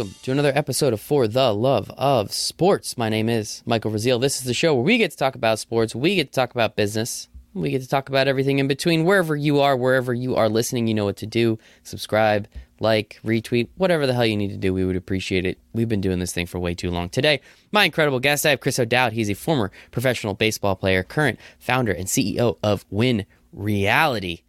Welcome 0.00 0.16
to 0.22 0.32
another 0.32 0.52
episode 0.54 0.94
of 0.94 1.00
For 1.02 1.28
the 1.28 1.52
Love 1.52 1.90
of 1.90 2.32
Sports. 2.32 2.96
My 2.96 3.10
name 3.10 3.28
is 3.28 3.62
Michael 3.66 3.90
Rasile. 3.90 4.18
This 4.18 4.38
is 4.38 4.44
the 4.44 4.54
show 4.54 4.74
where 4.74 4.82
we 4.82 4.96
get 4.96 5.10
to 5.10 5.16
talk 5.18 5.34
about 5.34 5.58
sports, 5.58 5.94
we 5.94 6.14
get 6.14 6.28
to 6.28 6.32
talk 6.32 6.52
about 6.52 6.74
business, 6.74 7.28
we 7.52 7.70
get 7.70 7.82
to 7.82 7.86
talk 7.86 8.08
about 8.08 8.26
everything 8.26 8.60
in 8.60 8.66
between. 8.66 9.04
Wherever 9.04 9.36
you 9.36 9.60
are, 9.60 9.76
wherever 9.76 10.14
you 10.14 10.36
are 10.36 10.48
listening, 10.48 10.86
you 10.86 10.94
know 10.94 11.04
what 11.04 11.18
to 11.18 11.26
do. 11.26 11.58
Subscribe, 11.82 12.48
like, 12.78 13.20
retweet, 13.22 13.68
whatever 13.76 14.06
the 14.06 14.14
hell 14.14 14.24
you 14.24 14.38
need 14.38 14.52
to 14.52 14.56
do. 14.56 14.72
We 14.72 14.86
would 14.86 14.96
appreciate 14.96 15.44
it. 15.44 15.58
We've 15.74 15.86
been 15.86 16.00
doing 16.00 16.18
this 16.18 16.32
thing 16.32 16.46
for 16.46 16.58
way 16.58 16.74
too 16.74 16.90
long. 16.90 17.10
Today, 17.10 17.42
my 17.70 17.84
incredible 17.84 18.20
guest, 18.20 18.46
I 18.46 18.50
have 18.50 18.60
Chris 18.60 18.78
O'Dowd. 18.78 19.12
He's 19.12 19.28
a 19.28 19.34
former 19.34 19.70
professional 19.90 20.32
baseball 20.32 20.76
player, 20.76 21.02
current 21.02 21.38
founder 21.58 21.92
and 21.92 22.06
CEO 22.06 22.56
of 22.62 22.86
Win 22.88 23.26
Reality. 23.52 24.44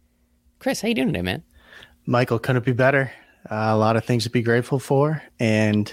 Chris, 0.60 0.80
how 0.80 0.88
you 0.88 0.94
doing 0.94 1.08
today, 1.08 1.20
man? 1.20 1.42
Michael, 2.06 2.38
couldn't 2.38 2.64
be 2.64 2.72
better. 2.72 3.12
Uh, 3.50 3.70
a 3.70 3.76
lot 3.76 3.96
of 3.96 4.04
things 4.04 4.24
to 4.24 4.30
be 4.30 4.42
grateful 4.42 4.78
for, 4.78 5.22
and 5.40 5.92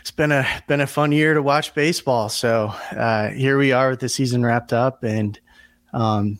it's 0.00 0.10
been 0.10 0.32
a 0.32 0.44
been 0.66 0.80
a 0.80 0.86
fun 0.86 1.12
year 1.12 1.34
to 1.34 1.42
watch 1.42 1.72
baseball. 1.74 2.28
So 2.28 2.74
uh, 2.90 3.28
here 3.28 3.56
we 3.58 3.72
are 3.72 3.90
with 3.90 4.00
the 4.00 4.08
season 4.08 4.44
wrapped 4.44 4.72
up, 4.72 5.04
and 5.04 5.38
um, 5.92 6.38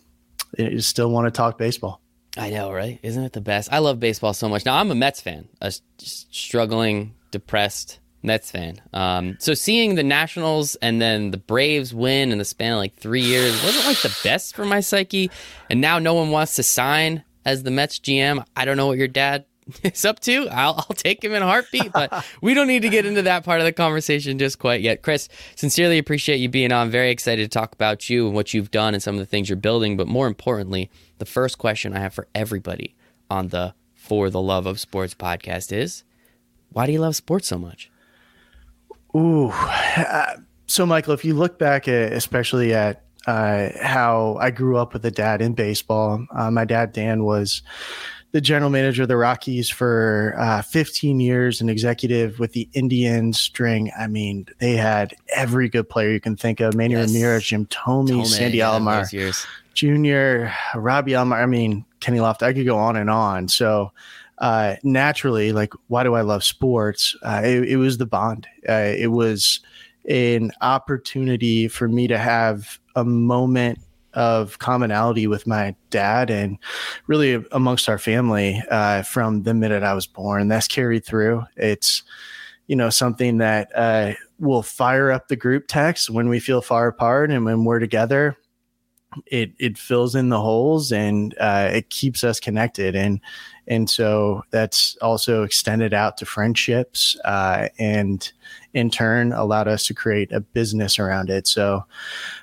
I 0.59 0.77
still 0.77 1.09
want 1.09 1.25
to 1.25 1.31
talk 1.31 1.57
baseball. 1.57 2.01
I 2.37 2.49
know, 2.49 2.71
right? 2.71 2.99
Isn't 3.03 3.23
it 3.23 3.33
the 3.33 3.41
best? 3.41 3.71
I 3.71 3.79
love 3.79 3.99
baseball 3.99 4.33
so 4.33 4.47
much. 4.47 4.65
Now 4.65 4.77
I'm 4.77 4.91
a 4.91 4.95
Mets 4.95 5.21
fan, 5.21 5.47
a 5.61 5.73
struggling, 5.97 7.13
depressed 7.31 7.99
Mets 8.23 8.51
fan. 8.51 8.81
Um, 8.93 9.37
so 9.39 9.53
seeing 9.53 9.95
the 9.95 10.03
Nationals 10.03 10.75
and 10.75 11.01
then 11.01 11.31
the 11.31 11.37
Braves 11.37 11.93
win 11.93 12.31
in 12.31 12.37
the 12.37 12.45
span 12.45 12.73
of 12.73 12.77
like 12.77 12.95
three 12.95 13.21
years 13.21 13.51
wasn't 13.63 13.85
like 13.85 14.01
the 14.01 14.17
best 14.23 14.55
for 14.55 14.65
my 14.65 14.79
psyche. 14.79 15.31
And 15.69 15.81
now 15.81 15.99
no 15.99 16.13
one 16.13 16.29
wants 16.29 16.55
to 16.55 16.63
sign 16.63 17.23
as 17.45 17.63
the 17.63 17.71
Mets 17.71 17.99
GM. 17.99 18.45
I 18.55 18.65
don't 18.65 18.77
know 18.77 18.87
what 18.87 18.97
your 18.97 19.07
dad 19.07 19.45
is 19.83 20.05
up 20.05 20.19
to. 20.21 20.47
I'll, 20.49 20.75
I'll 20.77 20.95
take 20.95 21.23
him 21.23 21.33
in 21.33 21.41
a 21.41 21.45
heartbeat, 21.45 21.91
but 21.91 22.25
we 22.41 22.53
don't 22.53 22.67
need 22.67 22.81
to 22.81 22.89
get 22.89 23.05
into 23.05 23.21
that 23.23 23.43
part 23.43 23.59
of 23.59 23.65
the 23.65 23.73
conversation 23.73 24.39
just 24.39 24.59
quite 24.59 24.81
yet. 24.81 25.01
Chris, 25.01 25.29
sincerely 25.55 25.97
appreciate 25.97 26.37
you 26.37 26.49
being 26.49 26.71
on. 26.71 26.89
Very 26.89 27.11
excited 27.11 27.49
to 27.49 27.59
talk 27.59 27.73
about 27.73 28.09
you 28.09 28.27
and 28.27 28.35
what 28.35 28.53
you've 28.53 28.71
done 28.71 28.93
and 28.93 29.01
some 29.01 29.15
of 29.15 29.19
the 29.19 29.25
things 29.25 29.49
you're 29.49 29.55
building. 29.55 29.97
But 29.97 30.07
more 30.07 30.27
importantly, 30.27 30.89
the 31.17 31.25
first 31.25 31.57
question 31.57 31.95
I 31.95 31.99
have 31.99 32.13
for 32.13 32.27
everybody 32.33 32.95
on 33.29 33.49
the 33.49 33.73
For 33.93 34.29
the 34.29 34.41
Love 34.41 34.65
of 34.65 34.79
Sports 34.79 35.13
podcast 35.15 35.71
is 35.71 36.03
why 36.71 36.85
do 36.85 36.91
you 36.91 36.99
love 36.99 37.15
sports 37.15 37.47
so 37.47 37.57
much? 37.57 37.91
Ooh. 39.15 39.49
Uh, 39.49 40.37
so, 40.67 40.85
Michael, 40.85 41.13
if 41.13 41.25
you 41.25 41.33
look 41.33 41.59
back, 41.59 41.87
at, 41.87 42.13
especially 42.13 42.73
at 42.73 43.03
uh, 43.27 43.69
how 43.81 44.37
I 44.39 44.51
grew 44.51 44.77
up 44.77 44.93
with 44.93 45.05
a 45.05 45.11
dad 45.11 45.41
in 45.41 45.53
baseball, 45.53 46.25
uh, 46.33 46.49
my 46.49 46.65
dad, 46.65 46.93
Dan, 46.93 47.23
was 47.25 47.61
the 48.31 48.41
general 48.41 48.69
manager 48.69 49.03
of 49.03 49.07
the 49.09 49.17
Rockies 49.17 49.69
for 49.69 50.35
uh, 50.37 50.61
15 50.61 51.19
years, 51.19 51.59
an 51.61 51.69
executive 51.69 52.39
with 52.39 52.53
the 52.53 52.69
Indians. 52.73 53.39
String, 53.39 53.91
I 53.97 54.07
mean, 54.07 54.47
they 54.59 54.75
had 54.75 55.13
every 55.35 55.67
good 55.69 55.89
player 55.89 56.11
you 56.11 56.19
can 56.19 56.35
think 56.35 56.59
of: 56.59 56.73
Manny 56.75 56.93
yes. 56.93 57.11
Ramirez, 57.11 57.43
Jim 57.43 57.65
Thome 57.67 58.25
Sandy 58.25 58.59
yeah, 58.59 58.69
Alomar 58.69 59.47
Jr., 59.73 60.77
Robbie 60.77 61.11
Alomar. 61.11 61.41
I 61.41 61.45
mean, 61.45 61.85
Kenny 61.99 62.19
Loft. 62.19 62.43
I 62.43 62.53
could 62.53 62.65
go 62.65 62.77
on 62.77 62.95
and 62.95 63.09
on. 63.09 63.47
So. 63.47 63.91
Uh, 64.37 64.75
naturally, 64.81 65.51
like, 65.51 65.71
why 65.85 66.01
do 66.01 66.15
I 66.15 66.21
love 66.21 66.43
sports? 66.43 67.15
Uh, 67.21 67.41
it, 67.43 67.63
it, 67.63 67.75
was 67.75 67.99
the 67.99 68.07
bond. 68.07 68.47
Uh, 68.67 68.91
it 68.97 69.11
was 69.11 69.59
an 70.09 70.51
opportunity 70.61 71.67
for 71.67 71.87
me 71.87 72.07
to 72.07 72.17
have 72.17 72.79
a 72.95 73.03
moment 73.03 73.77
of 74.13 74.59
commonality 74.59 75.27
with 75.27 75.47
my 75.47 75.75
dad 75.89 76.29
and 76.29 76.57
really 77.07 77.43
amongst 77.51 77.89
our 77.89 77.97
family 77.97 78.61
uh, 78.69 79.03
from 79.03 79.43
the 79.43 79.53
minute 79.53 79.83
I 79.83 79.93
was 79.93 80.07
born. 80.07 80.47
That's 80.47 80.67
carried 80.67 81.05
through. 81.05 81.43
It's, 81.55 82.03
you 82.67 82.75
know, 82.75 82.89
something 82.89 83.37
that 83.39 83.69
uh, 83.75 84.13
will 84.39 84.63
fire 84.63 85.11
up 85.11 85.27
the 85.27 85.35
group 85.35 85.65
text 85.67 86.09
when 86.09 86.29
we 86.29 86.39
feel 86.39 86.61
far 86.61 86.87
apart 86.87 87.31
and 87.31 87.45
when 87.45 87.63
we're 87.63 87.79
together. 87.79 88.37
It 89.25 89.53
it 89.59 89.77
fills 89.77 90.15
in 90.15 90.29
the 90.29 90.39
holes 90.39 90.91
and 90.91 91.35
uh, 91.39 91.69
it 91.73 91.89
keeps 91.89 92.23
us 92.23 92.39
connected 92.39 92.95
and 92.95 93.19
and 93.67 93.89
so 93.89 94.43
that's 94.51 94.97
also 95.01 95.43
extended 95.43 95.93
out 95.93 96.17
to 96.17 96.25
friendships 96.25 97.17
uh, 97.25 97.69
and 97.79 98.31
in 98.73 98.89
turn 98.89 99.31
allowed 99.33 99.67
us 99.67 99.85
to 99.85 99.93
create 99.93 100.31
a 100.31 100.41
business 100.41 100.99
around 100.99 101.29
it. 101.29 101.47
So 101.47 101.85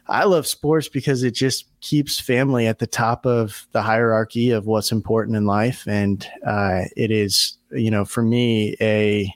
I 0.06 0.24
love 0.24 0.46
sports 0.46 0.88
because 0.88 1.22
it 1.22 1.32
just 1.32 1.66
keeps 1.80 2.20
family 2.20 2.66
at 2.66 2.78
the 2.78 2.86
top 2.86 3.26
of 3.26 3.66
the 3.72 3.82
hierarchy 3.82 4.50
of 4.50 4.66
what's 4.66 4.92
important 4.92 5.36
in 5.36 5.46
life. 5.46 5.86
And 5.86 6.26
uh, 6.46 6.84
it 6.96 7.10
is, 7.10 7.58
you 7.72 7.90
know, 7.90 8.04
for 8.04 8.22
me, 8.22 8.76
a, 8.80 9.32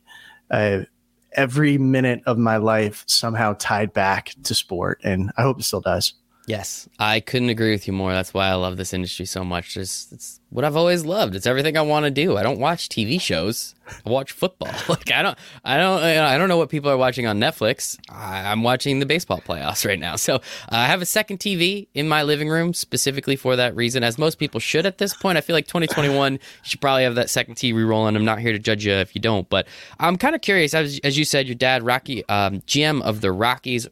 a 0.51 0.87
every 1.33 1.79
minute 1.79 2.23
of 2.27 2.39
my 2.39 2.59
life 2.59 3.05
somehow 3.07 3.55
tied 3.59 3.93
back 3.93 4.35
to 4.45 4.55
sport. 4.55 5.01
And 5.03 5.33
I 5.37 5.43
hope 5.43 5.59
it 5.59 5.65
still 5.65 5.81
does. 5.81 6.15
Yes, 6.47 6.89
I 6.99 7.21
couldn't 7.21 7.51
agree 7.51 7.71
with 7.71 7.87
you 7.87 7.93
more. 7.93 8.13
That's 8.13 8.35
why 8.35 8.49
I 8.49 8.55
love 8.55 8.77
this 8.77 8.93
industry 8.93 9.27
so 9.27 9.45
much. 9.45 9.77
It's, 9.77 10.11
it's 10.11 10.41
what 10.51 10.65
I've 10.65 10.77
always 10.77 11.05
loved. 11.05 11.37
It's 11.37 11.47
everything 11.47 11.77
I 11.77 11.83
want 11.83 12.05
to 12.05 12.11
do. 12.11 12.37
I 12.37 12.43
don't 12.43 12.59
watch 12.59 12.89
TV 12.89 13.21
shows. 13.21 13.77
I 14.05 14.11
watch 14.11 14.33
football. 14.33 14.71
Like 14.89 15.11
I 15.13 15.23
don't, 15.23 15.39
I 15.65 15.77
don't, 15.79 16.03
I 16.03 16.37
don't 16.37 16.49
know 16.49 16.57
what 16.57 16.69
people 16.69 16.91
are 16.91 16.97
watching 16.97 17.27
on 17.27 17.39
Netflix. 17.39 17.99
I'm 18.11 18.63
watching 18.63 18.99
the 18.99 19.07
baseball 19.07 19.41
playoffs 19.41 19.87
right 19.89 19.99
now. 19.99 20.17
So 20.17 20.37
uh, 20.37 20.41
I 20.71 20.87
have 20.87 21.01
a 21.01 21.07
second 21.07 21.39
TV 21.39 21.87
in 21.95 22.09
my 22.09 22.25
living 22.25 22.49
room 22.49 22.75
specifically 22.75 23.37
for 23.37 23.57
that 23.57 23.75
reason, 23.77 24.03
as 24.03 24.19
most 24.19 24.39
people 24.39 24.61
should 24.61 24.85
at 24.85 24.99
this 24.99 25.15
point. 25.15 25.39
I 25.39 25.41
feel 25.41 25.55
like 25.55 25.67
2021 25.67 26.33
you 26.35 26.39
should 26.63 26.81
probably 26.81 27.05
have 27.05 27.15
that 27.15 27.31
second 27.31 27.55
TV 27.55 27.87
rolling. 27.87 28.17
I'm 28.17 28.25
not 28.25 28.41
here 28.41 28.53
to 28.53 28.59
judge 28.59 28.85
you 28.85 28.93
if 28.93 29.15
you 29.15 29.21
don't, 29.21 29.49
but 29.49 29.67
I'm 30.01 30.17
kind 30.17 30.35
of 30.35 30.41
curious. 30.41 30.75
As, 30.75 31.01
as 31.05 31.17
you 31.17 31.25
said, 31.25 31.47
your 31.47 31.55
dad, 31.55 31.85
Rocky, 31.85 32.27
um, 32.29 32.61
GM 32.63 33.01
of 33.03 33.21
the 33.21 33.33
Rockies 33.33 33.87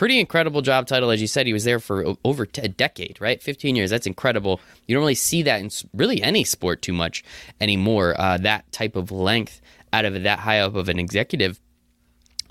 pretty 0.00 0.18
incredible 0.18 0.62
job 0.62 0.86
title. 0.86 1.10
As 1.10 1.20
you 1.20 1.26
said, 1.26 1.46
he 1.46 1.52
was 1.52 1.64
there 1.64 1.78
for 1.78 2.16
over 2.24 2.48
a 2.56 2.68
decade, 2.68 3.20
right? 3.20 3.42
15 3.42 3.76
years. 3.76 3.90
That's 3.90 4.06
incredible. 4.06 4.58
You 4.86 4.94
don't 4.94 5.02
really 5.02 5.14
see 5.14 5.42
that 5.42 5.60
in 5.60 5.68
really 5.92 6.22
any 6.22 6.42
sport 6.42 6.80
too 6.80 6.94
much 6.94 7.22
anymore. 7.60 8.18
Uh, 8.18 8.38
that 8.38 8.72
type 8.72 8.96
of 8.96 9.10
length 9.10 9.60
out 9.92 10.06
of 10.06 10.22
that 10.22 10.38
high 10.38 10.60
up 10.60 10.74
of 10.74 10.88
an 10.88 10.98
executive. 10.98 11.60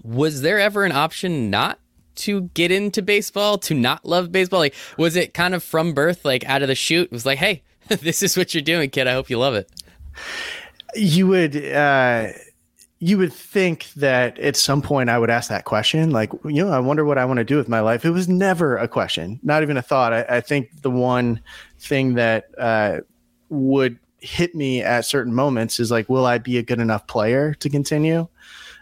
Was 0.03 0.43
there 0.43 0.59
ever 0.59 0.85
an 0.85 0.91
option 0.91 1.49
not 1.49 1.79
to 2.17 2.41
get 2.53 2.71
into 2.71 3.01
baseball, 3.01 3.57
to 3.57 3.73
not 3.73 4.05
love 4.05 4.31
baseball? 4.31 4.59
Like, 4.59 4.75
was 4.95 5.15
it 5.15 5.33
kind 5.33 5.55
of 5.55 5.63
from 5.63 5.93
birth, 5.93 6.23
like 6.23 6.45
out 6.45 6.61
of 6.61 6.67
the 6.67 6.75
chute? 6.75 7.05
It 7.07 7.11
was 7.11 7.25
like, 7.25 7.39
hey, 7.39 7.63
this 7.87 8.21
is 8.21 8.37
what 8.37 8.53
you're 8.53 8.61
doing, 8.61 8.91
kid. 8.91 9.07
I 9.07 9.13
hope 9.13 9.27
you 9.27 9.39
love 9.39 9.55
it. 9.55 9.71
You 10.93 11.25
would. 11.25 11.55
Uh 11.55 12.27
you 13.01 13.17
would 13.17 13.31
think 13.31 13.87
that 13.95 14.37
at 14.39 14.57
some 14.57 14.81
point 14.81 15.09
I 15.09 15.17
would 15.17 15.29
ask 15.29 15.49
that 15.49 15.63
question, 15.63 16.11
like, 16.11 16.33
you 16.43 16.63
know, 16.63 16.69
I 16.69 16.79
wonder 16.79 17.05
what 17.05 17.17
I 17.17 17.23
want 17.23 17.37
to 17.37 17.45
do 17.45 17.55
with 17.55 17.69
my 17.69 17.79
life. 17.79 18.03
It 18.03 18.09
was 18.11 18.27
never 18.27 18.75
a 18.75 18.89
question, 18.89 19.39
not 19.41 19.63
even 19.63 19.77
a 19.77 19.81
thought. 19.81 20.11
I, 20.11 20.25
I 20.27 20.41
think 20.41 20.81
the 20.81 20.91
one 20.91 21.41
thing 21.79 22.15
that 22.15 22.49
uh, 22.57 22.99
would 23.47 23.99
hit 24.19 24.53
me 24.53 24.81
at 24.81 25.05
certain 25.05 25.33
moments 25.33 25.79
is 25.79 25.91
like, 25.91 26.09
will 26.09 26.25
I 26.25 26.39
be 26.39 26.57
a 26.57 26.63
good 26.63 26.81
enough 26.81 27.07
player 27.07 27.53
to 27.55 27.69
continue 27.69 28.27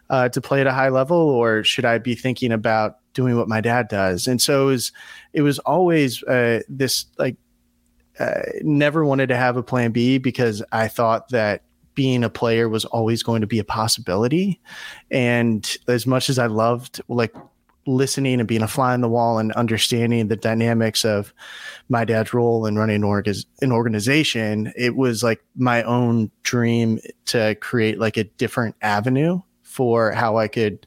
uh, 0.10 0.30
to 0.30 0.42
play 0.42 0.62
at 0.62 0.68
a 0.68 0.74
high 0.74 0.90
level, 0.90 1.18
or 1.18 1.64
should 1.64 1.86
I 1.86 2.00
be 2.00 2.16
thinking 2.16 2.52
about 2.52 2.98
doing 3.14 3.38
what 3.38 3.48
my 3.48 3.62
dad 3.62 3.88
does? 3.88 4.26
And 4.26 4.42
so 4.42 4.64
it 4.64 4.72
was, 4.72 4.92
it 5.34 5.42
was 5.44 5.60
always 5.60 6.24
uh, 6.24 6.62
this 6.68 7.06
like, 7.20 7.36
uh, 8.20 8.42
never 8.64 9.06
wanted 9.06 9.28
to 9.28 9.36
have 9.36 9.58
a 9.58 9.64
plan 9.64 9.92
B 9.92 10.18
because 10.18 10.64
I 10.72 10.88
thought 10.88 11.30
that 11.30 11.62
being 11.98 12.24
a 12.24 12.30
player 12.30 12.70
was 12.70 12.86
always 12.86 13.24
going 13.24 13.42
to 13.42 13.48
be 13.48 13.58
a 13.58 13.64
possibility. 13.64 14.62
And 15.10 15.76
as 15.88 16.06
much 16.06 16.30
as 16.30 16.38
I 16.38 16.46
loved 16.46 17.02
like 17.08 17.36
listening 17.88 18.40
and 18.40 18.48
being 18.48 18.62
a 18.62 18.68
fly 18.68 18.94
on 18.94 19.02
the 19.02 19.10
wall 19.10 19.40
and 19.40 19.52
understanding 19.54 20.28
the 20.28 20.36
dynamics 20.36 21.04
of 21.04 21.34
my 21.90 22.06
dad's 22.06 22.36
role 22.36 22.68
in 22.68 22.78
running 22.78 22.98
an, 22.98 23.04
org 23.04 23.28
as 23.28 23.48
an 23.62 23.72
organization, 23.72 24.72
it 24.78 24.96
was 24.96 25.24
like 25.24 25.44
my 25.56 25.82
own 25.84 26.30
dream 26.44 27.00
to 27.26 27.56
create 27.56 27.98
like 27.98 28.16
a 28.16 28.26
different 28.26 28.76
avenue 28.84 29.42
for 29.64 30.12
how 30.12 30.38
I 30.38 30.48
could 30.48 30.86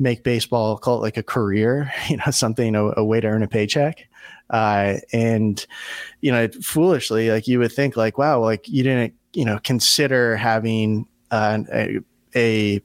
make 0.00 0.24
baseball, 0.24 0.76
call 0.76 0.96
it 0.96 1.02
like 1.02 1.16
a 1.16 1.22
career, 1.22 1.92
you 2.08 2.16
know, 2.16 2.32
something, 2.32 2.74
a, 2.74 2.94
a 2.96 3.04
way 3.04 3.20
to 3.20 3.28
earn 3.28 3.44
a 3.44 3.48
paycheck. 3.48 4.07
Uh, 4.50 4.94
and, 5.12 5.66
you 6.20 6.32
know, 6.32 6.48
foolishly, 6.62 7.30
like 7.30 7.46
you 7.46 7.58
would 7.58 7.72
think 7.72 7.96
like, 7.96 8.18
wow, 8.18 8.40
like 8.40 8.68
you 8.68 8.82
didn't 8.82 9.14
you 9.34 9.44
know 9.44 9.58
consider 9.62 10.36
having 10.36 11.06
uh, 11.30 11.58
a, 11.72 12.00
a 12.34 12.82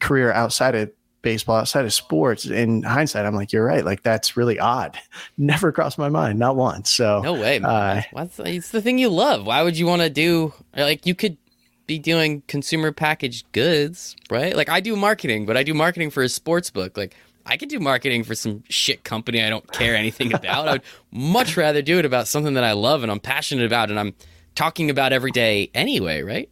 career 0.00 0.32
outside 0.32 0.74
of 0.74 0.90
baseball 1.22 1.56
outside 1.56 1.84
of 1.84 1.92
sports. 1.92 2.46
In 2.46 2.82
hindsight 2.82 3.26
i'm 3.26 3.34
like 3.34 3.52
you're 3.52 3.64
right. 3.64 3.84
Like 3.84 4.02
that's 4.02 4.36
really 4.36 4.58
odd. 4.58 4.98
Never 5.38 5.72
crossed 5.72 5.98
my 5.98 6.08
mind. 6.08 6.38
Not 6.38 6.56
once. 6.56 6.90
So 6.90 7.20
no 7.22 7.34
way 7.34 7.60
uh, 7.62 8.02
it's 8.14 8.70
the 8.70 8.82
thing 8.82 8.98
you 8.98 9.08
love. 9.08 9.46
Why 9.46 9.62
would 9.62 9.78
you 9.78 9.86
want 9.86 10.02
to 10.02 10.10
do 10.10 10.52
like 10.76 11.06
you 11.06 11.14
could 11.14 11.36
be 11.86 11.98
doing 11.98 12.42
consumer 12.46 12.92
packaged 12.92 13.50
goods 13.52 14.16
right? 14.30 14.56
Like 14.56 14.68
i 14.68 14.80
do 14.80 14.96
marketing 14.96 15.46
but 15.46 15.56
i 15.56 15.62
do 15.62 15.74
marketing 15.74 16.10
for 16.10 16.22
a 16.22 16.28
sports 16.28 16.70
book. 16.70 16.96
Like 16.96 17.14
i 17.46 17.56
could 17.56 17.68
do 17.68 17.80
marketing 17.80 18.24
for 18.24 18.34
some 18.34 18.62
shit 18.68 19.04
company 19.04 19.42
i 19.42 19.50
don't 19.50 19.70
care 19.72 19.94
anything 19.94 20.32
about. 20.32 20.68
I 20.68 20.72
would 20.72 20.82
much 21.10 21.56
rather 21.56 21.82
do 21.82 21.98
it 21.98 22.04
about 22.04 22.28
something 22.28 22.54
that 22.54 22.64
i 22.64 22.72
love 22.72 23.02
and 23.02 23.12
i'm 23.12 23.20
passionate 23.20 23.66
about 23.66 23.90
and 23.90 23.98
i'm 23.98 24.14
talking 24.54 24.90
about 24.90 25.12
every 25.12 25.30
day 25.30 25.70
anyway, 25.74 26.22
right? 26.22 26.48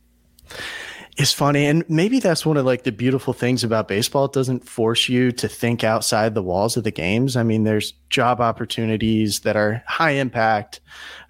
is 1.17 1.33
funny 1.33 1.67
and 1.67 1.85
maybe 1.89 2.19
that's 2.19 2.47
one 2.47 2.57
of 2.57 2.65
like 2.65 2.85
the 2.85 2.93
beautiful 2.93 3.35
things 3.35 3.63
about 3.63 3.89
baseball. 3.89 4.25
It 4.25 4.33
doesn't 4.33 4.67
force 4.67 5.09
you 5.09 5.33
to 5.33 5.49
think 5.49 5.85
outside 5.85 6.35
the 6.35 6.43
walls 6.43 6.77
of 6.77 6.85
the 6.85 6.91
games. 6.91 7.37
I 7.37 7.43
mean 7.43 7.65
there's 7.65 7.93
job 8.09 8.41
opportunities 8.41 9.41
that 9.41 9.57
are 9.57 9.83
high 9.87 10.13
impact 10.13 10.81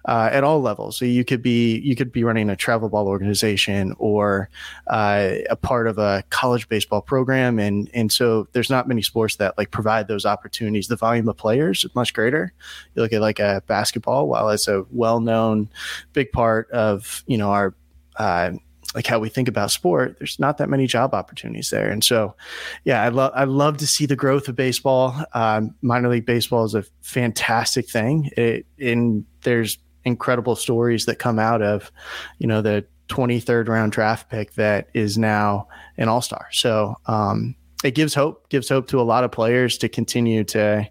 uh, 0.05 0.29
at 0.31 0.43
all 0.43 0.61
levels 0.61 0.97
so 0.97 1.05
you 1.05 1.23
could 1.23 1.41
be 1.41 1.79
you 1.79 1.95
could 1.95 2.11
be 2.11 2.23
running 2.23 2.49
a 2.49 2.55
travel 2.55 2.89
ball 2.89 3.07
organization 3.07 3.93
or 3.97 4.49
uh, 4.87 5.29
a 5.49 5.55
part 5.55 5.87
of 5.87 5.97
a 5.97 6.23
college 6.29 6.67
baseball 6.69 7.01
program 7.01 7.59
and 7.59 7.89
and 7.93 8.11
so 8.11 8.47
there's 8.53 8.69
not 8.69 8.87
many 8.87 9.01
sports 9.01 9.35
that 9.35 9.57
like 9.57 9.71
provide 9.71 10.07
those 10.07 10.25
opportunities 10.25 10.87
the 10.87 10.95
volume 10.95 11.27
of 11.27 11.37
players 11.37 11.83
is 11.83 11.95
much 11.95 12.13
greater 12.13 12.53
you 12.95 13.01
look 13.01 13.13
at 13.13 13.21
like 13.21 13.39
a 13.39 13.61
basketball 13.67 14.27
while 14.27 14.49
it's 14.49 14.67
a 14.67 14.85
well-known 14.91 15.69
big 16.13 16.31
part 16.31 16.69
of 16.71 17.23
you 17.27 17.37
know 17.37 17.51
our 17.51 17.73
uh, 18.17 18.51
like 18.95 19.07
how 19.07 19.19
we 19.19 19.29
think 19.29 19.47
about 19.47 19.71
sport, 19.71 20.17
there's 20.19 20.39
not 20.39 20.57
that 20.57 20.69
many 20.69 20.85
job 20.85 21.13
opportunities 21.13 21.69
there. 21.69 21.89
And 21.89 22.03
so, 22.03 22.35
yeah, 22.83 23.01
I 23.01 23.09
love 23.09 23.31
I 23.35 23.45
love 23.45 23.77
to 23.77 23.87
see 23.87 24.05
the 24.05 24.15
growth 24.15 24.47
of 24.47 24.55
baseball. 24.55 25.15
Um, 25.33 25.73
minor 25.81 26.09
league 26.09 26.25
baseball 26.25 26.65
is 26.65 26.75
a 26.75 26.83
fantastic 27.01 27.89
thing. 27.89 28.29
It, 28.35 28.65
and 28.79 29.25
there's 29.43 29.77
incredible 30.05 30.55
stories 30.55 31.05
that 31.05 31.19
come 31.19 31.39
out 31.39 31.61
of, 31.61 31.91
you 32.39 32.47
know, 32.47 32.61
the 32.61 32.85
23rd 33.09 33.67
round 33.67 33.91
draft 33.91 34.29
pick 34.29 34.53
that 34.53 34.87
is 34.93 35.17
now 35.17 35.67
an 35.97 36.07
all 36.07 36.21
star. 36.21 36.47
So 36.51 36.95
um, 37.05 37.55
it 37.83 37.91
gives 37.91 38.13
hope, 38.13 38.49
gives 38.49 38.69
hope 38.69 38.87
to 38.87 38.99
a 38.99 39.03
lot 39.03 39.23
of 39.23 39.31
players 39.31 39.77
to 39.79 39.89
continue 39.89 40.43
to 40.45 40.89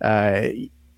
uh, 0.00 0.48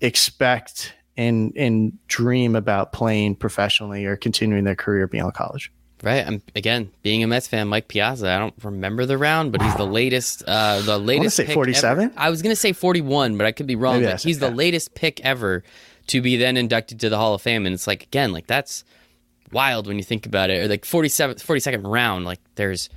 expect 0.01 0.93
and 1.17 1.53
and 1.55 1.97
dream 2.07 2.55
about 2.55 2.91
playing 2.91 3.35
professionally 3.35 4.05
or 4.05 4.17
continuing 4.17 4.65
their 4.65 4.75
career 4.75 5.07
beyond 5.07 5.33
college. 5.33 5.71
Right. 6.03 6.27
I'm 6.27 6.41
again 6.55 6.91
being 7.01 7.23
a 7.23 7.27
Mets 7.27 7.47
fan. 7.47 7.67
Mike 7.67 7.87
Piazza. 7.87 8.29
I 8.29 8.37
don't 8.37 8.53
remember 8.63 9.05
the 9.05 9.17
round, 9.17 9.51
but 9.51 9.61
he's 9.61 9.75
the 9.75 9.87
latest. 9.87 10.43
Uh, 10.45 10.81
the 10.81 10.99
latest. 10.99 11.39
I 11.39 11.45
say 11.45 11.53
47. 11.53 12.11
I 12.17 12.29
was 12.29 12.41
gonna 12.41 12.55
say 12.55 12.73
41, 12.73 13.37
but 13.37 13.47
I 13.47 13.51
could 13.51 13.65
be 13.65 13.75
wrong. 13.75 14.03
He's 14.19 14.39
the 14.39 14.51
latest 14.51 14.93
pick 14.93 15.21
ever 15.21 15.63
to 16.07 16.21
be 16.21 16.37
then 16.37 16.57
inducted 16.57 16.99
to 17.01 17.09
the 17.09 17.17
Hall 17.17 17.33
of 17.33 17.41
Fame, 17.41 17.65
and 17.65 17.73
it's 17.73 17.87
like 17.87 18.03
again, 18.03 18.31
like 18.31 18.47
that's 18.47 18.83
wild 19.51 19.87
when 19.87 19.97
you 19.97 20.03
think 20.03 20.25
about 20.25 20.49
it. 20.49 20.63
Or 20.63 20.67
like 20.67 20.83
47th, 20.83 21.43
42nd 21.43 21.89
round. 21.89 22.25
Like 22.25 22.39
there's 22.55 22.89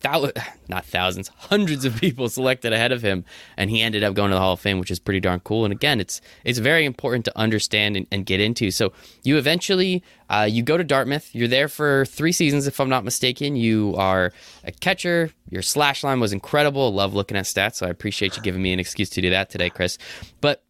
thou- 0.00 0.30
not 0.68 0.84
thousands, 0.84 1.28
hundreds 1.36 1.84
of 1.84 1.96
people 1.96 2.28
selected 2.28 2.72
ahead 2.72 2.92
of 2.92 3.02
him, 3.02 3.24
and 3.56 3.70
he 3.70 3.82
ended 3.82 4.02
up 4.02 4.14
going 4.14 4.30
to 4.30 4.34
the 4.34 4.40
Hall 4.40 4.54
of 4.54 4.60
Fame, 4.60 4.78
which 4.78 4.90
is 4.90 4.98
pretty 4.98 5.20
darn 5.20 5.40
cool. 5.40 5.64
And 5.64 5.72
again, 5.72 6.00
it's 6.00 6.20
it's 6.44 6.58
very 6.58 6.84
important 6.84 7.24
to 7.26 7.38
understand 7.38 7.96
and, 7.96 8.06
and 8.10 8.26
get 8.26 8.40
into. 8.40 8.70
So 8.70 8.92
you 9.22 9.36
eventually 9.36 10.02
uh, 10.28 10.48
you 10.50 10.62
go 10.62 10.76
to 10.76 10.84
Dartmouth. 10.84 11.34
You're 11.34 11.48
there 11.48 11.68
for 11.68 12.04
three 12.06 12.32
seasons, 12.32 12.66
if 12.66 12.80
I'm 12.80 12.88
not 12.88 13.04
mistaken. 13.04 13.56
You 13.56 13.94
are 13.96 14.32
a 14.64 14.72
catcher. 14.72 15.30
Your 15.50 15.62
slash 15.62 16.02
line 16.02 16.20
was 16.20 16.32
incredible. 16.32 16.92
Love 16.92 17.14
looking 17.14 17.36
at 17.36 17.44
stats, 17.44 17.76
so 17.76 17.86
I 17.86 17.90
appreciate 17.90 18.36
you 18.36 18.42
giving 18.42 18.62
me 18.62 18.72
an 18.72 18.80
excuse 18.80 19.10
to 19.10 19.20
do 19.20 19.30
that 19.30 19.50
today, 19.50 19.70
Chris. 19.70 19.98
But 20.40 20.62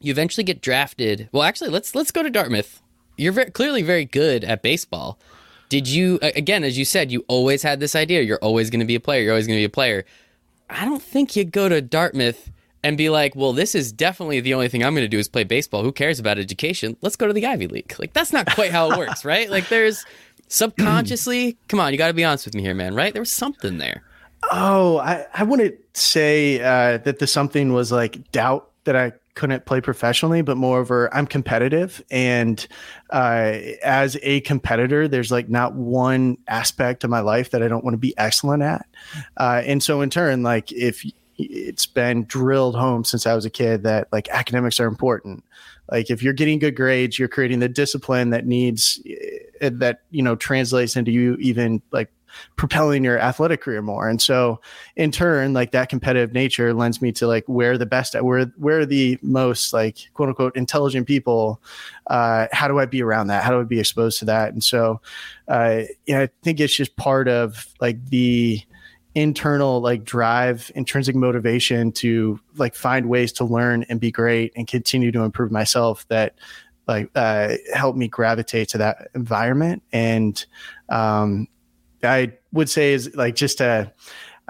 you 0.00 0.10
eventually 0.10 0.44
get 0.44 0.60
drafted. 0.60 1.28
Well, 1.32 1.42
actually, 1.42 1.70
let's 1.70 1.94
let's 1.94 2.10
go 2.10 2.22
to 2.22 2.30
Dartmouth. 2.30 2.82
You're 3.16 3.32
very, 3.32 3.50
clearly 3.50 3.82
very 3.82 4.04
good 4.04 4.44
at 4.44 4.62
baseball. 4.62 5.18
Did 5.68 5.86
you 5.86 6.18
again, 6.22 6.64
as 6.64 6.78
you 6.78 6.84
said, 6.84 7.12
you 7.12 7.24
always 7.28 7.62
had 7.62 7.80
this 7.80 7.94
idea. 7.94 8.22
You're 8.22 8.38
always 8.38 8.70
going 8.70 8.80
to 8.80 8.86
be 8.86 8.94
a 8.94 9.00
player. 9.00 9.22
You're 9.22 9.32
always 9.32 9.46
going 9.46 9.58
to 9.58 9.60
be 9.60 9.64
a 9.64 9.70
player. 9.70 10.04
I 10.68 10.84
don't 10.84 11.02
think 11.02 11.36
you 11.36 11.44
go 11.44 11.68
to 11.68 11.80
Dartmouth 11.80 12.50
and 12.82 12.96
be 12.96 13.10
like, 13.10 13.36
well, 13.36 13.52
this 13.52 13.74
is 13.74 13.92
definitely 13.92 14.40
the 14.40 14.54
only 14.54 14.68
thing 14.68 14.82
I'm 14.82 14.94
going 14.94 15.04
to 15.04 15.08
do 15.08 15.18
is 15.18 15.28
play 15.28 15.44
baseball. 15.44 15.82
Who 15.82 15.92
cares 15.92 16.18
about 16.18 16.38
education? 16.38 16.96
Let's 17.02 17.16
go 17.16 17.26
to 17.26 17.32
the 17.32 17.46
Ivy 17.46 17.66
League. 17.66 17.94
Like 17.98 18.12
that's 18.12 18.32
not 18.32 18.52
quite 18.54 18.70
how 18.70 18.90
it 18.90 18.98
works, 18.98 19.24
right? 19.24 19.50
Like 19.50 19.68
there's 19.68 20.04
subconsciously. 20.48 21.56
come 21.68 21.80
on, 21.80 21.92
you 21.92 21.98
got 21.98 22.08
to 22.08 22.14
be 22.14 22.24
honest 22.24 22.46
with 22.46 22.54
me 22.54 22.62
here, 22.62 22.74
man. 22.74 22.94
Right? 22.94 23.12
There 23.12 23.22
was 23.22 23.30
something 23.30 23.78
there. 23.78 24.02
Oh, 24.50 24.98
I, 24.98 25.26
I 25.34 25.42
wouldn't 25.42 25.76
say 25.94 26.60
uh, 26.60 26.98
that 26.98 27.18
the 27.18 27.26
something 27.26 27.72
was 27.72 27.92
like 27.92 28.32
doubt 28.32 28.70
that 28.84 28.96
I 28.96 29.12
couldn't 29.40 29.64
play 29.64 29.80
professionally, 29.80 30.42
but 30.42 30.58
moreover, 30.58 31.12
I'm 31.14 31.26
competitive. 31.26 32.04
And 32.10 32.64
uh, 33.08 33.56
as 33.82 34.18
a 34.22 34.42
competitor, 34.42 35.08
there's 35.08 35.32
like 35.32 35.48
not 35.48 35.74
one 35.74 36.36
aspect 36.46 37.04
of 37.04 37.10
my 37.10 37.20
life 37.20 37.50
that 37.50 37.62
I 37.62 37.68
don't 37.68 37.82
want 37.82 37.94
to 37.94 37.98
be 37.98 38.16
excellent 38.18 38.62
at. 38.62 38.86
Uh, 39.38 39.62
and 39.64 39.82
so, 39.82 40.02
in 40.02 40.10
turn, 40.10 40.42
like 40.42 40.70
if 40.72 41.04
it's 41.38 41.86
been 41.86 42.24
drilled 42.24 42.76
home 42.76 43.02
since 43.02 43.26
I 43.26 43.34
was 43.34 43.46
a 43.46 43.50
kid 43.50 43.82
that 43.84 44.08
like 44.12 44.28
academics 44.28 44.78
are 44.78 44.86
important. 44.86 45.42
Like 45.90 46.10
if 46.10 46.22
you're 46.22 46.34
getting 46.34 46.58
good 46.58 46.76
grades, 46.76 47.18
you're 47.18 47.28
creating 47.28 47.60
the 47.60 47.68
discipline 47.68 48.28
that 48.30 48.46
needs 48.46 49.00
eh, 49.62 49.70
that 49.70 50.02
you 50.10 50.22
know 50.22 50.36
translates 50.36 50.96
into 50.96 51.10
you 51.10 51.36
even 51.40 51.80
like 51.92 52.12
propelling 52.56 53.04
your 53.04 53.18
athletic 53.18 53.60
career 53.60 53.82
more. 53.82 54.08
And 54.08 54.20
so 54.20 54.60
in 54.96 55.10
turn, 55.10 55.52
like 55.52 55.72
that 55.72 55.88
competitive 55.88 56.32
nature 56.32 56.74
lends 56.74 57.00
me 57.00 57.12
to 57.12 57.26
like 57.26 57.44
where 57.46 57.78
the 57.78 57.86
best 57.86 58.14
at 58.14 58.24
where 58.24 58.46
where 58.56 58.84
the 58.86 59.18
most 59.22 59.72
like 59.72 60.10
quote 60.14 60.28
unquote 60.28 60.56
intelligent 60.56 61.06
people. 61.06 61.60
Uh, 62.06 62.46
how 62.52 62.68
do 62.68 62.78
I 62.78 62.86
be 62.86 63.02
around 63.02 63.28
that? 63.28 63.44
How 63.44 63.50
do 63.50 63.60
I 63.60 63.64
be 63.64 63.80
exposed 63.80 64.18
to 64.20 64.24
that? 64.26 64.52
And 64.52 64.62
so, 64.62 65.00
uh, 65.48 65.82
yeah, 66.06 66.22
I 66.22 66.28
think 66.42 66.60
it's 66.60 66.74
just 66.74 66.96
part 66.96 67.28
of 67.28 67.66
like 67.80 68.04
the 68.06 68.62
internal 69.14 69.80
like 69.80 70.04
drive 70.04 70.70
intrinsic 70.74 71.16
motivation 71.16 71.90
to 71.90 72.38
like 72.56 72.74
find 72.74 73.08
ways 73.08 73.32
to 73.32 73.44
learn 73.44 73.84
and 73.88 74.00
be 74.00 74.10
great 74.10 74.52
and 74.54 74.68
continue 74.68 75.10
to 75.10 75.22
improve 75.22 75.50
myself 75.50 76.06
that 76.08 76.34
like 76.86 77.10
uh, 77.14 77.54
help 77.72 77.96
me 77.96 78.08
gravitate 78.08 78.68
to 78.68 78.78
that 78.78 79.08
environment 79.14 79.82
and 79.92 80.46
um, 80.88 81.46
I 82.02 82.32
would 82.52 82.68
say 82.68 82.92
is 82.92 83.14
like 83.14 83.34
just 83.34 83.60
a 83.60 83.92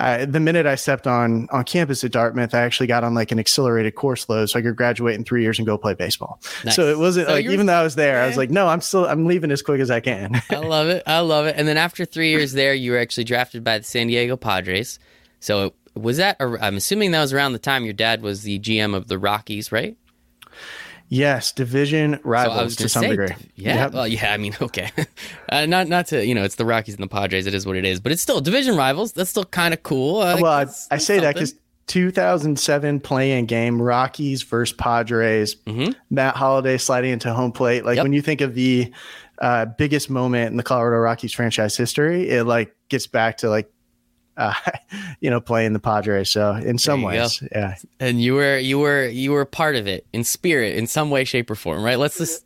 uh, 0.00 0.24
the 0.24 0.40
minute 0.40 0.64
I 0.64 0.76
stepped 0.76 1.06
on 1.06 1.46
on 1.52 1.64
campus 1.64 2.02
at 2.04 2.12
Dartmouth, 2.12 2.54
I 2.54 2.60
actually 2.60 2.86
got 2.86 3.04
on 3.04 3.12
like 3.12 3.32
an 3.32 3.38
accelerated 3.38 3.94
course 3.94 4.28
load, 4.30 4.48
so 4.48 4.58
I 4.58 4.62
could 4.62 4.74
graduate 4.74 5.16
in 5.16 5.24
three 5.24 5.42
years 5.42 5.58
and 5.58 5.66
go 5.66 5.76
play 5.76 5.92
baseball. 5.92 6.40
Nice. 6.64 6.74
So 6.74 6.88
it 6.88 6.98
wasn't 6.98 7.28
so 7.28 7.34
like 7.34 7.44
even 7.44 7.66
though 7.66 7.74
I 7.74 7.82
was 7.82 7.96
there. 7.96 8.22
I 8.22 8.26
was 8.26 8.38
like, 8.38 8.48
no, 8.48 8.66
I'm 8.66 8.80
still 8.80 9.04
I'm 9.06 9.26
leaving 9.26 9.50
as 9.50 9.60
quick 9.60 9.78
as 9.80 9.90
I 9.90 10.00
can. 10.00 10.40
I 10.50 10.56
love 10.56 10.88
it. 10.88 11.02
I 11.06 11.20
love 11.20 11.46
it. 11.46 11.56
And 11.58 11.68
then 11.68 11.76
after 11.76 12.06
three 12.06 12.30
years 12.30 12.52
there, 12.52 12.72
you 12.72 12.92
were 12.92 12.98
actually 12.98 13.24
drafted 13.24 13.62
by 13.62 13.78
the 13.78 13.84
San 13.84 14.06
Diego 14.06 14.38
Padres. 14.38 14.98
So 15.40 15.74
was 15.94 16.16
that? 16.16 16.38
I'm 16.40 16.76
assuming 16.76 17.10
that 17.10 17.20
was 17.20 17.34
around 17.34 17.52
the 17.52 17.58
time 17.58 17.84
your 17.84 17.92
dad 17.92 18.22
was 18.22 18.42
the 18.42 18.58
GM 18.58 18.94
of 18.94 19.08
the 19.08 19.18
Rockies, 19.18 19.70
right? 19.70 19.98
Yes, 21.12 21.50
division 21.50 22.20
rivals 22.22 22.76
so 22.76 22.84
to 22.84 22.88
some 22.88 23.02
say, 23.02 23.08
degree. 23.10 23.34
Yeah, 23.56 23.74
yep. 23.74 23.92
well, 23.92 24.06
yeah. 24.06 24.32
I 24.32 24.36
mean, 24.36 24.56
okay, 24.62 24.90
uh, 25.48 25.66
not 25.66 25.88
not 25.88 26.06
to 26.08 26.24
you 26.24 26.36
know, 26.36 26.44
it's 26.44 26.54
the 26.54 26.64
Rockies 26.64 26.94
and 26.94 27.02
the 27.02 27.08
Padres. 27.08 27.48
It 27.48 27.54
is 27.54 27.66
what 27.66 27.76
it 27.76 27.84
is, 27.84 27.98
but 27.98 28.12
it's 28.12 28.22
still 28.22 28.40
division 28.40 28.76
rivals. 28.76 29.12
That's 29.12 29.28
still 29.28 29.44
kind 29.44 29.74
of 29.74 29.82
cool. 29.82 30.20
Uh, 30.20 30.38
well, 30.40 30.52
I, 30.52 30.62
I 30.62 30.64
say 30.64 30.98
something. 30.98 31.22
that 31.22 31.34
because 31.34 31.54
2007 31.88 33.00
playing 33.00 33.46
game, 33.46 33.82
Rockies 33.82 34.44
versus 34.44 34.74
Padres. 34.76 35.56
Mm-hmm. 35.56 35.90
Matt 36.10 36.36
Holliday 36.36 36.78
sliding 36.78 37.10
into 37.10 37.32
home 37.32 37.50
plate. 37.50 37.84
Like 37.84 37.96
yep. 37.96 38.04
when 38.04 38.12
you 38.12 38.22
think 38.22 38.40
of 38.40 38.54
the 38.54 38.92
uh, 39.40 39.64
biggest 39.64 40.10
moment 40.10 40.52
in 40.52 40.56
the 40.56 40.62
Colorado 40.62 40.98
Rockies 40.98 41.32
franchise 41.32 41.76
history, 41.76 42.28
it 42.28 42.44
like 42.44 42.76
gets 42.88 43.08
back 43.08 43.38
to 43.38 43.50
like 43.50 43.68
uh, 44.36 44.54
you 45.20 45.30
know, 45.30 45.40
playing 45.40 45.72
the 45.72 45.78
Padres. 45.78 46.30
So 46.30 46.52
in 46.54 46.78
some 46.78 47.02
ways, 47.02 47.40
go. 47.40 47.48
yeah. 47.52 47.76
And 47.98 48.20
you 48.20 48.34
were 48.34 48.58
you 48.58 48.78
were 48.78 49.06
you 49.06 49.32
were 49.32 49.44
part 49.44 49.76
of 49.76 49.86
it 49.86 50.06
in 50.12 50.24
spirit, 50.24 50.76
in 50.76 50.86
some 50.86 51.10
way, 51.10 51.24
shape, 51.24 51.50
or 51.50 51.54
form, 51.54 51.82
right? 51.82 51.98
Let's 51.98 52.18
just 52.18 52.44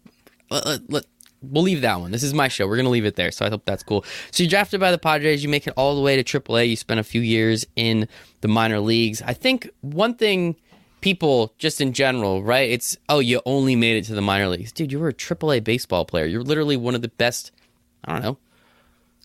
let, 0.50 0.66
let, 0.66 0.90
let, 0.90 1.06
we'll 1.42 1.62
leave 1.62 1.82
that 1.82 2.00
one. 2.00 2.10
This 2.10 2.22
is 2.22 2.34
my 2.34 2.48
show. 2.48 2.66
We're 2.66 2.76
gonna 2.76 2.88
leave 2.90 3.04
it 3.04 3.16
there. 3.16 3.30
So 3.30 3.46
I 3.46 3.50
hope 3.50 3.64
that's 3.64 3.82
cool. 3.82 4.04
So 4.30 4.42
you 4.42 4.48
drafted 4.48 4.80
by 4.80 4.90
the 4.90 4.98
Padres. 4.98 5.42
You 5.42 5.48
make 5.48 5.66
it 5.66 5.74
all 5.76 5.94
the 5.96 6.02
way 6.02 6.20
to 6.20 6.40
AAA. 6.40 6.68
You 6.70 6.76
spent 6.76 7.00
a 7.00 7.04
few 7.04 7.20
years 7.20 7.66
in 7.76 8.08
the 8.40 8.48
minor 8.48 8.80
leagues. 8.80 9.22
I 9.22 9.32
think 9.32 9.70
one 9.80 10.14
thing 10.14 10.56
people 11.00 11.52
just 11.58 11.82
in 11.82 11.92
general, 11.92 12.42
right? 12.42 12.70
It's 12.70 12.96
oh, 13.08 13.18
you 13.18 13.40
only 13.44 13.76
made 13.76 13.98
it 13.98 14.04
to 14.06 14.14
the 14.14 14.22
minor 14.22 14.48
leagues, 14.48 14.72
dude. 14.72 14.90
You 14.90 14.98
were 14.98 15.08
a 15.08 15.14
AAA 15.14 15.62
baseball 15.62 16.04
player. 16.06 16.24
You're 16.24 16.42
literally 16.42 16.76
one 16.76 16.94
of 16.94 17.02
the 17.02 17.08
best. 17.08 17.52
I 18.06 18.12
don't 18.12 18.22
know, 18.22 18.38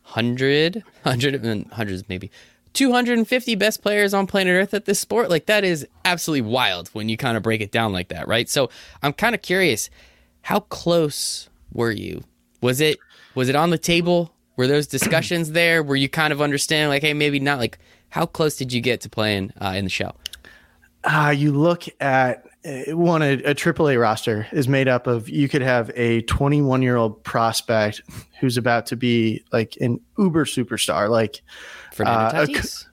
hundred, 0.10 0.84
hundred, 1.04 1.68
hundreds 1.72 2.04
maybe 2.10 2.32
250 2.74 3.56
best 3.56 3.82
players 3.82 4.14
on 4.14 4.28
planet 4.28 4.54
Earth 4.54 4.74
at 4.74 4.86
this 4.86 5.00
sport. 5.00 5.30
Like 5.30 5.46
that 5.48 5.64
is 5.64 5.88
absolutely 6.06 6.50
wild 6.50 6.90
when 6.90 7.10
you 7.10 7.18
kind 7.18 7.36
of 7.38 7.44
break 7.44 7.62
it 7.62 7.72
down 7.72 7.94
like 7.94 8.10
that, 8.10 8.28
right? 8.28 8.48
So 8.50 8.70
I'm 9.02 9.14
kind 9.14 9.36
of 9.36 9.42
curious, 9.42 9.90
how 10.44 10.62
close 10.62 11.50
were 11.74 11.92
you? 11.92 12.24
Was 12.62 12.82
it 12.82 13.00
was 13.36 13.50
it 13.50 13.56
on 13.56 13.70
the 13.70 13.78
table? 13.78 14.34
Were 14.56 14.68
those 14.68 14.88
discussions 14.88 15.52
there? 15.54 15.82
Were 15.84 15.96
you 15.96 16.10
kind 16.10 16.34
of 16.34 16.42
understanding 16.42 16.90
like, 16.90 17.02
hey, 17.02 17.14
maybe 17.14 17.40
not? 17.40 17.60
Like, 17.60 17.80
how 18.10 18.26
close 18.26 18.58
did 18.58 18.74
you 18.74 18.82
get 18.82 19.02
to 19.02 19.10
playing 19.10 19.54
uh, 19.62 19.74
in 19.76 19.86
the 19.86 19.90
show? 19.90 20.14
Uh, 21.04 21.34
you 21.36 21.54
look 21.54 21.86
at 22.02 22.46
uh, 22.46 22.49
one 22.66 23.22
a, 23.22 23.34
a 23.34 23.56
AAA 23.56 24.00
roster 24.00 24.48
is 24.52 24.68
made 24.68 24.88
up 24.88 25.08
of 25.08 25.30
you 25.30 25.48
could 25.48 25.62
have 25.62 25.92
a 25.96 26.22
21 26.24 26.82
year 26.82 26.98
old 26.98 27.24
prospect 27.24 28.02
who's 28.40 28.58
about 28.58 28.86
to 28.88 28.96
be 28.96 29.44
like 29.52 29.78
an 29.80 30.00
uber 30.18 30.46
superstar, 30.46 31.10
like 31.10 31.42
Fernando 31.94 32.38
uh, 32.38 32.46
Tatis. 32.46 32.86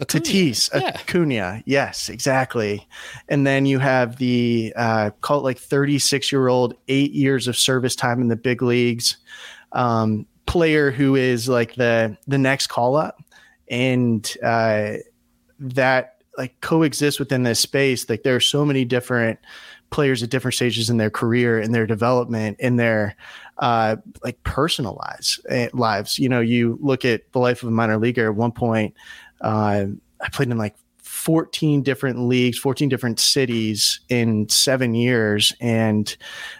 Tatis, 0.00 0.70
yeah. 0.74 0.88
Acuna, 0.94 1.62
yes, 1.66 2.08
exactly. 2.08 2.88
And 3.28 3.46
then 3.46 3.66
you 3.66 3.78
have 3.78 4.16
the 4.16 4.72
uh, 4.76 5.10
call 5.20 5.40
it 5.40 5.42
like 5.42 5.58
36 5.58 6.32
year 6.32 6.48
old, 6.48 6.74
eight 6.88 7.12
years 7.12 7.46
of 7.46 7.56
service 7.56 7.94
time 7.94 8.20
in 8.20 8.28
the 8.28 8.36
big 8.36 8.62
leagues. 8.62 9.18
Um, 9.72 10.26
player 10.46 10.90
who 10.90 11.16
is 11.16 11.48
like 11.48 11.74
the 11.74 12.16
the 12.26 12.38
next 12.38 12.66
call 12.68 12.96
up, 12.96 13.22
and 13.68 14.36
uh, 14.42 14.94
that 15.58 16.21
like 16.38 16.60
coexist 16.60 17.18
within 17.18 17.42
this 17.42 17.60
space. 17.60 18.08
Like 18.08 18.22
there 18.22 18.36
are 18.36 18.40
so 18.40 18.64
many 18.64 18.84
different 18.84 19.38
players 19.90 20.22
at 20.22 20.30
different 20.30 20.54
stages 20.54 20.90
in 20.90 20.96
their 20.96 21.10
career, 21.10 21.60
in 21.60 21.72
their 21.72 21.86
development, 21.86 22.58
in 22.60 22.76
their 22.76 23.14
uh, 23.58 23.96
like 24.24 24.42
personal 24.42 24.98
lives. 25.00 25.40
Eh, 25.48 25.68
lives. 25.72 26.18
You 26.18 26.28
know, 26.28 26.40
you 26.40 26.78
look 26.80 27.04
at 27.04 27.30
the 27.32 27.38
life 27.38 27.62
of 27.62 27.68
a 27.68 27.72
minor 27.72 27.98
leaguer. 27.98 28.26
At 28.26 28.34
one 28.34 28.52
point, 28.52 28.94
uh, 29.40 29.86
I 30.20 30.28
played 30.30 30.50
in 30.50 30.58
like 30.58 30.74
14 31.22 31.82
different 31.82 32.18
leagues, 32.18 32.58
14 32.58 32.88
different 32.88 33.20
cities 33.20 34.00
in 34.08 34.48
seven 34.48 34.92
years. 34.92 35.52
And 35.60 36.14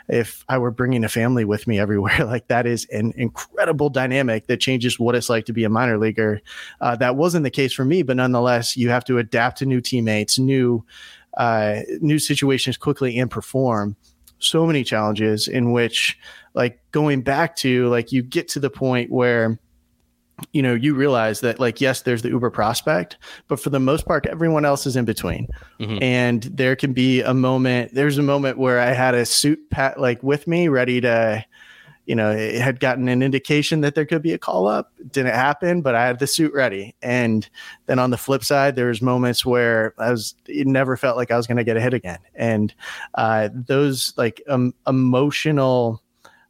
if 0.09 0.45
I 0.49 0.57
were 0.59 0.71
bringing 0.71 1.03
a 1.03 1.09
family 1.09 1.45
with 1.45 1.67
me 1.67 1.79
everywhere, 1.81 2.25
like 2.25 2.47
that 2.47 2.65
is 2.65 2.87
an 2.93 3.13
incredible 3.17 3.91
dynamic 3.91 4.47
that 4.47 4.61
changes 4.61 5.01
what 5.01 5.17
it's 5.17 5.29
like 5.29 5.47
to 5.47 5.53
be 5.53 5.65
a 5.65 5.69
minor 5.69 5.99
leaguer. 5.99 6.41
Uh, 6.81 6.95
that 6.97 7.17
wasn't 7.17 7.43
the 7.43 7.51
case 7.51 7.73
for 7.73 7.85
me, 7.85 8.05
but 8.05 8.17
nonetheless, 8.17 8.77
you 8.77 8.89
have 8.89 9.05
to 9.07 9.19
adapt 9.19 9.59
to 9.59 9.67
new 9.67 9.81
teammates, 9.81 10.39
new, 10.39 10.85
uh, 11.39 11.81
new 12.01 12.21
situations 12.21 12.77
quickly 12.77 13.19
and 13.19 13.33
perform. 13.33 13.97
So 14.39 14.65
many 14.65 14.85
challenges 14.85 15.49
in 15.49 15.73
which, 15.73 16.17
like, 16.55 16.79
going 16.93 17.23
back 17.23 17.57
to 17.57 17.89
like, 17.89 18.13
you 18.13 18.23
get 18.23 18.47
to 18.51 18.61
the 18.61 18.71
point 18.71 19.11
where 19.11 19.59
you 20.53 20.63
know, 20.63 20.75
you 20.75 20.95
realize 20.95 21.41
that 21.41 21.61
like, 21.61 21.81
yes, 21.81 22.03
there's 22.03 22.23
the 22.23 22.29
Uber 22.29 22.51
prospect, 22.51 23.17
but 23.49 23.61
for 23.61 23.71
the 23.71 23.81
most 23.81 24.07
part, 24.07 24.27
everyone 24.27 24.65
else 24.65 24.87
is 24.87 24.97
in 24.97 25.05
between. 25.05 25.49
Mm-hmm. 25.81 26.03
And 26.03 26.43
there 26.45 26.77
can 26.77 26.93
be 26.93 27.21
a 27.23 27.35
moment, 27.35 27.95
there's 27.95 28.19
a 28.19 28.23
moment 28.23 28.59
where 28.59 28.81
I 28.81 28.93
had 28.93 29.15
a 29.15 29.25
suit 29.25 29.59
pat 29.71 30.01
like 30.01 30.23
with 30.23 30.47
me 30.47 30.69
ready 30.69 31.01
to, 31.01 31.45
you 32.07 32.17
know, 32.17 32.33
it 32.33 32.61
had 32.61 32.81
gotten 32.81 33.09
an 33.09 33.23
indication 33.23 33.81
that 33.83 33.95
there 33.95 34.05
could 34.05 34.23
be 34.23 34.33
a 34.33 34.39
call 34.39 34.67
up. 34.67 34.93
Didn't 35.13 35.35
happen, 35.35 35.83
but 35.83 35.95
I 35.95 36.05
had 36.05 36.19
the 36.19 36.27
suit 36.27 36.53
ready. 36.53 36.97
And 37.01 37.49
then 37.87 37.99
on 38.01 38.11
the 38.11 38.19
flip 38.19 38.43
side, 38.43 38.75
there's 38.75 39.01
moments 39.01 39.47
where 39.47 39.95
I 39.99 40.11
was, 40.11 40.35
it 40.47 40.67
never 40.67 40.97
felt 40.97 41.17
like 41.17 41.31
I 41.31 41.37
was 41.37 41.47
going 41.47 41.59
to 41.59 41.65
get 41.65 41.77
a 41.77 41.81
hit 41.81 41.95
again. 41.95 42.19
And 42.35 42.75
uh, 43.15 43.51
those 43.53 44.15
like 44.17 44.43
um, 44.49 44.75
emotional 44.87 46.03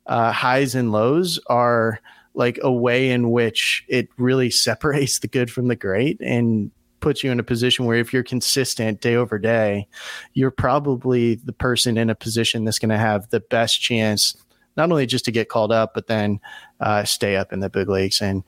uh, 0.06 0.32
highs 0.32 0.74
and 0.74 0.90
lows 0.90 1.38
are, 1.48 2.00
like 2.34 2.58
a 2.62 2.72
way 2.72 3.10
in 3.10 3.30
which 3.30 3.84
it 3.88 4.08
really 4.16 4.50
separates 4.50 5.18
the 5.18 5.28
good 5.28 5.50
from 5.50 5.68
the 5.68 5.76
great 5.76 6.20
and 6.20 6.70
puts 7.00 7.22
you 7.22 7.30
in 7.30 7.40
a 7.40 7.44
position 7.44 7.84
where 7.84 7.98
if 7.98 8.12
you're 8.12 8.22
consistent 8.22 9.00
day 9.00 9.16
over 9.16 9.38
day, 9.38 9.86
you're 10.34 10.52
probably 10.52 11.34
the 11.34 11.52
person 11.52 11.98
in 11.98 12.08
a 12.08 12.14
position 12.14 12.64
that's 12.64 12.78
going 12.78 12.88
to 12.90 12.96
have 12.98 13.28
the 13.30 13.40
best 13.40 13.80
chance 13.80 14.36
not 14.76 14.90
only 14.90 15.06
just 15.06 15.24
to 15.26 15.30
get 15.30 15.48
called 15.48 15.70
up, 15.70 15.92
but 15.94 16.06
then 16.06 16.40
uh, 16.80 17.04
stay 17.04 17.36
up 17.36 17.52
in 17.52 17.60
the 17.60 17.68
big 17.68 17.88
leagues. 17.88 18.20
And 18.20 18.42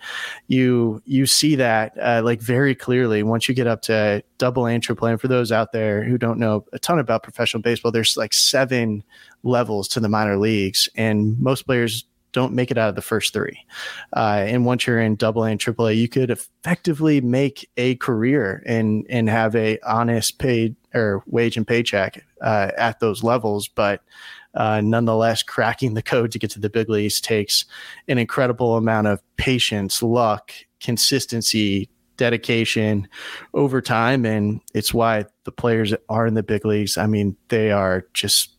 you 0.48 1.02
you 1.04 1.26
see 1.26 1.54
that 1.56 1.92
uh, 2.00 2.22
like 2.24 2.40
very 2.40 2.74
clearly 2.74 3.22
once 3.22 3.48
you 3.48 3.54
get 3.54 3.66
up 3.66 3.82
to 3.82 4.22
double 4.38 4.66
A 4.66 4.72
and 4.72 4.82
triple. 4.82 5.06
And 5.06 5.20
for 5.20 5.28
those 5.28 5.52
out 5.52 5.72
there 5.72 6.02
who 6.02 6.16
don't 6.16 6.38
know 6.38 6.64
a 6.72 6.78
ton 6.78 6.98
about 6.98 7.22
professional 7.22 7.62
baseball, 7.62 7.92
there's 7.92 8.16
like 8.16 8.32
seven 8.32 9.04
levels 9.42 9.86
to 9.88 10.00
the 10.00 10.08
minor 10.08 10.38
leagues, 10.38 10.88
and 10.96 11.38
most 11.38 11.62
players 11.66 12.04
don't 12.34 12.52
make 12.52 12.70
it 12.70 12.76
out 12.76 12.90
of 12.90 12.96
the 12.96 13.00
first 13.00 13.32
three. 13.32 13.64
Uh, 14.14 14.44
and 14.46 14.66
once 14.66 14.86
you're 14.86 15.00
in 15.00 15.16
double 15.16 15.44
A 15.44 15.50
and 15.50 15.60
triple 15.60 15.86
A, 15.86 15.92
you 15.92 16.08
could 16.08 16.30
effectively 16.30 17.22
make 17.22 17.70
a 17.78 17.94
career 17.96 18.62
and, 18.66 19.06
and 19.08 19.30
have 19.30 19.56
a 19.56 19.78
honest 19.86 20.38
paid 20.38 20.76
or 20.92 21.22
wage 21.26 21.56
and 21.56 21.66
paycheck 21.66 22.22
uh, 22.42 22.70
at 22.76 23.00
those 23.00 23.22
levels. 23.22 23.68
But 23.68 24.02
uh, 24.54 24.80
nonetheless, 24.82 25.42
cracking 25.42 25.94
the 25.94 26.02
code 26.02 26.32
to 26.32 26.38
get 26.38 26.50
to 26.50 26.60
the 26.60 26.68
big 26.68 26.90
leagues 26.90 27.20
takes 27.20 27.64
an 28.08 28.18
incredible 28.18 28.76
amount 28.76 29.06
of 29.06 29.22
patience, 29.36 30.02
luck, 30.02 30.52
consistency, 30.80 31.88
dedication 32.16 33.08
over 33.54 33.80
time. 33.80 34.24
And 34.24 34.60
it's 34.74 34.94
why 34.94 35.24
the 35.44 35.52
players 35.52 35.90
that 35.90 36.02
are 36.08 36.26
in 36.26 36.34
the 36.34 36.42
big 36.42 36.64
leagues, 36.64 36.96
I 36.96 37.06
mean, 37.06 37.36
they 37.48 37.72
are 37.72 38.06
just 38.12 38.50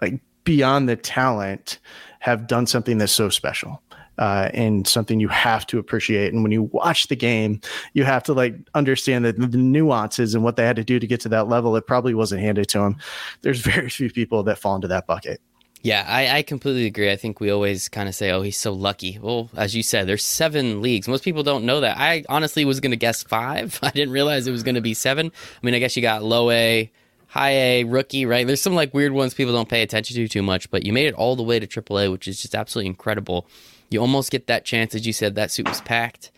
like 0.00 0.20
beyond 0.44 0.88
the 0.88 0.96
talent 0.96 1.78
have 2.22 2.46
done 2.46 2.66
something 2.66 2.98
that's 2.98 3.12
so 3.12 3.28
special. 3.28 3.82
Uh, 4.18 4.50
and 4.52 4.86
something 4.86 5.20
you 5.20 5.28
have 5.28 5.66
to 5.66 5.78
appreciate. 5.78 6.34
And 6.34 6.42
when 6.42 6.52
you 6.52 6.64
watch 6.64 7.08
the 7.08 7.16
game, 7.16 7.62
you 7.94 8.04
have 8.04 8.22
to 8.24 8.34
like 8.34 8.54
understand 8.74 9.24
that 9.24 9.38
the 9.38 9.56
nuances 9.56 10.34
and 10.34 10.44
what 10.44 10.56
they 10.56 10.66
had 10.66 10.76
to 10.76 10.84
do 10.84 11.00
to 11.00 11.06
get 11.06 11.20
to 11.20 11.30
that 11.30 11.48
level. 11.48 11.74
It 11.76 11.86
probably 11.86 12.12
wasn't 12.12 12.42
handed 12.42 12.68
to 12.68 12.78
them. 12.78 12.96
There's 13.40 13.60
very 13.74 13.88
few 13.88 14.10
people 14.10 14.42
that 14.42 14.58
fall 14.58 14.76
into 14.76 14.88
that 14.88 15.06
bucket. 15.06 15.40
Yeah, 15.80 16.04
I, 16.06 16.38
I 16.38 16.42
completely 16.42 16.86
agree. 16.86 17.10
I 17.10 17.16
think 17.16 17.40
we 17.40 17.50
always 17.50 17.88
kind 17.88 18.08
of 18.08 18.14
say, 18.14 18.30
"Oh, 18.30 18.42
he's 18.42 18.58
so 18.58 18.72
lucky." 18.72 19.18
Well, 19.20 19.50
as 19.56 19.74
you 19.74 19.82
said, 19.82 20.06
there's 20.06 20.24
seven 20.24 20.80
leagues. 20.82 21.08
Most 21.08 21.24
people 21.24 21.42
don't 21.42 21.64
know 21.64 21.80
that. 21.80 21.98
I 21.98 22.22
honestly 22.28 22.64
was 22.64 22.80
going 22.80 22.92
to 22.92 22.96
guess 22.96 23.24
five. 23.24 23.80
I 23.82 23.90
didn't 23.90 24.12
realize 24.12 24.46
it 24.46 24.52
was 24.52 24.62
going 24.62 24.76
to 24.76 24.80
be 24.80 24.94
seven. 24.94 25.32
I 25.32 25.66
mean, 25.66 25.74
I 25.74 25.80
guess 25.80 25.96
you 25.96 26.02
got 26.02 26.22
low 26.22 26.50
A, 26.50 26.92
high 27.32 27.52
A, 27.52 27.84
rookie, 27.84 28.26
right? 28.26 28.46
There's 28.46 28.60
some 28.60 28.74
like 28.74 28.92
weird 28.92 29.12
ones 29.12 29.32
people 29.32 29.54
don't 29.54 29.68
pay 29.68 29.80
attention 29.80 30.16
to 30.16 30.28
too 30.28 30.42
much, 30.42 30.70
but 30.70 30.84
you 30.84 30.92
made 30.92 31.06
it 31.06 31.14
all 31.14 31.34
the 31.34 31.42
way 31.42 31.58
to 31.58 31.66
AAA, 31.66 32.12
which 32.12 32.28
is 32.28 32.42
just 32.42 32.54
absolutely 32.54 32.88
incredible. 32.88 33.46
You 33.88 34.02
almost 34.02 34.30
get 34.30 34.48
that 34.48 34.66
chance, 34.66 34.94
as 34.94 35.06
you 35.06 35.14
said, 35.14 35.34
that 35.34 35.50
suit 35.50 35.66
was 35.66 35.80
packed. 35.80 36.30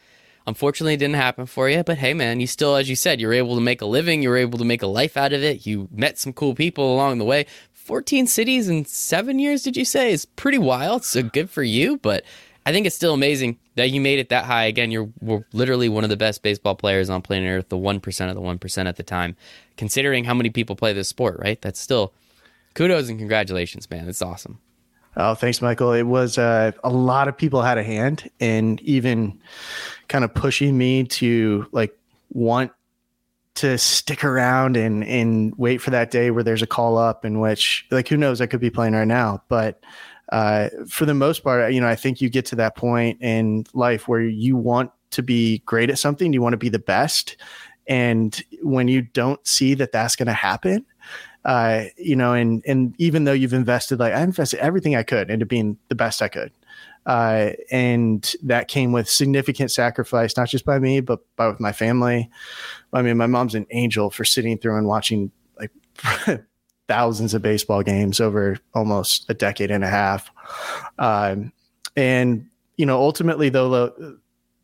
Unfortunately, 0.46 0.94
it 0.94 0.98
didn't 0.98 1.16
happen 1.16 1.46
for 1.46 1.68
you, 1.68 1.82
but 1.82 1.98
hey, 1.98 2.14
man, 2.14 2.38
you 2.38 2.46
still, 2.46 2.76
as 2.76 2.88
you 2.88 2.94
said, 2.94 3.20
you're 3.20 3.32
able 3.32 3.56
to 3.56 3.60
make 3.60 3.82
a 3.82 3.86
living. 3.86 4.22
You 4.22 4.28
were 4.28 4.36
able 4.36 4.58
to 4.58 4.64
make 4.64 4.82
a 4.82 4.86
life 4.86 5.16
out 5.16 5.32
of 5.32 5.42
it. 5.42 5.66
You 5.66 5.88
met 5.90 6.16
some 6.16 6.32
cool 6.32 6.54
people 6.54 6.94
along 6.94 7.18
the 7.18 7.24
way. 7.24 7.46
14 7.72 8.28
cities 8.28 8.68
in 8.68 8.84
seven 8.84 9.40
years, 9.40 9.64
did 9.64 9.76
you 9.76 9.84
say? 9.84 10.12
Is 10.12 10.26
pretty 10.26 10.58
wild. 10.58 11.04
So 11.04 11.24
good 11.24 11.50
for 11.50 11.64
you, 11.64 11.96
but 11.96 12.22
I 12.66 12.73
think 12.73 12.87
it's 12.87 12.97
still 12.97 13.12
amazing 13.12 13.59
that 13.75 13.90
you 13.90 14.00
made 14.00 14.18
it 14.18 14.30
that 14.30 14.44
high. 14.44 14.64
Again, 14.64 14.90
you're 14.90 15.11
literally 15.52 15.88
one 15.88 16.02
of 16.02 16.11
the 16.11 16.16
best 16.16 16.42
baseball 16.42 16.75
players 16.75 17.11
on 17.11 17.21
planet 17.21 17.50
Earth, 17.50 17.68
the 17.68 17.76
1% 17.76 18.28
of 18.28 18.35
the 18.35 18.40
1% 18.40 18.87
at 18.87 18.97
the 18.97 19.02
time. 19.02 19.37
Considering 19.76 20.25
how 20.25 20.35
many 20.35 20.50
people 20.50 20.75
play 20.75 20.92
this 20.92 21.09
sport, 21.09 21.38
right? 21.40 21.61
That's 21.61 21.78
still 21.78 22.14
kudos 22.75 23.09
and 23.09 23.18
congratulations, 23.18 23.90
man. 23.90 24.09
It's 24.09 24.23
awesome. 24.23 24.61
Oh, 25.16 25.35
thanks, 25.35 25.62
Michael. 25.62 25.92
It 25.92 26.04
was 26.04 26.38
uh, 26.38 26.73
a 26.83 26.90
lot 26.90 27.28
of 27.28 27.37
people 27.37 27.62
had 27.62 27.78
a 27.78 27.85
hand 27.85 28.30
and 28.40 28.80
even 28.80 29.38
kind 30.09 30.25
of 30.25 30.35
pushing 30.35 30.76
me 30.76 31.04
to 31.04 31.66
like 31.71 31.97
want 32.30 32.73
to 33.54 33.78
stick 33.78 34.25
around 34.25 34.76
and 34.76 35.04
and 35.04 35.54
wait 35.56 35.78
for 35.78 35.90
that 35.90 36.11
day 36.11 36.33
where 36.33 36.42
there's 36.42 36.62
a 36.62 36.66
call 36.66 36.99
up 36.99 37.25
in 37.25 37.38
which 37.38 37.87
like 37.92 38.09
who 38.09 38.16
knows 38.16 38.40
I 38.40 38.47
could 38.47 38.61
be 38.61 38.71
playing 38.71 38.94
right 38.94 39.06
now, 39.06 39.42
but 39.49 39.80
uh, 40.31 40.69
for 40.88 41.07
the 41.07 41.14
most 41.14 41.45
part, 41.45 41.73
you 41.73 41.81
know, 41.81 41.88
I 41.88 41.97
think 41.97 42.21
you 42.21 42.28
get 42.28 42.47
to 42.47 42.57
that 42.57 42.76
point 42.76 43.21
in 43.21 43.66
life 43.75 44.09
where 44.09 44.23
you 44.23 44.57
want 44.57 44.90
to 45.11 45.23
be 45.23 45.59
great 45.66 45.90
at 45.90 45.99
something, 45.99 46.33
you 46.33 46.43
want 46.43 46.54
to 46.54 46.59
be 46.59 46.69
the 46.69 46.78
best. 46.78 47.37
And 47.87 48.43
when 48.62 48.88
you 48.88 49.02
don't 49.02 49.47
see 49.47 49.75
that 49.75 49.93
that's 49.93 50.16
going 50.16 50.26
to 50.26 50.33
happen, 50.33 50.87
uh, 51.45 51.85
you 51.99 52.16
know, 52.16 52.33
and 52.33 52.62
and 52.66 52.95
even 52.99 53.25
though 53.25 53.33
you've 53.33 53.52
invested, 53.52 53.99
like 53.99 54.14
I 54.14 54.23
invested 54.23 54.61
everything 54.61 54.97
I 54.97 55.02
could 55.02 55.31
into 55.31 55.45
being 55.45 55.76
the 55.88 55.95
best 55.95 56.23
I 56.23 56.28
could, 56.28 56.52
uh, 57.04 57.50
and 57.71 58.35
that 58.43 58.69
came 58.69 58.93
with 58.93 59.09
significant 59.11 59.71
sacrifice, 59.71 60.38
not 60.38 60.49
just 60.49 60.64
by 60.64 60.78
me, 60.78 61.00
but 61.00 61.21
by 61.37 61.49
with 61.49 61.61
my 61.61 61.73
family. 61.73 62.31
I 62.95 63.02
mean, 63.02 63.19
my 63.19 63.26
mom's 63.26 63.54
an 63.54 63.66
angel 63.73 64.11
for 64.11 64.25
sitting 64.25 64.57
through 64.57 64.78
and 64.78 64.87
watching 64.87 65.31
like 65.59 65.71
thousands 66.88 67.34
of 67.34 67.42
baseball 67.42 67.82
games 67.82 68.20
over 68.20 68.58
almost 68.74 69.28
a 69.28 69.34
decade 69.34 69.70
and 69.70 69.84
a 69.84 69.88
half. 69.88 70.30
Um, 70.98 71.52
and, 71.96 72.48
you 72.76 72.86
know, 72.86 72.98
ultimately, 72.98 73.48
though, 73.48 73.70
the, 73.70 74.18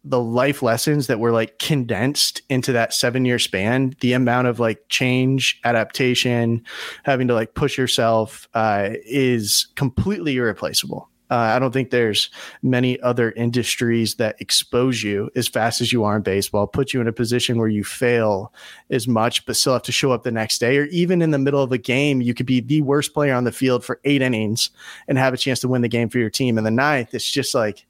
the 0.04 0.20
life 0.20 0.62
lessons 0.62 1.08
that 1.08 1.20
were 1.20 1.32
like 1.32 1.58
condensed 1.58 2.40
into 2.48 2.72
that 2.72 2.94
seven 2.94 3.24
year 3.24 3.38
span, 3.38 3.94
the 4.00 4.14
amount 4.14 4.46
of 4.46 4.58
like 4.58 4.82
change, 4.88 5.60
adaptation, 5.64 6.64
having 7.04 7.28
to 7.28 7.34
like 7.34 7.54
push 7.54 7.76
yourself 7.76 8.48
uh, 8.54 8.90
is 9.04 9.68
completely 9.74 10.36
irreplaceable. 10.36 11.09
Uh, 11.30 11.54
I 11.54 11.58
don't 11.60 11.70
think 11.70 11.90
there's 11.90 12.28
many 12.62 13.00
other 13.00 13.30
industries 13.32 14.16
that 14.16 14.40
expose 14.40 15.02
you 15.02 15.30
as 15.36 15.46
fast 15.46 15.80
as 15.80 15.92
you 15.92 16.02
are 16.02 16.16
in 16.16 16.22
baseball, 16.22 16.66
put 16.66 16.92
you 16.92 17.00
in 17.00 17.06
a 17.06 17.12
position 17.12 17.58
where 17.58 17.68
you 17.68 17.84
fail 17.84 18.52
as 18.90 19.06
much, 19.06 19.46
but 19.46 19.56
still 19.56 19.74
have 19.74 19.82
to 19.84 19.92
show 19.92 20.10
up 20.10 20.24
the 20.24 20.32
next 20.32 20.58
day. 20.58 20.76
Or 20.76 20.86
even 20.86 21.22
in 21.22 21.30
the 21.30 21.38
middle 21.38 21.62
of 21.62 21.70
a 21.70 21.78
game, 21.78 22.20
you 22.20 22.34
could 22.34 22.46
be 22.46 22.60
the 22.60 22.82
worst 22.82 23.14
player 23.14 23.34
on 23.34 23.44
the 23.44 23.52
field 23.52 23.84
for 23.84 24.00
eight 24.04 24.22
innings 24.22 24.70
and 25.06 25.16
have 25.18 25.32
a 25.32 25.36
chance 25.38 25.60
to 25.60 25.68
win 25.68 25.82
the 25.82 25.88
game 25.88 26.08
for 26.08 26.18
your 26.18 26.30
team. 26.30 26.58
In 26.58 26.64
the 26.64 26.70
ninth, 26.70 27.14
it's 27.14 27.30
just 27.30 27.54
like, 27.54 27.86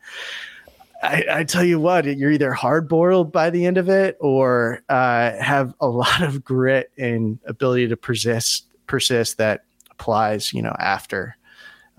I, 1.03 1.25
I, 1.31 1.45
tell 1.45 1.65
you 1.65 1.81
what, 1.81 2.05
you're 2.05 2.31
either 2.31 2.53
hard 2.53 2.87
boiled 2.87 3.33
by 3.33 3.49
the 3.49 3.65
end 3.65 3.79
of 3.79 3.89
it 3.89 4.19
or 4.21 4.83
uh, 4.91 5.33
have 5.39 5.75
a 5.81 5.87
lot 5.89 6.23
of 6.23 6.45
grit 6.45 6.93
and 6.99 7.39
ability 7.47 7.89
to 7.89 7.97
persist, 7.97 8.67
persist 8.87 9.39
that 9.39 9.65
applies, 9.91 10.53
you 10.53 10.61
know, 10.61 10.77
after 10.79 11.39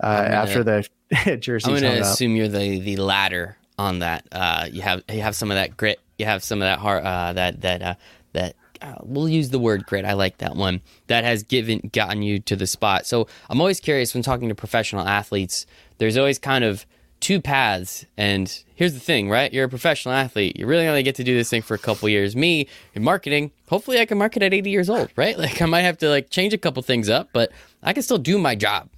uh, 0.02 0.26
after 0.28 0.64
the 0.64 0.88
I'm 1.26 1.40
going 1.40 1.82
to 1.82 2.00
assume 2.00 2.36
you're 2.36 2.48
the 2.48 2.80
the 2.80 2.96
latter 2.96 3.56
on 3.78 4.00
that. 4.00 4.26
Uh, 4.32 4.68
you 4.70 4.82
have 4.82 5.02
you 5.10 5.20
have 5.20 5.36
some 5.36 5.50
of 5.50 5.56
that 5.56 5.76
grit. 5.76 6.00
You 6.18 6.26
have 6.26 6.42
some 6.42 6.60
of 6.62 6.66
that 6.66 6.78
heart. 6.78 7.04
Uh, 7.04 7.32
that 7.34 7.60
that 7.62 7.82
uh, 7.82 7.94
that. 8.32 8.56
Uh, 8.80 8.96
we'll 9.04 9.28
use 9.28 9.50
the 9.50 9.60
word 9.60 9.86
grit. 9.86 10.04
I 10.04 10.14
like 10.14 10.38
that 10.38 10.56
one. 10.56 10.80
That 11.06 11.22
has 11.22 11.44
given 11.44 11.88
gotten 11.92 12.20
you 12.20 12.40
to 12.40 12.56
the 12.56 12.66
spot. 12.66 13.06
So 13.06 13.28
I'm 13.48 13.60
always 13.60 13.78
curious 13.78 14.12
when 14.12 14.24
talking 14.24 14.48
to 14.48 14.56
professional 14.56 15.06
athletes. 15.06 15.66
There's 15.98 16.16
always 16.16 16.40
kind 16.40 16.64
of 16.64 16.84
two 17.22 17.40
paths. 17.40 18.04
And 18.16 18.52
here's 18.74 18.92
the 18.92 19.00
thing, 19.00 19.30
right? 19.30 19.52
You're 19.52 19.66
a 19.66 19.68
professional 19.68 20.14
athlete. 20.14 20.58
You 20.58 20.66
really 20.66 20.88
only 20.88 21.04
get 21.04 21.14
to 21.14 21.24
do 21.24 21.34
this 21.34 21.48
thing 21.48 21.62
for 21.62 21.74
a 21.74 21.78
couple 21.78 22.08
years. 22.08 22.34
Me, 22.34 22.66
in 22.94 23.04
marketing, 23.04 23.52
hopefully 23.68 24.00
I 24.00 24.04
can 24.04 24.18
market 24.18 24.42
at 24.42 24.52
80 24.52 24.68
years 24.70 24.90
old, 24.90 25.08
right? 25.16 25.38
Like 25.42 25.62
I 25.62 25.66
might 25.66 25.82
have 25.82 25.98
to 25.98 26.08
like 26.08 26.30
change 26.30 26.52
a 26.52 26.58
couple 26.58 26.82
things 26.82 27.08
up, 27.08 27.30
but 27.32 27.52
I 27.82 27.92
can 27.92 28.02
still 28.02 28.18
do 28.18 28.38
my 28.38 28.54
job. 28.56 28.90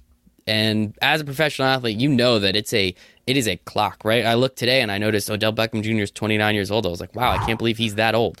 And 0.47 0.95
as 1.01 1.21
a 1.21 1.25
professional 1.25 1.67
athlete, 1.67 1.97
you 1.97 2.09
know 2.09 2.39
that 2.39 2.55
it's 2.55 2.73
a 2.73 2.93
it 3.25 3.37
is 3.37 3.47
a 3.47 3.57
clock, 3.57 4.03
right? 4.03 4.25
I 4.25 4.35
looked 4.35 4.57
today 4.57 4.81
and 4.81 4.91
I 4.91 4.97
noticed 4.99 5.29
Odell 5.29 5.53
Beckham 5.53 5.81
Jr. 5.81 6.03
is 6.03 6.11
29 6.11 6.53
years 6.53 6.69
old. 6.69 6.85
I 6.85 6.89
was 6.89 6.99
like, 6.99 7.15
wow, 7.15 7.31
I 7.31 7.43
can't 7.45 7.57
believe 7.57 7.77
he's 7.77 7.95
that 7.95 8.13
old. 8.13 8.39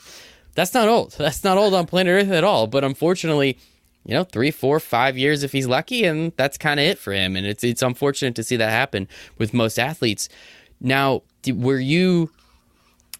That's 0.53 0.73
not 0.73 0.87
old. 0.87 1.11
That's 1.17 1.43
not 1.43 1.57
old 1.57 1.73
on 1.73 1.87
planet 1.87 2.23
Earth 2.23 2.31
at 2.31 2.43
all. 2.43 2.67
But 2.67 2.83
unfortunately, 2.83 3.57
you 4.05 4.13
know, 4.13 4.23
three, 4.23 4.51
four, 4.51 4.79
five 4.79 5.17
years 5.17 5.41
if 5.41 5.51
he's 5.51 5.67
lucky, 5.67 6.03
and 6.03 6.31
that's 6.37 6.59
kind 6.59 6.79
of 6.79 6.85
it 6.85 6.99
for 6.99 7.11
him. 7.11 7.35
And 7.35 7.47
it's 7.47 7.63
it's 7.63 7.81
unfortunate 7.81 8.35
to 8.35 8.43
see 8.43 8.55
that 8.57 8.69
happen 8.69 9.07
with 9.39 9.53
most 9.53 9.79
athletes. 9.79 10.29
Now, 10.79 11.23
were 11.47 11.79
you 11.79 12.29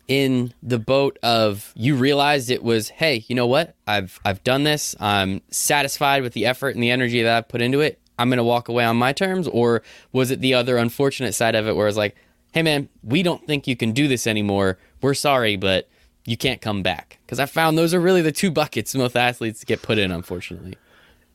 in 0.07 0.53
the 0.61 0.77
boat 0.77 1.17
of 1.23 1.71
you 1.75 1.95
realized 1.95 2.51
it 2.51 2.63
was, 2.63 2.89
hey, 2.89 3.25
you 3.27 3.35
know 3.35 3.47
what? 3.47 3.75
I've 3.87 4.19
I've 4.23 4.43
done 4.43 4.63
this. 4.63 4.95
I'm 4.99 5.41
satisfied 5.49 6.21
with 6.21 6.33
the 6.33 6.45
effort 6.45 6.75
and 6.75 6.83
the 6.83 6.91
energy 6.91 7.23
that 7.23 7.35
I've 7.35 7.47
put 7.47 7.61
into 7.61 7.81
it. 7.81 7.99
I'm 8.17 8.29
gonna 8.29 8.43
walk 8.43 8.69
away 8.69 8.85
on 8.85 8.97
my 8.97 9.13
terms, 9.13 9.47
or 9.47 9.81
was 10.11 10.31
it 10.31 10.41
the 10.41 10.53
other 10.53 10.77
unfortunate 10.77 11.33
side 11.33 11.55
of 11.55 11.67
it 11.67 11.75
where 11.75 11.87
it's 11.87 11.97
like, 11.97 12.15
hey 12.53 12.63
man, 12.63 12.89
we 13.03 13.21
don't 13.23 13.45
think 13.45 13.67
you 13.67 13.75
can 13.75 13.91
do 13.91 14.07
this 14.07 14.25
anymore. 14.25 14.77
We're 15.01 15.13
sorry, 15.13 15.57
but 15.57 15.89
you 16.25 16.37
can't 16.37 16.61
come 16.61 16.81
back. 16.81 17.19
Because 17.25 17.39
I 17.39 17.45
found 17.45 17.77
those 17.77 17.93
are 17.93 17.99
really 17.99 18.21
the 18.21 18.31
two 18.31 18.51
buckets 18.51 18.95
most 18.95 19.15
athletes 19.15 19.63
get 19.63 19.81
put 19.81 19.97
in, 19.97 20.11
unfortunately. 20.11 20.75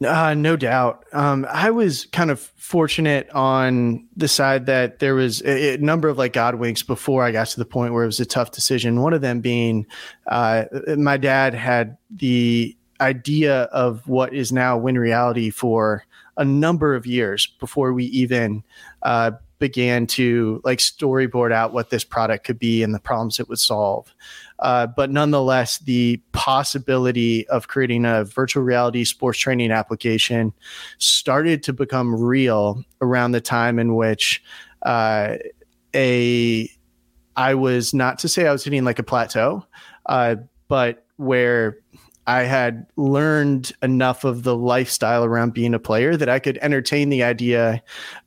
Uh, 0.05 0.33
no 0.33 0.57
doubt. 0.57 1.05
Um, 1.13 1.47
I 1.51 1.71
was 1.71 2.07
kind 2.07 2.31
of 2.31 2.41
fortunate 2.41 3.29
on 3.31 4.09
the 4.17 4.29
side 4.29 4.65
that 4.65 4.99
there 4.99 5.15
was 5.15 5.43
a, 5.43 5.75
a, 5.75 5.77
number 5.77 6.09
of 6.09 6.17
like 6.17 6.33
God 6.33 6.55
winks 6.55 6.83
before 6.83 7.23
I 7.23 7.33
got 7.33 7.49
to 7.49 7.59
the 7.59 7.67
point 7.67 7.93
where 7.93 8.05
it 8.05 8.07
was 8.07 8.19
a 8.19 8.25
tough 8.25 8.51
decision. 8.51 9.03
One 9.03 9.13
of 9.13 9.21
them 9.21 9.41
being 9.41 9.87
uh, 10.27 10.65
my 10.97 11.19
dad 11.19 11.53
had 11.53 11.99
the 12.11 12.75
idea 12.99 13.65
of 13.65 14.09
what 14.09 14.33
is 14.33 14.53
now 14.53 14.79
Win 14.79 14.99
Reality 14.99 15.51
for 15.51 16.07
a 16.41 16.45
number 16.45 16.95
of 16.95 17.07
years 17.07 17.47
before 17.61 17.93
we 17.93 18.07
even 18.07 18.65
uh, 19.03 19.31
began 19.59 20.07
to 20.07 20.61
like 20.65 20.79
storyboard 20.79 21.53
out 21.53 21.75
what 21.75 21.91
this 21.91 22.03
product 22.03 22.45
could 22.45 22.59
be 22.59 22.83
and 22.83 22.95
the 22.95 22.99
problems 22.99 23.39
it 23.39 23.47
would 23.49 23.59
solve. 23.59 24.13
Uh, 24.59 24.87
but 24.87 25.11
nonetheless, 25.11 25.79
the 25.81 26.17
possibility 26.33 27.47
of 27.49 27.69
creating 27.69 28.07
a 28.07 28.25
virtual 28.25 28.63
reality 28.63 29.05
sports 29.05 29.39
training 29.39 29.71
application 29.71 30.53
started 30.97 31.63
to 31.63 31.75
become 31.75 32.19
real 32.19 32.83
around 33.03 33.33
the 33.33 33.41
time 33.41 33.79
in 33.79 33.95
which 33.95 34.43
uh, 34.83 35.37
a 35.95 36.69
I 37.37 37.55
was 37.55 37.93
not 37.93 38.19
to 38.21 38.29
say 38.29 38.47
I 38.47 38.53
was 38.53 38.65
hitting 38.65 38.85
like 38.85 38.99
a 38.99 39.03
plateau, 39.03 39.67
uh, 40.07 40.37
but 40.69 41.05
where 41.17 41.79
I 42.31 42.45
had 42.45 42.87
learned 42.95 43.73
enough 43.83 44.23
of 44.23 44.45
the 44.45 44.57
lifestyle 44.57 45.25
around 45.25 45.53
being 45.53 45.75
a 45.75 45.81
player 45.81 46.17
that 46.17 46.29
I 46.29 46.39
could 46.39 46.59
entertain 46.63 47.09
the 47.09 47.25
idea 47.25 47.83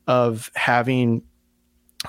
of 0.06 0.50
having 0.54 1.22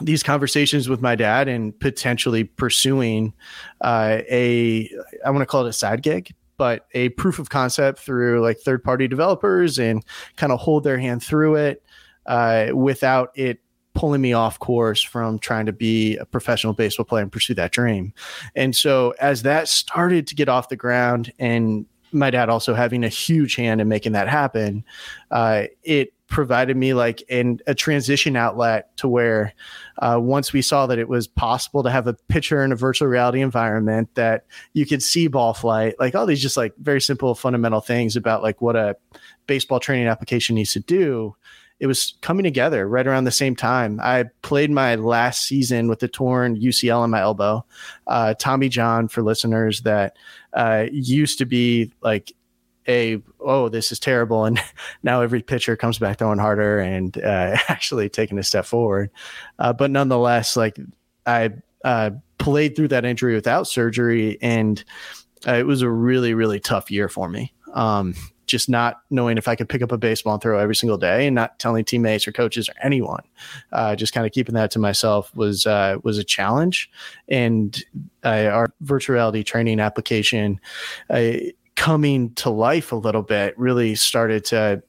these 0.02 0.22
conversations 0.22 0.90
with 0.90 1.02
my 1.02 1.16
dad 1.16 1.48
and 1.48 1.80
potentially 1.80 2.44
pursuing 2.44 3.34
uh, 3.80 4.18
a 4.30 4.90
I 5.26 5.30
want 5.30 5.42
to 5.44 5.46
call 5.46 5.66
it 5.66 5.70
a 5.70 5.74
side 5.74 6.04
gig, 6.04 6.36
but 6.58 6.86
a 6.94 7.10
proof 7.10 7.40
of 7.40 7.48
concept 7.48 8.00
through 8.00 8.42
like 8.42 8.58
third 8.58 8.84
party 8.84 9.08
developers 9.08 9.80
and 9.80 10.04
kind 10.36 10.52
of 10.52 10.60
hold 10.60 10.84
their 10.84 10.98
hand 10.98 11.24
through 11.24 11.56
it 11.56 11.82
uh, 12.26 12.72
without 12.74 13.32
it 13.36 13.60
pulling 13.96 14.22
me 14.22 14.34
off 14.34 14.60
course 14.60 15.02
from 15.02 15.40
trying 15.40 15.66
to 15.66 15.74
be 15.74 16.18
a 16.18 16.26
professional 16.26 16.74
baseball 16.74 17.06
player 17.06 17.24
and 17.24 17.32
pursue 17.32 17.56
that 17.56 17.72
dream. 17.72 18.14
And 18.56 18.76
so 18.76 19.16
as 19.20 19.42
that 19.42 19.68
started 19.68 20.28
to 20.28 20.36
get 20.36 20.50
off 20.50 20.70
the 20.70 20.76
ground 20.76 21.34
and 21.40 21.86
my 22.12 22.30
dad 22.30 22.50
also 22.50 22.74
having 22.74 23.04
a 23.04 23.10
huge 23.10 23.56
hand 23.56 23.82
in 23.82 23.88
making 23.88 24.14
that 24.14 24.28
happen, 24.28 24.84
uh, 25.32 25.64
it 25.84 26.14
provided 26.28 26.76
me 26.76 26.94
like 26.94 27.22
in 27.30 27.60
a 27.68 27.76
transition 27.76 28.36
outlet 28.36 28.96
to 28.98 29.08
where 29.08 29.54
uh, 30.00 30.18
once 30.20 30.52
we 30.52 30.62
saw 30.62 30.88
that 30.88 30.98
it 30.98 31.08
was 31.08 31.28
possible 31.28 31.84
to 31.84 31.90
have 31.90 32.08
a 32.08 32.14
pitcher 32.30 32.64
in 32.64 32.72
a 32.72 32.76
virtual 32.76 33.08
reality 33.08 33.42
environment 33.42 34.10
that 34.16 34.46
you 34.74 34.86
could 34.86 35.04
see 35.04 35.28
ball 35.28 35.54
flight 35.54 35.94
like 36.00 36.16
all 36.16 36.26
these 36.26 36.42
just 36.42 36.58
like 36.58 36.74
very 36.78 37.00
simple 37.00 37.36
fundamental 37.36 37.80
things 37.80 38.16
about 38.16 38.42
like 38.42 38.60
what 38.60 38.76
a 38.76 38.96
baseball 39.46 39.80
training 39.80 40.08
application 40.08 40.56
needs 40.56 40.74
to 40.74 40.80
do 40.80 41.36
it 41.80 41.88
was 41.88 42.16
coming 42.22 42.44
together 42.44 42.88
right 42.88 43.06
around 43.06 43.26
the 43.26 43.32
same 43.32 43.56
time. 43.56 44.00
I 44.02 44.26
played 44.42 44.72
my 44.72 44.96
last 44.96 45.46
season 45.46 45.88
with 45.88 46.00
the 46.00 46.08
torn 46.08 46.58
ucl 46.58 47.04
in 47.04 47.12
my 47.12 47.22
elbow. 47.22 47.66
Uh, 48.08 48.34
tommy 48.40 48.70
john 48.70 49.08
for 49.08 49.22
listeners 49.22 49.82
that 49.82 50.16
uh, 50.54 50.86
used 50.92 51.38
to 51.40 51.46
be 51.46 51.92
like 52.02 52.34
a 52.88 53.22
oh 53.40 53.70
this 53.70 53.92
is 53.92 54.00
terrible. 54.00 54.46
And 54.46 54.62
now 55.04 55.22
every 55.22 55.42
pitcher 55.42 55.76
comes 55.76 55.98
back 55.98 56.20
throwing 56.20 56.40
harder 56.40 56.80
and 56.80 57.18
uh, 57.18 57.58
actually 57.68 58.10
taking 58.10 58.38
a 58.38 58.44
step 58.44 58.66
forward. 58.66 59.10
Uh, 59.60 59.74
but 59.74 59.92
nonetheless 59.92 60.56
like 60.56 60.78
i 61.26 61.52
uh, 61.84 62.12
played 62.38 62.76
through 62.76 62.88
that 62.90 63.06
injury 63.06 63.36
without 63.36 63.68
surgery 63.68 64.38
and 64.42 64.84
uh, 65.48 65.54
it 65.54 65.66
was 65.66 65.82
a 65.82 65.90
really 65.90 66.34
really 66.34 66.60
tough 66.60 66.90
year 66.90 67.10
for 67.10 67.28
me. 67.28 67.54
Um, 67.74 68.16
just 68.46 68.70
not 68.70 69.02
knowing 69.10 69.38
if 69.38 69.48
I 69.48 69.56
could 69.56 69.70
pick 69.70 69.82
up 69.82 69.92
a 69.92 69.98
baseball 69.98 70.34
and 70.34 70.42
throw 70.42 70.60
every 70.60 70.76
single 70.76 70.98
day, 70.98 71.28
and 71.28 71.36
not 71.36 71.58
telling 71.60 71.86
teammates 71.86 72.28
or 72.28 72.32
coaches 72.32 72.70
or 72.70 72.74
anyone. 72.84 73.24
Uh, 73.72 73.96
just 73.96 74.14
kind 74.14 74.26
of 74.26 74.32
keeping 74.32 74.56
that 74.56 74.72
to 74.72 74.80
myself 74.80 75.36
was 75.36 75.66
uh, 75.66 75.98
was 76.04 76.18
a 76.18 76.24
challenge. 76.24 76.90
And 77.28 77.84
our 78.24 78.74
virtual 78.82 79.14
reality 79.14 79.44
training 79.44 79.80
application 79.80 80.60
coming 81.76 82.34
to 82.36 82.50
life 82.50 82.92
a 82.92 82.96
little 82.96 83.22
bit 83.22 83.58
really 83.60 83.96
started 83.96 84.46
to 84.46 84.82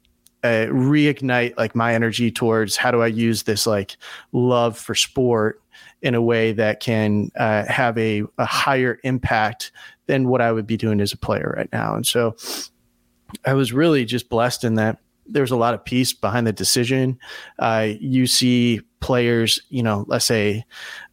uh, 0.45 0.67
reignite 0.71 1.57
like 1.59 1.75
my 1.75 1.95
energy 1.95 2.31
towards 2.31 2.77
how 2.77 2.91
do 2.91 3.03
I 3.03 3.09
use 3.09 3.43
this 3.43 3.67
like 3.67 3.97
love 4.33 4.79
for 4.79 4.95
sport 4.95 5.61
in 6.03 6.15
a 6.15 6.23
way 6.23 6.53
that 6.53 6.79
can 6.79 7.31
uh, 7.37 7.65
have 7.65 7.99
a, 7.99 8.23
a 8.39 8.45
higher 8.45 9.01
impact 9.03 9.73
than 10.07 10.29
what 10.29 10.41
I 10.41 10.53
would 10.53 10.67
be 10.67 10.77
doing 10.77 11.01
as 11.01 11.13
a 11.13 11.17
player 11.17 11.55
right 11.57 11.69
now. 11.73 11.97
And 11.97 12.07
so 12.07 12.37
I 13.45 13.55
was 13.55 13.73
really 13.73 14.05
just 14.05 14.29
blessed 14.29 14.65
in 14.65 14.75
that 14.75 14.99
there's 15.27 15.51
a 15.51 15.57
lot 15.57 15.75
of 15.75 15.85
peace 15.85 16.13
behind 16.13 16.47
the 16.47 16.53
decision. 16.53 17.19
Uh, 17.59 17.89
you 17.99 18.27
see 18.27 18.81
players, 19.01 19.61
you 19.71 19.83
know, 19.83 20.05
let's 20.09 20.25
say, 20.25 20.65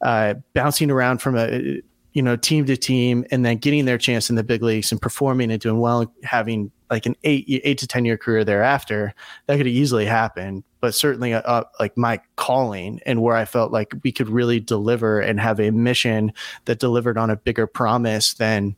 uh, 0.02 0.36
bouncing 0.54 0.92
around 0.92 1.20
from 1.20 1.36
a 1.38 1.82
you 2.14 2.22
know, 2.22 2.36
team 2.36 2.66
to 2.66 2.78
team, 2.78 3.26
and 3.32 3.44
then 3.44 3.58
getting 3.58 3.86
their 3.86 3.98
chance 3.98 4.30
in 4.30 4.36
the 4.36 4.44
big 4.44 4.62
leagues 4.62 4.92
and 4.92 5.02
performing 5.02 5.52
and 5.52 5.60
doing 5.60 5.80
well, 5.80 6.02
and 6.02 6.10
having 6.22 6.72
like 6.90 7.08
an 7.08 7.16
eight 7.24 7.46
eight 7.48 7.80
to 7.80 7.88
ten 7.88 8.06
year 8.06 8.18
career 8.18 8.46
thereafter, 8.46 9.14
that 9.48 9.58
could 9.58 9.68
easily 9.68 10.06
happen. 10.06 10.64
But 10.80 10.94
certainly, 10.94 11.34
uh, 11.34 11.42
uh, 11.42 11.64
like 11.80 11.98
my 11.98 12.20
calling 12.36 13.00
and 13.06 13.22
where 13.22 13.36
I 13.36 13.46
felt 13.46 13.72
like 13.72 13.94
we 14.04 14.12
could 14.12 14.30
really 14.30 14.60
deliver 14.60 15.22
and 15.22 15.40
have 15.40 15.60
a 15.60 15.72
mission 15.72 16.34
that 16.66 16.80
delivered 16.80 17.18
on 17.18 17.32
a 17.32 17.36
bigger 17.36 17.66
promise 17.66 18.36
than 18.36 18.76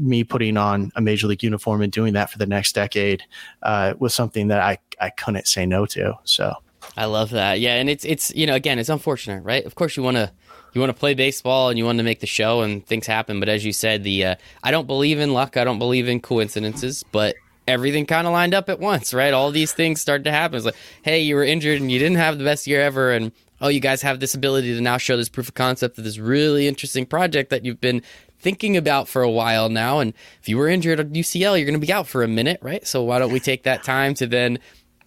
me 0.00 0.24
putting 0.24 0.56
on 0.56 0.90
a 0.96 1.00
major 1.00 1.26
league 1.26 1.42
uniform 1.42 1.82
and 1.82 1.92
doing 1.92 2.14
that 2.14 2.30
for 2.30 2.38
the 2.38 2.46
next 2.46 2.74
decade 2.74 3.22
uh, 3.62 3.94
was 3.98 4.14
something 4.14 4.48
that 4.48 4.60
I 4.60 4.78
I 5.00 5.10
couldn't 5.10 5.46
say 5.46 5.66
no 5.66 5.86
to. 5.86 6.14
So. 6.24 6.54
I 6.96 7.04
love 7.04 7.30
that. 7.30 7.60
Yeah, 7.60 7.76
and 7.76 7.88
it's 7.88 8.04
it's 8.04 8.34
you 8.34 8.46
know 8.46 8.54
again 8.54 8.78
it's 8.78 8.88
unfortunate, 8.88 9.44
right? 9.44 9.64
Of 9.64 9.74
course 9.74 9.96
you 9.96 10.02
want 10.02 10.16
to 10.16 10.32
you 10.72 10.80
want 10.80 10.90
to 10.90 10.98
play 10.98 11.14
baseball 11.14 11.68
and 11.68 11.78
you 11.78 11.84
want 11.84 11.98
to 11.98 12.04
make 12.04 12.20
the 12.20 12.26
show 12.26 12.62
and 12.62 12.84
things 12.86 13.06
happen. 13.06 13.38
But 13.38 13.48
as 13.48 13.64
you 13.64 13.72
said, 13.72 14.02
the 14.02 14.24
uh, 14.24 14.34
I 14.62 14.70
don't 14.70 14.86
believe 14.86 15.18
in 15.18 15.32
luck. 15.32 15.56
I 15.56 15.64
don't 15.64 15.78
believe 15.78 16.08
in 16.08 16.20
coincidences. 16.20 17.04
But 17.12 17.36
everything 17.70 18.06
kind 18.06 18.26
of 18.26 18.32
lined 18.32 18.54
up 18.54 18.68
at 18.68 18.80
once, 18.80 19.14
right? 19.14 19.32
All 19.32 19.50
these 19.50 19.72
things 19.72 20.00
started 20.00 20.24
to 20.24 20.32
happen. 20.32 20.56
It's 20.56 20.66
like, 20.66 20.76
hey, 21.02 21.20
you 21.20 21.34
were 21.36 21.44
injured 21.44 21.80
and 21.80 21.90
you 21.90 21.98
didn't 21.98 22.16
have 22.16 22.38
the 22.38 22.44
best 22.44 22.66
year 22.66 22.80
ever, 22.80 23.12
and 23.12 23.32
oh, 23.60 23.68
you 23.68 23.80
guys 23.80 24.02
have 24.02 24.20
this 24.20 24.34
ability 24.34 24.74
to 24.74 24.80
now 24.80 24.96
show 24.96 25.16
this 25.16 25.28
proof 25.28 25.48
of 25.48 25.54
concept 25.54 25.98
of 25.98 26.04
this 26.04 26.18
really 26.18 26.66
interesting 26.66 27.06
project 27.06 27.50
that 27.50 27.64
you've 27.64 27.80
been 27.80 28.02
thinking 28.40 28.76
about 28.76 29.08
for 29.08 29.22
a 29.22 29.30
while 29.30 29.68
now. 29.68 30.00
And 30.00 30.14
if 30.40 30.48
you 30.48 30.56
were 30.58 30.68
injured 30.68 31.00
at 31.00 31.10
UCL, 31.10 31.58
you're 31.58 31.66
going 31.66 31.80
to 31.80 31.86
be 31.86 31.92
out 31.92 32.06
for 32.06 32.22
a 32.22 32.28
minute, 32.28 32.58
right? 32.62 32.86
So 32.86 33.02
why 33.02 33.18
don't 33.18 33.32
we 33.32 33.40
take 33.40 33.62
that 33.64 33.82
time 33.82 34.14
to 34.14 34.26
then 34.26 34.58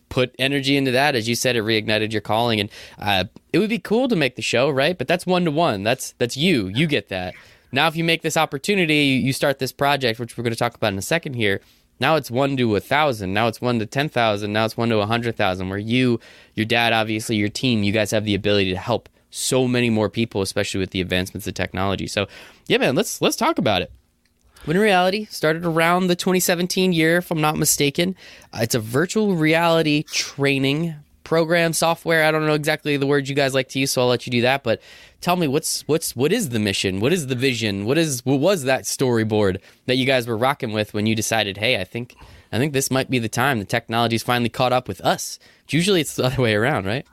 put 0.10 0.36
energy 0.38 0.78
into 0.78 0.92
that. 0.92 1.16
As 1.16 1.28
you 1.28 1.34
said, 1.34 1.56
it 1.56 1.64
reignited 1.64 2.12
your 2.12 2.22
calling, 2.22 2.60
and 2.60 2.70
uh, 3.00 3.26
it 3.52 3.58
would 3.58 3.70
be 3.70 3.80
cool 3.80 4.08
to 4.08 4.16
make 4.16 4.36
the 4.36 4.42
show, 4.44 4.70
right? 4.70 4.98
But 4.98 5.08
that's 5.08 5.26
one 5.26 5.44
to 5.46 5.52
one. 5.52 5.84
That's 5.84 6.14
that's 6.20 6.38
you. 6.38 6.68
You 6.68 6.86
get 6.88 7.10
that. 7.10 7.34
Now, 7.72 7.88
if 7.88 7.96
you 7.96 8.04
make 8.04 8.22
this 8.22 8.38
opportunity, 8.38 9.06
you 9.24 9.34
start 9.34 9.58
this 9.58 9.72
project, 9.72 10.20
which 10.20 10.38
we're 10.38 10.44
going 10.44 10.54
to 10.54 10.60
talk 10.60 10.76
about 10.76 10.94
in 10.94 11.00
a 11.00 11.02
second 11.02 11.34
here. 11.34 11.60
Now 12.00 12.16
it's 12.16 12.30
one 12.30 12.58
to 12.58 12.76
a 12.76 12.80
thousand. 12.80 13.34
Now 13.34 13.48
it's 13.48 13.62
one 13.62 13.80
to 13.80 13.86
ten 13.86 14.10
thousand. 14.10 14.54
Now 14.54 14.66
it's 14.66 14.78
one 14.78 14.90
to 14.90 15.00
a 15.00 15.06
hundred 15.06 15.36
thousand. 15.36 15.70
Where 15.70 15.80
you, 15.80 16.20
your 16.54 16.66
dad, 16.66 16.94
obviously 16.94 17.36
your 17.36 17.50
team, 17.50 17.82
you 17.84 17.92
guys 17.92 18.12
have 18.12 18.26
the 18.26 18.36
ability 18.36 18.72
to 18.72 18.78
help 18.78 19.10
so 19.34 19.68
many 19.68 19.90
more 19.90 20.10
people, 20.10 20.42
especially 20.42 20.80
with 20.80 20.92
the 20.92 21.02
advancements 21.02 21.48
of 21.48 21.56
technology. 21.56 22.06
So, 22.08 22.28
yeah, 22.68 22.78
man, 22.78 22.96
let's 22.96 23.22
let's 23.22 23.36
talk 23.36 23.58
about 23.58 23.82
it. 23.82 23.92
Win 24.66 24.78
Reality 24.78 25.26
started 25.26 25.66
around 25.66 26.08
the 26.08 26.16
2017 26.16 26.94
year, 26.94 27.18
if 27.18 27.32
I'm 27.32 27.42
not 27.42 27.58
mistaken. 27.58 28.16
Uh, 28.54 28.60
it's 28.62 28.76
a 28.76 28.80
virtual 28.80 29.36
reality 29.36 30.04
training 30.04 30.96
program 31.24 31.74
software. 31.74 32.24
I 32.24 32.32
don't 32.32 32.46
know 32.46 32.54
exactly 32.54 32.96
the 32.96 33.08
words 33.08 33.28
you 33.28 33.36
guys 33.36 33.54
like 33.54 33.70
to 33.70 33.80
use, 33.80 33.92
so 33.92 34.02
I'll 34.02 34.08
let 34.08 34.26
you 34.26 34.32
do 34.32 34.42
that. 34.42 34.64
But 34.64 34.82
tell 35.20 35.36
me 35.36 35.48
what's 35.48 35.82
what's 35.88 36.16
what 36.16 36.32
is 36.32 36.50
the 36.50 36.60
mission? 36.60 37.00
What 37.00 37.12
is 37.12 37.28
the 37.28 37.36
vision? 37.36 37.86
What 37.86 37.98
is 37.98 38.24
what 38.26 38.40
was 38.40 38.64
that 38.64 38.84
storyboard 38.84 39.60
that 39.88 39.96
you 39.96 40.06
guys 40.06 40.28
were 40.28 40.38
rocking 40.38 40.74
with 40.74 40.94
when 40.94 41.08
you 41.08 41.16
decided, 41.16 41.58
hey, 41.58 41.82
I 41.82 41.84
think 41.84 42.16
I 42.52 42.60
think 42.60 42.74
this 42.74 42.92
might 42.92 43.10
be 43.10 43.20
the 43.20 43.30
time. 43.30 43.58
The 43.58 43.66
technology's 43.66 44.24
finally 44.24 44.50
caught 44.50 44.74
up 44.74 44.88
with 44.88 45.02
us. 45.02 45.40
Usually 45.70 46.02
it's 46.02 46.16
the 46.16 46.26
other 46.26 46.42
way 46.42 46.54
around, 46.54 46.86
right? 46.86 47.06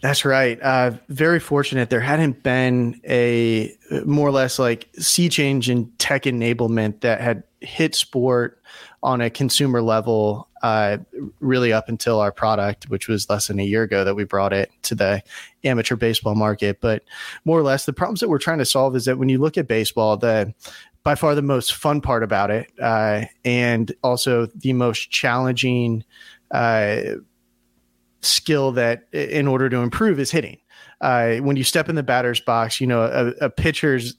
That's 0.00 0.24
right. 0.24 0.60
Uh, 0.62 0.92
very 1.08 1.40
fortunate. 1.40 1.90
There 1.90 2.00
hadn't 2.00 2.42
been 2.42 3.00
a 3.06 3.76
more 4.06 4.28
or 4.28 4.32
less 4.32 4.58
like 4.58 4.88
sea 4.98 5.28
change 5.28 5.68
in 5.68 5.90
tech 5.98 6.22
enablement 6.22 7.00
that 7.00 7.20
had 7.20 7.42
hit 7.60 7.94
sport 7.94 8.62
on 9.02 9.20
a 9.20 9.28
consumer 9.28 9.82
level 9.82 10.48
uh, 10.62 10.98
really 11.40 11.72
up 11.72 11.88
until 11.88 12.20
our 12.20 12.32
product, 12.32 12.88
which 12.88 13.08
was 13.08 13.28
less 13.28 13.48
than 13.48 13.60
a 13.60 13.64
year 13.64 13.82
ago 13.82 14.04
that 14.04 14.14
we 14.14 14.24
brought 14.24 14.52
it 14.52 14.70
to 14.82 14.94
the 14.94 15.22
amateur 15.64 15.96
baseball 15.96 16.34
market. 16.34 16.80
But 16.80 17.02
more 17.44 17.58
or 17.58 17.62
less, 17.62 17.84
the 17.84 17.92
problems 17.92 18.20
that 18.20 18.28
we're 18.28 18.38
trying 18.38 18.58
to 18.58 18.66
solve 18.66 18.96
is 18.96 19.04
that 19.04 19.18
when 19.18 19.28
you 19.28 19.38
look 19.38 19.58
at 19.58 19.68
baseball, 19.68 20.16
the 20.16 20.54
by 21.02 21.14
far 21.14 21.34
the 21.34 21.42
most 21.42 21.74
fun 21.74 22.00
part 22.00 22.22
about 22.22 22.50
it, 22.50 22.70
uh, 22.80 23.24
and 23.44 23.92
also 24.02 24.46
the 24.46 24.74
most 24.74 25.10
challenging 25.10 26.04
uh, 26.50 27.00
skill 28.22 28.72
that 28.72 29.06
in 29.12 29.46
order 29.46 29.68
to 29.68 29.78
improve 29.78 30.18
is 30.18 30.30
hitting. 30.30 30.58
Uh, 31.00 31.36
when 31.36 31.56
you 31.56 31.64
step 31.64 31.88
in 31.88 31.94
the 31.94 32.02
batter's 32.02 32.40
box, 32.40 32.80
you 32.80 32.86
know 32.86 33.02
a, 33.02 33.46
a 33.46 33.50
pitcher's 33.50 34.14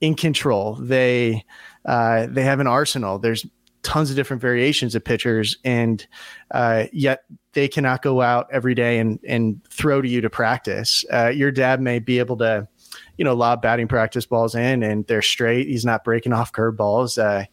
in 0.00 0.14
control. 0.14 0.74
They 0.74 1.44
uh, 1.84 2.26
they 2.28 2.42
have 2.42 2.60
an 2.60 2.66
arsenal. 2.66 3.18
There's 3.18 3.46
tons 3.82 4.10
of 4.10 4.16
different 4.16 4.40
variations 4.40 4.94
of 4.94 5.04
pitchers, 5.04 5.56
and 5.64 6.06
uh, 6.50 6.84
yet 6.92 7.24
they 7.52 7.68
cannot 7.68 8.02
go 8.02 8.20
out 8.20 8.48
every 8.50 8.74
day 8.74 8.98
and 8.98 9.20
and 9.26 9.60
throw 9.70 10.02
to 10.02 10.08
you 10.08 10.20
to 10.20 10.30
practice. 10.30 11.04
Uh, 11.12 11.28
your 11.28 11.50
dad 11.52 11.80
may 11.80 11.98
be 11.98 12.18
able 12.18 12.36
to 12.38 12.66
you 13.16 13.24
know, 13.24 13.34
lob 13.34 13.62
batting 13.62 13.88
practice 13.88 14.26
balls 14.26 14.54
in 14.54 14.82
and 14.82 15.06
they're 15.06 15.22
straight. 15.22 15.66
He's 15.66 15.84
not 15.84 16.04
breaking 16.04 16.32
off 16.32 16.52
curveballs. 16.52 17.22
Uh, 17.22 17.46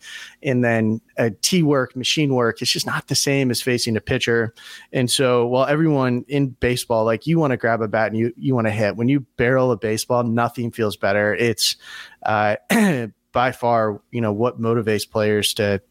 and 0.44 0.64
then 0.64 1.02
uh, 1.18 1.30
T 1.42 1.64
work, 1.64 1.96
machine 1.96 2.34
work, 2.34 2.62
it's 2.62 2.72
just 2.72 2.86
not 2.86 3.08
the 3.08 3.16
same 3.16 3.52
as 3.52 3.62
facing 3.62 3.98
a 3.98 4.02
pitcher. 4.02 4.54
And 4.92 5.10
so 5.10 5.46
while 5.48 5.66
everyone 5.66 6.26
in 6.28 6.50
baseball, 6.50 7.06
like 7.06 7.28
you 7.28 7.40
want 7.40 7.52
to 7.52 7.58
grab 7.58 7.82
a 7.82 7.88
bat 7.88 8.08
and 8.08 8.18
you, 8.18 8.34
you 8.38 8.56
want 8.56 8.68
to 8.68 8.72
hit, 8.72 8.96
when 8.96 9.08
you 9.08 9.22
barrel 9.38 9.72
a 9.72 9.78
baseball, 9.78 10.24
nothing 10.24 10.72
feels 10.72 10.98
better. 10.98 11.36
It's 11.36 11.76
uh, 12.24 12.56
by 13.32 13.52
far, 13.52 14.02
you 14.12 14.22
know, 14.22 14.34
what 14.34 14.60
motivates 14.60 15.10
players 15.10 15.54
to 15.56 15.82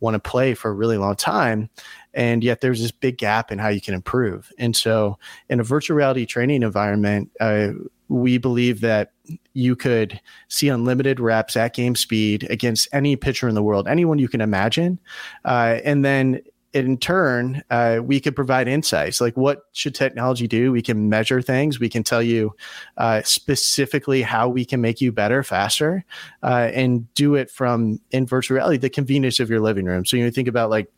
want 0.00 0.14
to 0.14 0.18
play 0.20 0.52
for 0.54 0.68
a 0.68 0.74
really 0.74 0.96
long 0.96 1.14
time 1.14 1.70
and 2.14 2.44
yet 2.44 2.60
there's 2.60 2.80
this 2.80 2.90
big 2.90 3.18
gap 3.18 3.50
in 3.50 3.58
how 3.58 3.68
you 3.68 3.80
can 3.80 3.94
improve. 3.94 4.52
And 4.58 4.76
so, 4.76 5.18
in 5.48 5.60
a 5.60 5.64
virtual 5.64 5.96
reality 5.96 6.26
training 6.26 6.62
environment, 6.62 7.30
uh, 7.40 7.68
we 8.12 8.36
believe 8.36 8.80
that 8.82 9.12
you 9.54 9.74
could 9.74 10.20
see 10.48 10.68
unlimited 10.68 11.18
reps 11.18 11.56
at 11.56 11.74
game 11.74 11.96
speed 11.96 12.46
against 12.50 12.88
any 12.92 13.16
pitcher 13.16 13.48
in 13.48 13.54
the 13.54 13.62
world, 13.62 13.88
anyone 13.88 14.18
you 14.18 14.28
can 14.28 14.40
imagine. 14.40 14.98
Uh, 15.44 15.78
and 15.84 16.04
then 16.04 16.40
in 16.74 16.96
turn, 16.96 17.62
uh, 17.70 18.00
we 18.02 18.18
could 18.18 18.34
provide 18.34 18.66
insights 18.66 19.20
like 19.20 19.36
what 19.36 19.64
should 19.72 19.94
technology 19.94 20.48
do? 20.48 20.72
We 20.72 20.80
can 20.80 21.10
measure 21.10 21.42
things. 21.42 21.78
We 21.78 21.90
can 21.90 22.02
tell 22.02 22.22
you 22.22 22.54
uh, 22.96 23.20
specifically 23.24 24.22
how 24.22 24.48
we 24.48 24.64
can 24.64 24.80
make 24.80 25.00
you 25.00 25.12
better, 25.12 25.42
faster, 25.42 26.04
uh, 26.42 26.70
and 26.72 27.12
do 27.14 27.34
it 27.34 27.50
from 27.50 28.00
in 28.10 28.26
virtual 28.26 28.56
reality, 28.56 28.78
the 28.78 28.88
convenience 28.88 29.38
of 29.38 29.50
your 29.50 29.60
living 29.60 29.84
room. 29.84 30.06
So 30.06 30.16
you 30.16 30.30
think 30.30 30.48
about 30.48 30.70
like 30.70 30.90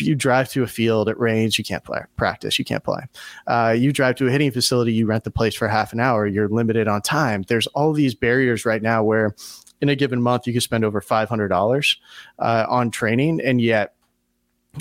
you 0.00 0.16
drive 0.16 0.48
through 0.48 0.64
a 0.64 0.68
field, 0.68 1.08
it 1.08 1.18
rains, 1.18 1.56
you 1.56 1.64
can't 1.64 1.84
play, 1.84 2.00
practice, 2.16 2.58
you 2.58 2.64
can't 2.64 2.82
play. 2.82 3.02
Uh, 3.46 3.74
you 3.78 3.92
drive 3.92 4.16
to 4.16 4.26
a 4.26 4.30
hitting 4.30 4.50
facility, 4.50 4.92
you 4.92 5.06
rent 5.06 5.22
the 5.22 5.30
place 5.30 5.54
for 5.54 5.68
half 5.68 5.92
an 5.92 6.00
hour, 6.00 6.26
you're 6.26 6.48
limited 6.48 6.88
on 6.88 7.00
time. 7.00 7.44
There's 7.46 7.68
all 7.68 7.92
these 7.92 8.16
barriers 8.16 8.64
right 8.64 8.82
now 8.82 9.04
where 9.04 9.36
in 9.80 9.88
a 9.88 9.96
given 9.96 10.20
month 10.20 10.46
you 10.46 10.52
could 10.52 10.62
spend 10.62 10.84
over 10.84 11.00
$500 11.00 11.96
uh, 12.38 12.66
on 12.68 12.90
training, 12.90 13.40
and 13.40 13.60
yet 13.60 13.94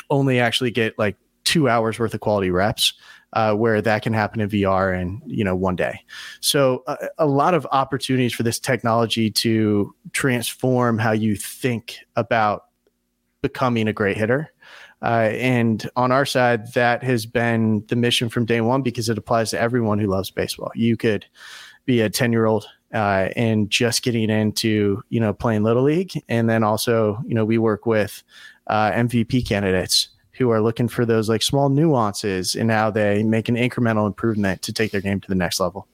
only 0.09 0.39
actually 0.39 0.71
get 0.71 0.97
like 0.97 1.17
two 1.43 1.69
hours 1.69 1.99
worth 1.99 2.13
of 2.13 2.19
quality 2.19 2.51
reps. 2.51 2.93
Uh, 3.33 3.53
where 3.53 3.81
that 3.81 4.01
can 4.01 4.11
happen 4.11 4.41
in 4.41 4.49
VR 4.49 4.93
in 5.01 5.21
you 5.25 5.41
know 5.41 5.55
one 5.55 5.77
day. 5.77 6.03
So 6.41 6.83
uh, 6.85 6.97
a 7.17 7.25
lot 7.25 7.53
of 7.53 7.65
opportunities 7.71 8.33
for 8.33 8.43
this 8.43 8.59
technology 8.59 9.31
to 9.31 9.95
transform 10.11 10.97
how 10.97 11.13
you 11.13 11.37
think 11.37 11.95
about 12.17 12.65
becoming 13.41 13.87
a 13.87 13.93
great 13.93 14.17
hitter. 14.17 14.51
Uh, 15.01 15.29
and 15.33 15.89
on 15.95 16.11
our 16.11 16.25
side, 16.25 16.73
that 16.73 17.03
has 17.03 17.25
been 17.25 17.83
the 17.87 17.95
mission 17.95 18.29
from 18.29 18.45
day 18.45 18.61
one 18.61 18.81
because 18.81 19.09
it 19.09 19.17
applies 19.17 19.49
to 19.49 19.59
everyone 19.59 19.97
who 19.97 20.07
loves 20.07 20.29
baseball. 20.29 20.71
You 20.75 20.95
could 20.95 21.25
be 21.85 22.01
a 22.01 22.09
10 22.09 22.31
year 22.31 22.45
old 22.45 22.67
uh, 22.93 23.29
and 23.35 23.69
just 23.69 24.03
getting 24.03 24.29
into, 24.29 25.01
you 25.09 25.19
know, 25.19 25.33
playing 25.33 25.63
little 25.63 25.83
league. 25.83 26.11
And 26.29 26.49
then 26.49 26.63
also, 26.63 27.19
you 27.25 27.33
know, 27.33 27.45
we 27.45 27.57
work 27.57 27.85
with 27.85 28.21
uh, 28.71 28.91
MVP 28.93 29.47
candidates 29.47 30.07
who 30.31 30.49
are 30.49 30.61
looking 30.61 30.87
for 30.87 31.05
those 31.05 31.29
like 31.29 31.43
small 31.43 31.69
nuances 31.69 32.55
in 32.55 32.69
how 32.69 32.89
they 32.89 33.21
make 33.21 33.49
an 33.49 33.55
incremental 33.55 34.07
improvement 34.07 34.61
to 34.63 34.73
take 34.73 34.91
their 34.91 35.01
game 35.01 35.19
to 35.19 35.27
the 35.27 35.35
next 35.35 35.59
level. 35.59 35.87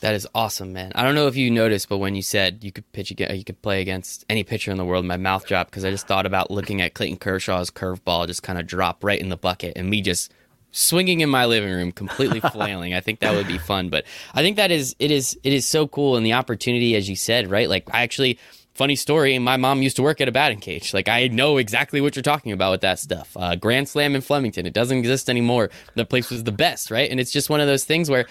That 0.00 0.14
is 0.14 0.26
awesome, 0.34 0.72
man. 0.72 0.92
I 0.94 1.02
don't 1.02 1.14
know 1.14 1.26
if 1.26 1.36
you 1.36 1.50
noticed, 1.50 1.90
but 1.90 1.98
when 1.98 2.14
you 2.14 2.22
said 2.22 2.64
you 2.64 2.72
could 2.72 2.90
pitch 2.92 3.10
again, 3.10 3.36
you 3.36 3.44
could 3.44 3.60
play 3.60 3.82
against 3.82 4.24
any 4.30 4.44
pitcher 4.44 4.70
in 4.70 4.78
the 4.78 4.84
world, 4.84 5.04
my 5.04 5.18
mouth 5.18 5.46
dropped 5.46 5.70
because 5.70 5.84
I 5.84 5.90
just 5.90 6.06
thought 6.06 6.24
about 6.24 6.50
looking 6.50 6.80
at 6.80 6.94
Clayton 6.94 7.18
Kershaw's 7.18 7.70
curveball 7.70 8.26
just 8.26 8.42
kind 8.42 8.58
of 8.58 8.66
drop 8.66 9.04
right 9.04 9.20
in 9.20 9.28
the 9.28 9.36
bucket, 9.36 9.74
and 9.76 9.90
me 9.90 10.00
just 10.00 10.32
swinging 10.72 11.20
in 11.20 11.28
my 11.28 11.44
living 11.44 11.70
room, 11.70 11.92
completely 11.92 12.40
flailing. 12.52 12.94
I 12.94 13.00
think 13.00 13.20
that 13.20 13.34
would 13.34 13.48
be 13.48 13.58
fun. 13.58 13.90
But 13.90 14.06
I 14.32 14.40
think 14.40 14.56
that 14.56 14.70
is 14.70 14.96
it 14.98 15.10
is 15.10 15.38
it 15.42 15.52
is 15.52 15.66
so 15.66 15.86
cool, 15.86 16.16
and 16.16 16.24
the 16.24 16.32
opportunity, 16.32 16.96
as 16.96 17.10
you 17.10 17.16
said, 17.16 17.50
right? 17.50 17.68
Like 17.68 17.86
I 17.92 18.00
actually 18.00 18.38
funny 18.80 18.96
story 18.96 19.38
my 19.38 19.58
mom 19.58 19.82
used 19.82 19.96
to 19.96 20.02
work 20.02 20.22
at 20.22 20.28
a 20.28 20.32
batting 20.32 20.58
cage. 20.58 20.94
Like 20.94 21.06
i 21.06 21.28
know 21.28 21.58
exactly 21.58 22.00
what 22.00 22.16
you're 22.16 22.22
talking 22.22 22.50
about 22.50 22.70
with 22.70 22.80
that 22.80 22.98
stuff. 22.98 23.36
Uh, 23.36 23.54
grand 23.54 23.90
slam 23.90 24.14
in 24.14 24.22
flemington. 24.22 24.64
It 24.64 24.72
doesn't 24.72 24.96
exist 24.96 25.28
anymore. 25.28 25.68
The 25.96 26.06
place 26.06 26.30
was 26.30 26.44
the 26.44 26.52
best 26.52 26.90
right? 26.90 27.10
And 27.10 27.20
it's 27.20 27.30
just 27.30 27.50
one 27.50 27.60
of 27.60 27.66
those 27.66 27.84
things 27.84 28.08
where 28.08 28.24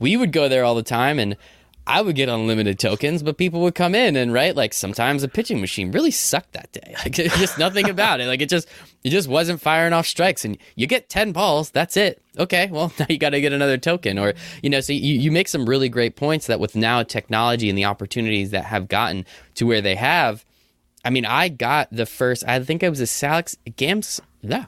we 0.00 0.18
would 0.18 0.30
go 0.30 0.46
there 0.46 0.62
all 0.62 0.74
the 0.74 0.82
time 0.82 1.18
and 1.18 1.38
I 1.86 2.00
would 2.00 2.16
get 2.16 2.30
unlimited 2.30 2.78
tokens, 2.78 3.22
but 3.22 3.36
people 3.36 3.60
would 3.60 3.74
come 3.74 3.94
in 3.94 4.16
and 4.16 4.32
right 4.32 4.56
like 4.56 4.72
sometimes 4.72 5.22
a 5.22 5.28
pitching 5.28 5.60
machine 5.60 5.92
really 5.92 6.10
sucked 6.10 6.52
that 6.52 6.72
day. 6.72 6.94
Like 7.04 7.12
just 7.12 7.58
nothing 7.58 7.90
about 7.90 8.20
it. 8.20 8.26
Like 8.26 8.40
it 8.40 8.48
just 8.48 8.66
it 9.02 9.10
just 9.10 9.28
wasn't 9.28 9.60
firing 9.60 9.92
off 9.92 10.06
strikes, 10.06 10.44
and 10.44 10.56
you 10.74 10.86
get 10.86 11.10
ten 11.10 11.32
balls. 11.32 11.70
That's 11.70 11.96
it. 11.96 12.22
Okay, 12.38 12.68
well 12.70 12.92
now 12.98 13.06
you 13.10 13.18
got 13.18 13.30
to 13.30 13.40
get 13.40 13.52
another 13.52 13.76
token, 13.76 14.18
or 14.18 14.32
you 14.62 14.70
know. 14.70 14.80
So 14.80 14.94
you 14.94 15.14
you 15.14 15.30
make 15.30 15.48
some 15.48 15.68
really 15.68 15.90
great 15.90 16.16
points 16.16 16.46
that 16.46 16.60
with 16.60 16.74
now 16.74 17.02
technology 17.02 17.68
and 17.68 17.76
the 17.76 17.84
opportunities 17.84 18.50
that 18.50 18.64
have 18.64 18.88
gotten 18.88 19.26
to 19.56 19.66
where 19.66 19.82
they 19.82 19.96
have. 19.96 20.44
I 21.04 21.10
mean, 21.10 21.26
I 21.26 21.50
got 21.50 21.88
the 21.92 22.06
first. 22.06 22.44
I 22.48 22.58
think 22.60 22.82
it 22.82 22.88
was 22.88 23.00
a 23.00 23.06
Salix 23.06 23.56
Gams. 23.76 24.20
Yeah, 24.40 24.66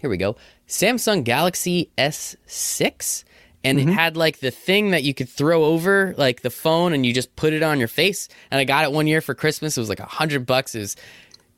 here 0.00 0.10
we 0.10 0.16
go. 0.16 0.36
Samsung 0.68 1.24
Galaxy 1.24 1.90
S6 1.98 3.24
and 3.64 3.78
mm-hmm. 3.78 3.88
it 3.88 3.92
had 3.92 4.16
like 4.16 4.38
the 4.40 4.50
thing 4.50 4.90
that 4.90 5.02
you 5.02 5.14
could 5.14 5.28
throw 5.28 5.64
over 5.64 6.14
like 6.16 6.42
the 6.42 6.50
phone 6.50 6.92
and 6.92 7.04
you 7.04 7.12
just 7.12 7.34
put 7.36 7.52
it 7.52 7.62
on 7.62 7.78
your 7.78 7.88
face. 7.88 8.28
And 8.50 8.60
I 8.60 8.64
got 8.64 8.84
it 8.84 8.92
one 8.92 9.06
year 9.06 9.20
for 9.20 9.34
Christmas. 9.34 9.76
It 9.76 9.80
was 9.80 9.88
like 9.88 10.00
a 10.00 10.06
hundred 10.06 10.46
bucks. 10.46 10.74
It 10.74 10.80
was, 10.80 10.94
it 10.94 11.00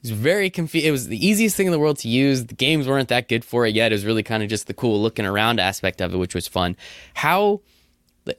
was 0.02 0.10
very 0.12 0.48
confused 0.48 0.86
It 0.86 0.90
was 0.92 1.08
the 1.08 1.24
easiest 1.24 1.56
thing 1.56 1.66
in 1.66 1.72
the 1.72 1.78
world 1.78 1.98
to 1.98 2.08
use. 2.08 2.46
The 2.46 2.54
games 2.54 2.88
weren't 2.88 3.08
that 3.08 3.28
good 3.28 3.44
for 3.44 3.66
it 3.66 3.74
yet. 3.74 3.92
It 3.92 3.96
was 3.96 4.06
really 4.06 4.22
kind 4.22 4.42
of 4.42 4.48
just 4.48 4.66
the 4.66 4.74
cool 4.74 5.00
looking 5.00 5.26
around 5.26 5.60
aspect 5.60 6.00
of 6.00 6.14
it, 6.14 6.16
which 6.16 6.34
was 6.34 6.48
fun. 6.48 6.76
How, 7.12 7.60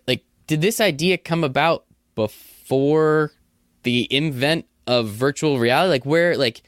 like, 0.08 0.26
did 0.48 0.62
this 0.62 0.82
idea 0.82 1.18
come 1.20 1.44
about 1.44 1.86
before 2.16 3.32
the 3.84 4.08
invent 4.10 4.66
of 4.88 5.10
virtual 5.10 5.60
reality? 5.60 5.92
Like, 5.92 6.06
where, 6.06 6.36
like, 6.36 6.64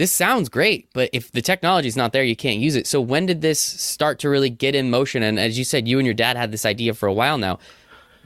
this 0.00 0.10
sounds 0.10 0.48
great, 0.48 0.88
but 0.94 1.10
if 1.12 1.30
the 1.30 1.42
technology 1.42 1.86
is 1.86 1.94
not 1.94 2.14
there, 2.14 2.24
you 2.24 2.34
can't 2.34 2.58
use 2.58 2.74
it. 2.74 2.86
So 2.86 3.02
when 3.02 3.26
did 3.26 3.42
this 3.42 3.60
start 3.60 4.18
to 4.20 4.30
really 4.30 4.48
get 4.48 4.74
in 4.74 4.88
motion? 4.88 5.22
And 5.22 5.38
as 5.38 5.58
you 5.58 5.64
said, 5.64 5.86
you 5.86 5.98
and 5.98 6.06
your 6.06 6.14
dad 6.14 6.38
had 6.38 6.52
this 6.52 6.64
idea 6.64 6.94
for 6.94 7.06
a 7.06 7.12
while 7.12 7.36
now. 7.36 7.58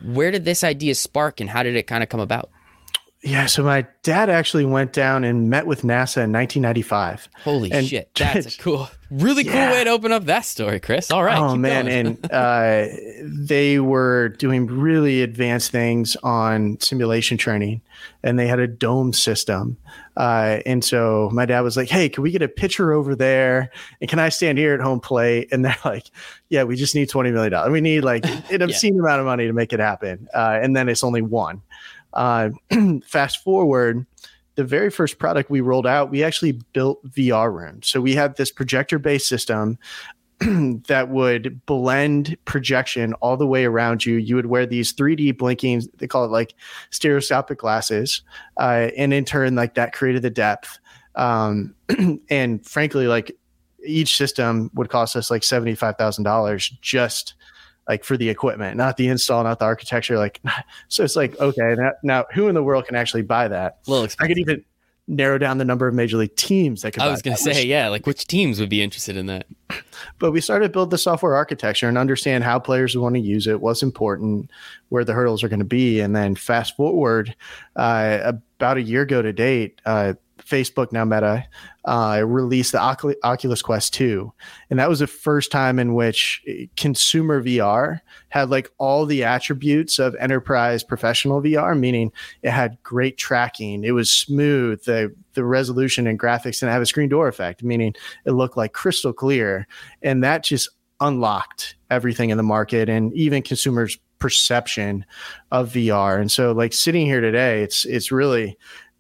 Where 0.01 0.31
did 0.31 0.45
this 0.45 0.63
idea 0.63 0.95
spark 0.95 1.41
and 1.41 1.51
how 1.51 1.65
did 1.65 1.75
it 1.75 1.89
kind 1.89 2.05
of 2.05 2.09
come 2.09 2.21
about? 2.21 2.49
Yeah, 3.23 3.47
so 3.47 3.65
my 3.65 3.89
dad 4.05 4.31
actually 4.31 4.67
went 4.67 4.93
down 4.93 5.25
and 5.25 5.51
met 5.51 5.67
with 5.67 5.83
NASA 5.83 6.23
in 6.23 6.31
1995. 6.31 7.29
Holy 7.43 7.73
and 7.73 7.89
shit, 7.89 8.15
that's 8.15 8.57
cool, 8.61 8.89
really 9.23 9.45
cool 9.45 9.55
way 9.55 9.85
to 9.85 9.91
open 9.91 10.13
up 10.13 10.25
that 10.25 10.45
story, 10.45 10.81
Chris. 10.81 11.11
All 11.11 11.23
right. 11.23 11.39
Oh 11.39 11.57
man, 11.57 11.89
and 11.89 12.19
uh, 12.33 12.87
they 13.23 13.79
were 13.79 14.31
doing 14.31 14.67
really 14.67 15.23
advanced 15.23 15.71
things 15.71 16.17
on 16.23 16.79
simulation 16.81 17.39
training, 17.39 17.81
and 18.23 18.39
they 18.39 18.47
had 18.47 18.59
a 18.59 18.67
dome 18.67 19.13
system. 19.13 19.77
Uh, 20.17 20.61
and 20.67 20.85
so 20.85 21.31
my 21.33 21.47
dad 21.47 21.61
was 21.61 21.77
like, 21.77 21.89
"Hey, 21.89 22.09
can 22.09 22.23
we 22.23 22.31
get 22.31 22.43
a 22.43 22.49
pitcher 22.49 22.93
over 22.93 23.15
there? 23.15 23.71
And 24.01 24.11
can 24.11 24.19
I 24.19 24.29
stand 24.29 24.59
here 24.59 24.75
at 24.75 24.81
home 24.81 25.01
plate?" 25.01 25.49
And 25.53 25.65
they're 25.65 25.77
like, 25.85 26.11
"Yeah, 26.49 26.65
we 26.65 26.77
just 26.77 26.95
need 26.95 27.09
20 27.09 27.31
million 27.31 27.53
dollars. 27.53 27.73
We 27.73 27.81
need 27.81 28.03
like 28.03 28.25
an 28.51 28.63
obscene 28.63 28.95
yeah. 28.95 29.01
amount 29.01 29.21
of 29.21 29.27
money 29.27 29.47
to 29.47 29.53
make 29.53 29.73
it 29.73 29.81
happen." 29.81 30.29
Uh, 30.35 30.59
and 30.63 30.77
then 30.77 30.89
it's 30.89 31.05
only 31.05 31.23
one. 31.23 31.63
Uh, 32.13 32.51
fast 33.07 33.43
forward, 33.43 34.07
the 34.57 34.65
very 34.65 34.91
first 34.91 35.19
product 35.19 35.51
we 35.51 35.61
rolled 35.61 35.87
out, 35.87 36.11
we 36.11 36.23
actually 36.23 36.53
built 36.73 37.05
VR 37.11 37.53
rooms. 37.53 37.89
So 37.89 38.01
we 38.01 38.15
had 38.15 38.37
this 38.37 38.51
projector 38.51 38.99
based 38.99 39.29
system 39.29 39.79
that 40.41 41.09
would 41.09 41.65
blend 41.67 42.37
projection 42.45 43.15
all 43.15 43.37
the 43.37 43.47
way 43.47 43.65
around 43.65 44.05
you. 44.05 44.17
You 44.17 44.37
would 44.37 44.47
wear 44.47 44.67
these 44.67 44.93
3D 44.93 45.37
blinking, 45.39 45.83
they 45.99 46.07
call 46.07 46.25
it 46.25 46.31
like 46.31 46.55
stereoscopic 46.91 47.59
glasses. 47.59 48.23
Uh, 48.59 48.91
and 48.97 49.13
in 49.13 49.25
turn, 49.25 49.55
like 49.55 49.75
that 49.75 49.93
created 49.93 50.23
the 50.23 50.31
depth. 50.31 50.79
Um, 51.15 51.75
and 52.31 52.65
frankly, 52.67 53.07
like 53.07 53.37
each 53.85 54.17
system 54.17 54.71
would 54.75 54.89
cost 54.89 55.17
us 55.17 55.31
like 55.31 55.43
$75,000 55.43 56.81
just 56.81 57.35
like 57.89 58.05
for 58.05 58.17
the 58.17 58.29
equipment, 58.29 58.77
not 58.77 58.97
the 58.97 59.09
install, 59.09 59.45
not 59.45 59.59
the 59.59 59.65
architecture. 59.65 60.17
Like, 60.17 60.41
so 60.89 61.05
it's 61.05 61.17
like, 61.17 61.39
okay, 61.41 61.75
now, 61.77 61.93
now 62.03 62.25
who 62.33 62.49
in 62.49 62.55
the 62.55 62.63
world 62.63 62.87
can 62.87 62.97
actually 62.97 63.23
buy 63.23 63.49
that? 63.49 63.79
Well, 63.87 64.07
I 64.21 64.27
could 64.27 64.39
even 64.39 64.65
narrow 65.07 65.37
down 65.37 65.59
the 65.59 65.65
number 65.65 65.87
of 65.87 65.95
major 65.95 66.17
league 66.17 66.35
teams 66.37 66.83
that 66.83 66.93
could. 66.93 67.03
I 67.03 67.11
was 67.11 67.23
going 67.23 67.37
to 67.37 67.43
say, 67.43 67.51
which, 67.51 67.65
yeah, 67.67 67.89
like 67.89 68.07
which 68.07 68.27
teams 68.27 68.59
would 68.61 68.71
be 68.71 68.83
interested 68.83 69.17
in 69.17 69.27
that? 69.27 69.47
But 70.19 70.33
we 70.33 70.41
started 70.41 70.69
to 70.69 70.73
build 70.73 70.91
the 70.91 70.99
software 70.99 71.35
architecture 71.35 71.89
and 71.89 71.99
understand 71.99 72.45
how 72.45 72.59
players 72.59 72.95
would 72.95 73.03
want 73.03 73.15
to 73.17 73.21
use 73.21 73.47
it, 73.47 73.61
what's 73.61 73.83
important, 73.83 74.51
where 74.89 75.05
the 75.05 75.13
hurdles 75.13 75.43
are 75.43 75.49
going 75.49 75.59
to 75.59 75.65
be, 75.65 76.01
and 76.01 76.15
then 76.15 76.35
fast 76.35 76.77
forward 76.77 77.35
uh, 77.77 78.21
about 78.25 78.77
a 78.77 78.83
year 78.83 79.03
ago 79.03 79.21
to 79.23 79.33
date. 79.33 79.81
Uh, 79.85 80.15
Facebook 80.39 80.93
now 80.93 81.05
Meta 81.05 81.47
uh, 81.85 82.23
released 82.25 82.73
the 82.73 82.81
Oculus 82.81 83.63
Quest 83.63 83.95
2. 83.95 84.33
And 84.71 84.79
that 84.79 84.89
was 84.89 84.99
the 84.99 85.07
first 85.07 85.51
time 85.51 85.79
in 85.79 85.95
which 85.95 86.43
consumer 86.77 87.43
VR 87.43 88.01
had 88.29 88.51
like 88.51 88.71
all 88.79 89.07
the 89.07 89.25
attributes 89.25 89.99
of 89.99 90.15
enterprise 90.17 90.83
professional 90.83 91.41
VR, 91.41 91.79
meaning 91.79 92.13
it 92.43 92.51
had 92.51 92.79
great 92.83 93.17
tracking, 93.17 93.85
it 93.85 93.93
was 93.93 94.11
smooth, 94.11 94.83
the, 94.85 95.15
the 95.35 95.45
resolution 95.45 96.07
and 96.07 96.19
graphics 96.19 96.61
didn't 96.61 96.73
have 96.73 96.83
a 96.83 96.87
screen 96.87 97.09
door 97.09 97.29
effect, 97.29 97.63
meaning 97.63 97.95
it 98.25 98.33
looked 98.33 98.57
like 98.57 98.73
crystal 98.73 99.13
clear. 99.13 99.67
And 100.03 100.23
that 100.25 100.45
just 100.45 100.69
unlocked 101.01 101.77
everything 101.91 102.31
in 102.31 102.37
the 102.37 102.43
market 102.43 102.89
and 102.89 103.13
even 103.15 103.43
consumers' 103.43 103.99
perception 104.19 105.05
of 105.51 105.73
VR. 105.73 106.19
And 106.19 106.33
so 106.33 106.53
like 106.53 106.73
sitting 106.73 107.05
here 107.05 107.21
today, 107.21 107.63
it's 107.63 107.85
it's 107.85 108.11
really 108.11 108.57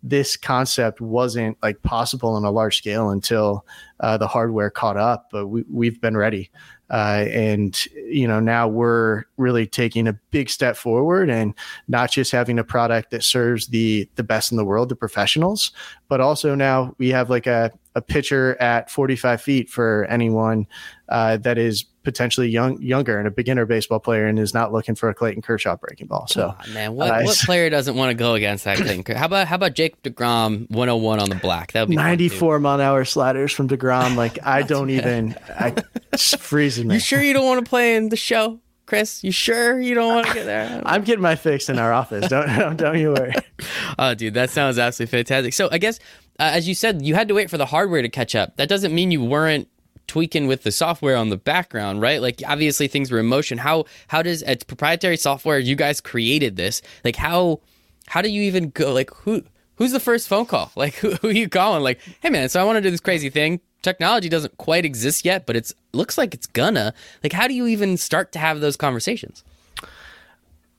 this 0.06 0.36
concept 0.36 1.00
wasn't 1.00 1.56
like 1.62 1.82
possible 1.82 2.34
on 2.34 2.44
a 2.44 2.50
large 2.50 2.76
scale 2.76 3.08
until 3.08 3.64
uh, 4.00 4.18
the 4.18 4.28
hardware 4.28 4.68
caught 4.68 4.98
up. 4.98 5.28
But 5.32 5.46
we, 5.46 5.64
we've 5.70 5.98
been 5.98 6.14
ready, 6.14 6.50
uh, 6.90 7.24
and 7.30 7.86
you 7.94 8.28
know 8.28 8.38
now 8.38 8.68
we're 8.68 9.24
really 9.38 9.66
taking 9.66 10.06
a 10.06 10.12
big 10.30 10.50
step 10.50 10.76
forward 10.76 11.30
and 11.30 11.54
not 11.88 12.12
just 12.12 12.30
having 12.32 12.58
a 12.58 12.64
product 12.64 13.10
that 13.12 13.24
serves 13.24 13.68
the 13.68 14.06
the 14.16 14.22
best 14.22 14.52
in 14.52 14.58
the 14.58 14.64
world, 14.64 14.90
the 14.90 14.96
professionals, 14.96 15.72
but 16.08 16.20
also 16.20 16.54
now 16.54 16.94
we 16.98 17.08
have 17.08 17.30
like 17.30 17.46
a 17.46 17.72
a 17.94 18.02
pitcher 18.02 18.60
at 18.60 18.90
45 18.90 19.40
feet 19.40 19.70
for 19.70 20.04
anyone 20.06 20.66
uh, 21.14 21.36
that 21.36 21.58
is 21.58 21.84
potentially 22.02 22.48
young, 22.48 22.82
younger 22.82 23.20
and 23.20 23.28
a 23.28 23.30
beginner 23.30 23.64
baseball 23.64 24.00
player 24.00 24.26
and 24.26 24.36
is 24.36 24.52
not 24.52 24.72
looking 24.72 24.96
for 24.96 25.08
a 25.08 25.14
Clayton 25.14 25.42
Kershaw 25.42 25.76
breaking 25.76 26.08
ball. 26.08 26.26
So, 26.26 26.52
oh, 26.58 26.72
man, 26.72 26.96
what, 26.96 27.08
uh, 27.08 27.22
what 27.22 27.36
player 27.36 27.70
doesn't 27.70 27.94
want 27.94 28.10
to 28.10 28.14
go 28.14 28.34
against 28.34 28.64
that 28.64 28.78
Clayton? 28.78 29.04
Kershaw 29.04 29.20
how 29.20 29.26
about 29.26 29.46
how 29.46 29.54
about 29.54 29.74
Jacob 29.74 30.02
Degrom 30.02 30.68
101 30.70 31.20
on 31.20 31.28
the 31.28 31.36
black? 31.36 31.70
That 31.70 31.82
would 31.82 31.90
be 31.90 31.94
94 31.94 32.58
mile 32.58 32.74
an 32.74 32.80
hour 32.80 33.04
sliders 33.04 33.52
from 33.52 33.68
Degrom. 33.68 34.16
Like 34.16 34.44
I 34.44 34.62
don't 34.62 34.90
even, 34.90 35.36
I 35.50 35.72
it's 36.12 36.34
freezing 36.34 36.88
me. 36.88 36.94
You 36.94 37.00
sure 37.00 37.22
you 37.22 37.32
don't 37.32 37.46
want 37.46 37.64
to 37.64 37.70
play 37.70 37.94
in 37.94 38.08
the 38.08 38.16
show? 38.16 38.58
Chris, 38.86 39.22
you 39.22 39.30
sure 39.30 39.80
you 39.80 39.94
don't 39.94 40.12
want 40.12 40.26
to 40.26 40.34
get 40.34 40.46
there? 40.46 40.82
I'm 40.86 41.04
getting 41.04 41.22
my 41.22 41.36
fix 41.36 41.68
in 41.68 41.78
our 41.78 41.92
office. 41.92 42.28
Don't 42.28 42.48
don't, 42.58 42.76
don't 42.80 42.98
you 42.98 43.12
worry. 43.12 43.34
oh, 44.00 44.14
dude, 44.14 44.34
that 44.34 44.50
sounds 44.50 44.80
absolutely 44.80 45.12
fantastic. 45.16 45.54
So 45.54 45.68
I 45.70 45.78
guess, 45.78 46.00
uh, 46.40 46.50
as 46.52 46.66
you 46.66 46.74
said, 46.74 47.06
you 47.06 47.14
had 47.14 47.28
to 47.28 47.34
wait 47.34 47.50
for 47.50 47.56
the 47.56 47.66
hardware 47.66 48.02
to 48.02 48.08
catch 48.08 48.34
up. 48.34 48.56
That 48.56 48.68
doesn't 48.68 48.92
mean 48.92 49.12
you 49.12 49.22
weren't 49.22 49.68
tweaking 50.06 50.46
with 50.46 50.62
the 50.62 50.72
software 50.72 51.16
on 51.16 51.30
the 51.30 51.36
background, 51.36 52.00
right? 52.00 52.20
Like 52.20 52.42
obviously 52.46 52.88
things 52.88 53.10
were 53.10 53.18
in 53.20 53.26
motion. 53.26 53.58
How 53.58 53.84
how 54.08 54.22
does 54.22 54.42
it's 54.42 54.64
proprietary 54.64 55.16
software? 55.16 55.58
You 55.58 55.76
guys 55.76 56.00
created 56.00 56.56
this. 56.56 56.82
Like 57.04 57.16
how 57.16 57.60
how 58.06 58.22
do 58.22 58.30
you 58.30 58.42
even 58.42 58.70
go? 58.70 58.92
Like 58.92 59.10
who 59.10 59.42
who's 59.76 59.92
the 59.92 60.00
first 60.00 60.28
phone 60.28 60.46
call? 60.46 60.70
Like 60.76 60.94
who, 60.94 61.12
who 61.16 61.28
are 61.28 61.32
you 61.32 61.48
calling? 61.48 61.82
Like 61.82 62.00
hey 62.20 62.30
man, 62.30 62.48
so 62.48 62.60
I 62.60 62.64
want 62.64 62.76
to 62.76 62.82
do 62.82 62.90
this 62.90 63.00
crazy 63.00 63.30
thing. 63.30 63.60
Technology 63.82 64.28
doesn't 64.28 64.56
quite 64.56 64.84
exist 64.84 65.24
yet, 65.24 65.44
but 65.46 65.56
it's 65.56 65.74
looks 65.92 66.16
like 66.16 66.34
it's 66.34 66.46
gonna. 66.46 66.94
Like 67.22 67.32
how 67.32 67.48
do 67.48 67.54
you 67.54 67.66
even 67.66 67.96
start 67.96 68.32
to 68.32 68.38
have 68.38 68.60
those 68.60 68.76
conversations? 68.76 69.44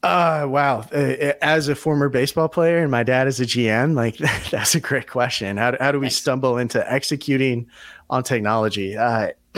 Uh, 0.06 0.46
wow. 0.46 0.82
Uh, 0.94 1.34
as 1.41 1.68
a 1.68 1.74
former 1.74 2.10
baseball 2.10 2.48
player 2.48 2.78
and 2.78 2.91
my 2.91 3.02
dad 3.02 3.28
is 3.28 3.39
a 3.39 3.46
GM, 3.46 3.96
like 3.96 4.18
that's 4.52 4.76
a 4.76 4.80
great 4.80 5.10
question. 5.10 5.58
How, 5.58 5.76
how 5.80 5.91
do 5.91 6.00
we 6.00 6.06
Thanks. 6.06 6.18
stumble 6.18 6.60
into 6.60 6.91
executing 6.91 7.68
on 8.12 8.22
technology? 8.22 8.96
Uh, 8.96 9.30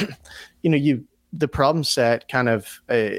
you 0.62 0.70
know, 0.70 0.78
you 0.78 1.04
the 1.34 1.50
problem 1.50 1.84
set 1.84 2.30
kind 2.30 2.48
of 2.48 2.80
uh, 2.88 3.10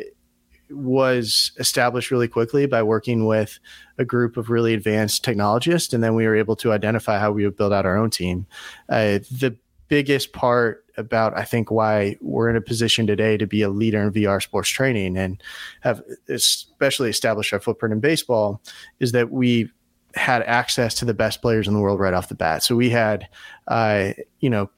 was 0.71 1.53
established 1.59 2.11
really 2.11 2.29
quickly 2.29 2.65
by 2.65 2.83
working 2.83 3.27
with 3.27 3.59
a 3.99 4.07
group 4.07 4.39
of 4.39 4.49
really 4.49 4.73
advanced 4.73 5.23
technologists, 5.23 5.93
and 5.93 6.03
then 6.03 6.15
we 6.15 6.27
were 6.27 6.35
able 6.35 6.57
to 6.57 6.73
identify 6.73 7.19
how 7.19 7.31
we 7.31 7.45
would 7.45 7.59
build 7.59 7.75
out 7.75 7.85
our 7.85 7.99
own 7.99 8.09
team. 8.09 8.47
Uh, 8.89 9.19
the 9.31 9.55
biggest 9.89 10.33
part 10.33 10.85
about 10.97 11.37
I 11.37 11.45
think 11.45 11.71
why 11.71 12.17
we're 12.21 12.51
in 12.51 12.57
a 12.57 12.61
position 12.61 13.07
today 13.07 13.37
to 13.37 13.47
be 13.47 13.63
a 13.63 13.69
leader 13.69 14.03
in 14.03 14.13
VR 14.13 14.43
sports 14.43 14.69
training 14.69 15.17
and 15.17 15.43
have 15.81 16.03
especially 16.29 17.09
established 17.09 17.53
our 17.53 17.61
footprint 17.61 17.93
in 17.93 18.01
baseball 18.01 18.61
is 18.99 19.13
that 19.13 19.31
we 19.31 19.71
had 20.15 20.43
access 20.43 20.95
to 20.95 21.05
the 21.05 21.15
best 21.15 21.41
players 21.41 21.69
in 21.69 21.75
the 21.75 21.81
world 21.81 22.01
right 22.01 22.15
off 22.15 22.29
the 22.29 22.35
bat. 22.35 22.63
So 22.63 22.75
we 22.75 22.91
had, 22.91 23.29
uh, 23.69 24.13
you 24.41 24.51
know, 24.51 24.71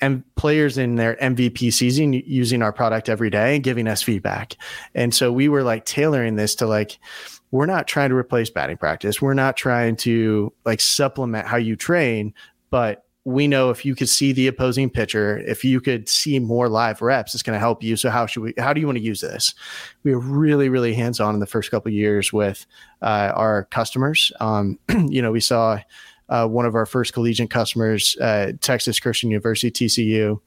and 0.00 0.24
players 0.34 0.78
in 0.78 0.96
their 0.96 1.16
MVP 1.16 1.72
season 1.72 2.14
using 2.14 2.62
our 2.62 2.72
product 2.72 3.10
every 3.10 3.28
day 3.28 3.56
and 3.56 3.62
giving 3.62 3.86
us 3.86 4.02
feedback. 4.02 4.56
And 4.94 5.14
so 5.14 5.30
we 5.30 5.48
were 5.48 5.62
like 5.62 5.84
tailoring 5.84 6.36
this 6.36 6.54
to 6.56 6.66
like, 6.66 6.98
we're 7.50 7.66
not 7.66 7.86
trying 7.86 8.08
to 8.08 8.16
replace 8.16 8.48
batting 8.48 8.78
practice. 8.78 9.20
We're 9.20 9.34
not 9.34 9.58
trying 9.58 9.96
to 9.96 10.54
like 10.64 10.80
supplement 10.80 11.46
how 11.46 11.58
you 11.58 11.76
train, 11.76 12.32
but 12.70 13.04
we 13.24 13.46
know 13.46 13.70
if 13.70 13.84
you 13.84 13.94
could 13.94 14.08
see 14.08 14.32
the 14.32 14.46
opposing 14.46 14.88
pitcher, 14.88 15.38
if 15.38 15.62
you 15.64 15.80
could 15.80 16.08
see 16.08 16.38
more 16.38 16.68
live 16.68 17.02
reps, 17.02 17.34
it's 17.34 17.42
going 17.42 17.54
to 17.54 17.60
help 17.60 17.82
you. 17.82 17.96
So 17.96 18.08
how 18.08 18.26
should 18.26 18.42
we? 18.42 18.54
How 18.58 18.72
do 18.72 18.80
you 18.80 18.86
want 18.86 18.98
to 18.98 19.04
use 19.04 19.20
this? 19.20 19.54
We 20.04 20.14
were 20.14 20.20
really, 20.20 20.68
really 20.68 20.94
hands 20.94 21.20
on 21.20 21.34
in 21.34 21.40
the 21.40 21.46
first 21.46 21.70
couple 21.70 21.92
years 21.92 22.32
with 22.32 22.66
uh, 23.02 23.32
our 23.34 23.64
customers. 23.64 24.32
Um, 24.40 24.78
you 24.88 25.20
know, 25.20 25.32
we 25.32 25.40
saw 25.40 25.80
uh, 26.30 26.46
one 26.46 26.64
of 26.64 26.74
our 26.74 26.86
first 26.86 27.12
collegiate 27.12 27.50
customers, 27.50 28.16
uh, 28.20 28.52
Texas 28.60 28.98
Christian 28.98 29.30
University 29.30 29.70
(TCU), 29.70 30.40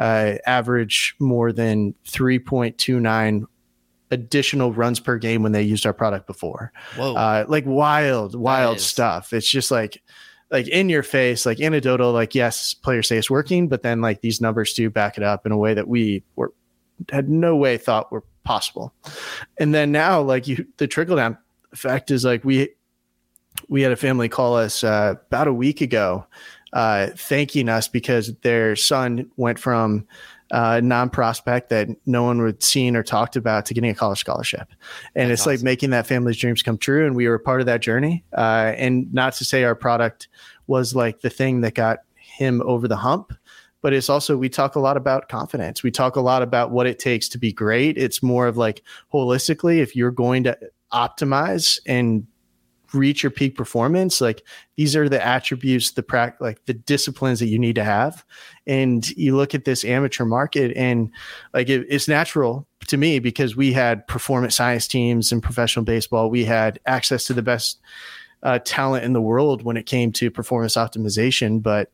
uh, 0.00 0.34
average 0.46 1.14
more 1.20 1.52
than 1.52 1.94
three 2.06 2.40
point 2.40 2.76
two 2.76 2.98
nine 2.98 3.46
additional 4.10 4.72
runs 4.72 4.98
per 4.98 5.18
game 5.18 5.42
when 5.42 5.52
they 5.52 5.62
used 5.62 5.86
our 5.86 5.92
product 5.92 6.26
before. 6.26 6.72
Whoa! 6.96 7.14
Uh, 7.14 7.44
like 7.46 7.66
wild, 7.66 8.34
wild 8.34 8.80
stuff. 8.80 9.32
It's 9.32 9.48
just 9.48 9.70
like 9.70 10.02
like 10.50 10.68
in 10.68 10.88
your 10.88 11.02
face, 11.02 11.44
like 11.44 11.60
anecdotal, 11.60 12.12
like 12.12 12.34
yes, 12.34 12.74
players 12.74 13.08
say 13.08 13.18
it's 13.18 13.30
working, 13.30 13.68
but 13.68 13.82
then 13.82 14.00
like 14.00 14.20
these 14.20 14.40
numbers 14.40 14.72
do 14.72 14.90
back 14.90 15.16
it 15.16 15.24
up 15.24 15.46
in 15.46 15.52
a 15.52 15.56
way 15.56 15.74
that 15.74 15.88
we 15.88 16.22
were 16.36 16.52
had 17.10 17.28
no 17.28 17.56
way 17.56 17.76
thought 17.76 18.10
were 18.10 18.24
possible. 18.44 18.92
And 19.58 19.74
then 19.74 19.92
now, 19.92 20.20
like 20.20 20.48
you, 20.48 20.66
the 20.78 20.86
trickle 20.86 21.16
down 21.16 21.36
effect 21.72 22.10
is 22.10 22.24
like 22.24 22.44
we 22.44 22.70
we 23.68 23.82
had 23.82 23.92
a 23.92 23.96
family 23.96 24.28
call 24.28 24.56
us 24.56 24.84
uh, 24.84 25.14
about 25.26 25.48
a 25.48 25.52
week 25.52 25.80
ago, 25.80 26.26
uh, 26.72 27.08
thanking 27.16 27.68
us 27.68 27.88
because 27.88 28.34
their 28.42 28.76
son 28.76 29.30
went 29.36 29.58
from 29.58 30.06
uh, 30.50 30.80
non 30.82 31.10
prospect 31.10 31.70
that 31.70 31.88
no 32.06 32.22
one 32.22 32.40
would 32.42 32.62
seen 32.62 32.96
or 32.96 33.02
talked 33.02 33.36
about 33.36 33.66
to 33.66 33.74
getting 33.74 33.90
a 33.90 33.94
college 33.94 34.18
scholarship. 34.18 34.68
And 35.14 35.30
That's 35.30 35.40
it's 35.40 35.42
awesome. 35.42 35.52
like 35.52 35.62
making 35.62 35.90
that 35.90 36.06
family's 36.06 36.36
dreams 36.36 36.62
come 36.62 36.78
true. 36.78 37.06
And 37.06 37.16
we 37.16 37.28
were 37.28 37.38
part 37.38 37.60
of 37.60 37.66
that 37.66 37.80
journey. 37.80 38.24
Uh, 38.36 38.72
and 38.76 39.12
not 39.12 39.34
to 39.34 39.44
say 39.44 39.64
our 39.64 39.74
product 39.74 40.28
was 40.66 40.94
like 40.94 41.20
the 41.20 41.30
thing 41.30 41.60
that 41.62 41.74
got 41.74 42.00
him 42.14 42.62
over 42.64 42.86
the 42.88 42.96
hump, 42.96 43.32
but 43.82 43.92
it's 43.92 44.08
also, 44.08 44.36
we 44.36 44.48
talk 44.48 44.74
a 44.74 44.80
lot 44.80 44.96
about 44.96 45.28
confidence. 45.28 45.82
We 45.82 45.90
talk 45.90 46.16
a 46.16 46.20
lot 46.20 46.42
about 46.42 46.70
what 46.70 46.86
it 46.86 46.98
takes 46.98 47.28
to 47.30 47.38
be 47.38 47.52
great. 47.52 47.96
It's 47.96 48.22
more 48.22 48.46
of 48.46 48.56
like 48.56 48.82
holistically, 49.12 49.78
if 49.78 49.94
you're 49.94 50.10
going 50.10 50.44
to 50.44 50.58
optimize 50.92 51.78
and 51.86 52.26
reach 52.92 53.22
your 53.22 53.30
peak 53.30 53.56
performance 53.56 54.20
like 54.20 54.42
these 54.76 54.94
are 54.94 55.08
the 55.08 55.24
attributes 55.24 55.92
the 55.92 56.02
prac 56.02 56.40
like 56.40 56.64
the 56.66 56.74
disciplines 56.74 57.40
that 57.40 57.48
you 57.48 57.58
need 57.58 57.74
to 57.74 57.84
have. 57.84 58.24
And 58.66 59.08
you 59.10 59.36
look 59.36 59.54
at 59.54 59.64
this 59.64 59.84
amateur 59.84 60.24
market 60.24 60.76
and 60.76 61.10
like 61.54 61.68
it, 61.68 61.86
it's 61.88 62.08
natural 62.08 62.66
to 62.86 62.96
me 62.96 63.18
because 63.18 63.56
we 63.56 63.72
had 63.72 64.06
performance 64.06 64.56
science 64.56 64.86
teams 64.86 65.32
in 65.32 65.40
professional 65.40 65.84
baseball. 65.84 66.30
We 66.30 66.44
had 66.44 66.78
access 66.86 67.24
to 67.24 67.32
the 67.32 67.42
best 67.42 67.80
uh, 68.42 68.58
talent 68.64 69.04
in 69.04 69.12
the 69.12 69.20
world 69.20 69.62
when 69.62 69.76
it 69.76 69.86
came 69.86 70.12
to 70.12 70.30
performance 70.30 70.76
optimization. 70.76 71.62
But 71.62 71.90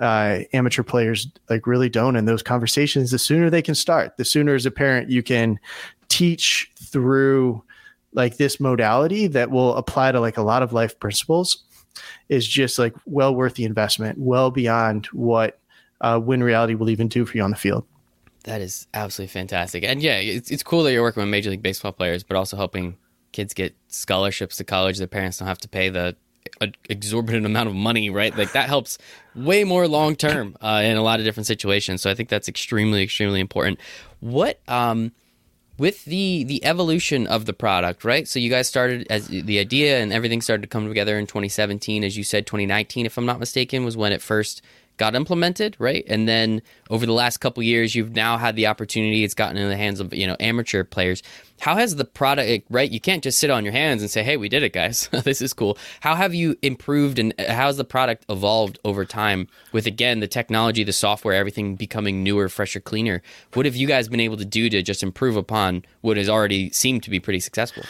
uh, 0.00 0.40
amateur 0.52 0.82
players 0.82 1.28
like 1.48 1.66
really 1.66 1.88
don't. 1.88 2.16
And 2.16 2.26
those 2.26 2.42
conversations 2.42 3.10
the 3.10 3.18
sooner 3.18 3.48
they 3.48 3.62
can 3.62 3.74
start 3.74 4.16
the 4.16 4.24
sooner 4.24 4.54
as 4.54 4.66
a 4.66 4.70
parent 4.70 5.08
you 5.08 5.22
can 5.22 5.58
teach 6.08 6.70
through 6.76 7.62
like 8.14 8.36
this 8.36 8.58
modality 8.58 9.26
that 9.26 9.50
will 9.50 9.76
apply 9.76 10.12
to 10.12 10.20
like 10.20 10.36
a 10.36 10.42
lot 10.42 10.62
of 10.62 10.72
life 10.72 10.98
principles 10.98 11.64
is 12.28 12.46
just 12.46 12.78
like 12.78 12.94
well 13.06 13.34
worth 13.34 13.54
the 13.54 13.64
investment, 13.64 14.18
well 14.18 14.50
beyond 14.50 15.06
what 15.06 15.58
uh, 16.00 16.20
WIN 16.22 16.42
Reality 16.42 16.74
will 16.74 16.90
even 16.90 17.08
do 17.08 17.24
for 17.24 17.36
you 17.36 17.42
on 17.42 17.50
the 17.50 17.56
field. 17.56 17.84
That 18.44 18.60
is 18.60 18.86
absolutely 18.94 19.32
fantastic. 19.32 19.84
And 19.84 20.02
yeah, 20.02 20.18
it's, 20.18 20.50
it's 20.50 20.62
cool 20.62 20.82
that 20.84 20.92
you're 20.92 21.02
working 21.02 21.22
with 21.22 21.30
Major 21.30 21.50
League 21.50 21.62
Baseball 21.62 21.92
players, 21.92 22.22
but 22.22 22.36
also 22.36 22.56
helping 22.56 22.96
kids 23.32 23.54
get 23.54 23.74
scholarships 23.88 24.56
to 24.58 24.64
college. 24.64 24.98
Their 24.98 25.06
parents 25.06 25.38
don't 25.38 25.48
have 25.48 25.58
to 25.60 25.68
pay 25.68 25.88
the 25.88 26.14
exorbitant 26.88 27.46
amount 27.46 27.68
of 27.68 27.74
money, 27.74 28.10
right? 28.10 28.36
Like 28.36 28.52
that 28.52 28.68
helps 28.68 28.98
way 29.34 29.64
more 29.64 29.88
long 29.88 30.14
term 30.14 30.56
uh, 30.60 30.82
in 30.84 30.96
a 30.96 31.02
lot 31.02 31.20
of 31.20 31.24
different 31.24 31.46
situations. 31.46 32.02
So 32.02 32.10
I 32.10 32.14
think 32.14 32.28
that's 32.28 32.48
extremely, 32.48 33.02
extremely 33.02 33.40
important. 33.40 33.80
What, 34.20 34.60
um, 34.68 35.12
with 35.76 36.04
the 36.04 36.44
the 36.44 36.64
evolution 36.64 37.26
of 37.26 37.46
the 37.46 37.52
product, 37.52 38.04
right? 38.04 38.28
So 38.28 38.38
you 38.38 38.50
guys 38.50 38.68
started 38.68 39.06
as 39.10 39.28
the 39.28 39.58
idea 39.58 40.00
and 40.00 40.12
everything 40.12 40.40
started 40.40 40.62
to 40.62 40.68
come 40.68 40.86
together 40.86 41.18
in 41.18 41.26
2017, 41.26 42.04
as 42.04 42.16
you 42.16 42.24
said, 42.24 42.46
2019, 42.46 43.06
if 43.06 43.18
I'm 43.18 43.26
not 43.26 43.40
mistaken, 43.40 43.84
was 43.84 43.96
when 43.96 44.12
it 44.12 44.22
first 44.22 44.62
got 44.96 45.14
implemented, 45.14 45.76
right? 45.78 46.04
And 46.08 46.28
then 46.28 46.62
over 46.90 47.06
the 47.06 47.12
last 47.12 47.38
couple 47.38 47.62
years, 47.62 47.94
you've 47.94 48.14
now 48.14 48.36
had 48.36 48.56
the 48.56 48.66
opportunity. 48.66 49.24
It's 49.24 49.34
gotten 49.34 49.56
in 49.56 49.68
the 49.68 49.76
hands 49.76 50.00
of 50.00 50.14
you 50.14 50.26
know 50.26 50.36
amateur 50.40 50.84
players. 50.84 51.22
How 51.60 51.76
has 51.76 51.96
the 51.96 52.04
product, 52.04 52.66
right? 52.68 52.90
You 52.90 53.00
can't 53.00 53.22
just 53.22 53.38
sit 53.38 53.50
on 53.50 53.64
your 53.64 53.72
hands 53.72 54.02
and 54.02 54.10
say, 54.10 54.22
"Hey, 54.22 54.36
we 54.36 54.48
did 54.48 54.62
it, 54.62 54.72
guys. 54.72 55.08
this 55.24 55.40
is 55.40 55.52
cool." 55.52 55.78
How 56.00 56.14
have 56.14 56.34
you 56.34 56.56
improved 56.62 57.18
and 57.18 57.34
uh, 57.38 57.52
how 57.52 57.66
has 57.66 57.76
the 57.76 57.84
product 57.84 58.24
evolved 58.28 58.78
over 58.84 59.04
time 59.04 59.48
with 59.72 59.86
again 59.86 60.20
the 60.20 60.28
technology, 60.28 60.84
the 60.84 60.92
software, 60.92 61.34
everything 61.34 61.76
becoming 61.76 62.22
newer, 62.22 62.48
fresher, 62.48 62.80
cleaner? 62.80 63.22
What 63.54 63.66
have 63.66 63.76
you 63.76 63.86
guys 63.86 64.08
been 64.08 64.20
able 64.20 64.36
to 64.36 64.44
do 64.44 64.68
to 64.70 64.82
just 64.82 65.02
improve 65.02 65.36
upon 65.36 65.84
what 66.00 66.16
has 66.16 66.28
already 66.28 66.70
seemed 66.70 67.02
to 67.04 67.10
be 67.10 67.20
pretty 67.20 67.40
successful? 67.40 67.84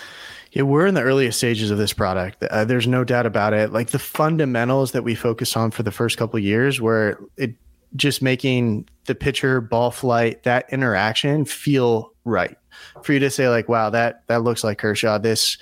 Yeah, 0.55 0.63
we're 0.63 0.87
in 0.87 0.95
the 0.95 1.03
earliest 1.03 1.39
stages 1.39 1.73
of 1.73 1.79
this 1.79 1.93
product. 1.93 2.43
Uh, 2.45 2.65
there's 2.65 2.87
no 2.87 3.03
doubt 3.03 3.27
about 3.27 3.55
it. 3.55 3.73
Like 3.73 3.91
the 3.91 3.99
fundamentals 3.99 4.93
that 4.93 5.03
we 5.03 5.17
focus 5.17 5.57
on 5.57 5.73
for 5.73 5.83
the 5.83 5.91
first 5.91 6.17
couple 6.17 6.39
years, 6.39 6.81
where 6.81 7.19
it 7.37 7.57
just 7.97 8.23
making 8.23 8.89
the 9.07 9.17
pitcher, 9.17 9.61
ball 9.61 9.91
flight, 9.91 10.45
that 10.45 10.67
interaction 10.73 11.45
feel 11.45 12.13
right 12.25 12.57
for 13.03 13.13
you 13.13 13.19
to 13.19 13.31
say 13.31 13.49
like, 13.49 13.69
wow, 13.69 13.91
that 13.91 14.23
that 14.29 14.43
looks 14.43 14.63
like 14.63 14.79
Kershaw. 14.79 15.19
This 15.19 15.59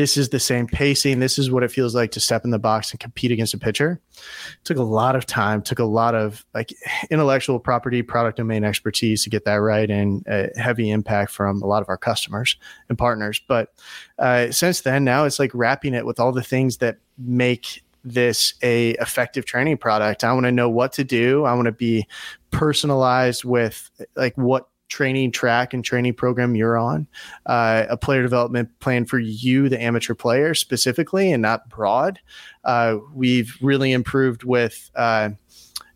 this 0.00 0.16
is 0.16 0.30
the 0.30 0.40
same 0.40 0.66
pacing. 0.66 1.18
This 1.18 1.38
is 1.38 1.50
what 1.50 1.62
it 1.62 1.70
feels 1.70 1.94
like 1.94 2.10
to 2.12 2.20
step 2.20 2.46
in 2.46 2.50
the 2.52 2.58
box 2.58 2.90
and 2.90 2.98
compete 2.98 3.32
against 3.32 3.52
a 3.52 3.58
pitcher. 3.58 4.00
It 4.14 4.64
took 4.64 4.78
a 4.78 4.82
lot 4.82 5.14
of 5.14 5.26
time, 5.26 5.60
took 5.60 5.78
a 5.78 5.84
lot 5.84 6.14
of 6.14 6.46
like 6.54 6.72
intellectual 7.10 7.60
property, 7.60 8.00
product 8.00 8.38
domain 8.38 8.64
expertise 8.64 9.22
to 9.24 9.30
get 9.30 9.44
that 9.44 9.56
right, 9.56 9.90
and 9.90 10.24
a 10.26 10.48
heavy 10.58 10.90
impact 10.90 11.32
from 11.32 11.60
a 11.60 11.66
lot 11.66 11.82
of 11.82 11.90
our 11.90 11.98
customers 11.98 12.56
and 12.88 12.96
partners. 12.96 13.42
But 13.46 13.74
uh, 14.18 14.52
since 14.52 14.80
then, 14.80 15.04
now 15.04 15.26
it's 15.26 15.38
like 15.38 15.50
wrapping 15.52 15.92
it 15.92 16.06
with 16.06 16.18
all 16.18 16.32
the 16.32 16.42
things 16.42 16.78
that 16.78 16.96
make 17.18 17.84
this 18.02 18.54
a 18.62 18.92
effective 18.92 19.44
training 19.44 19.76
product 19.76 20.24
i 20.24 20.32
want 20.32 20.46
to 20.46 20.50
know 20.50 20.70
what 20.70 20.90
to 20.90 21.04
do 21.04 21.44
i 21.44 21.52
want 21.52 21.66
to 21.66 21.72
be 21.72 22.06
personalized 22.50 23.44
with 23.44 23.90
like 24.16 24.34
what 24.38 24.70
training 24.90 25.30
track 25.30 25.72
and 25.72 25.82
training 25.84 26.12
program 26.12 26.54
you're 26.54 26.76
on, 26.76 27.06
uh, 27.46 27.86
a 27.88 27.96
player 27.96 28.22
development 28.22 28.68
plan 28.80 29.06
for 29.06 29.18
you, 29.18 29.68
the 29.70 29.80
amateur 29.80 30.14
player 30.14 30.52
specifically, 30.52 31.32
and 31.32 31.40
not 31.40 31.68
broad. 31.70 32.20
Uh, 32.64 32.98
we've 33.14 33.56
really 33.62 33.92
improved 33.92 34.44
with. 34.44 34.90
Uh, 34.94 35.30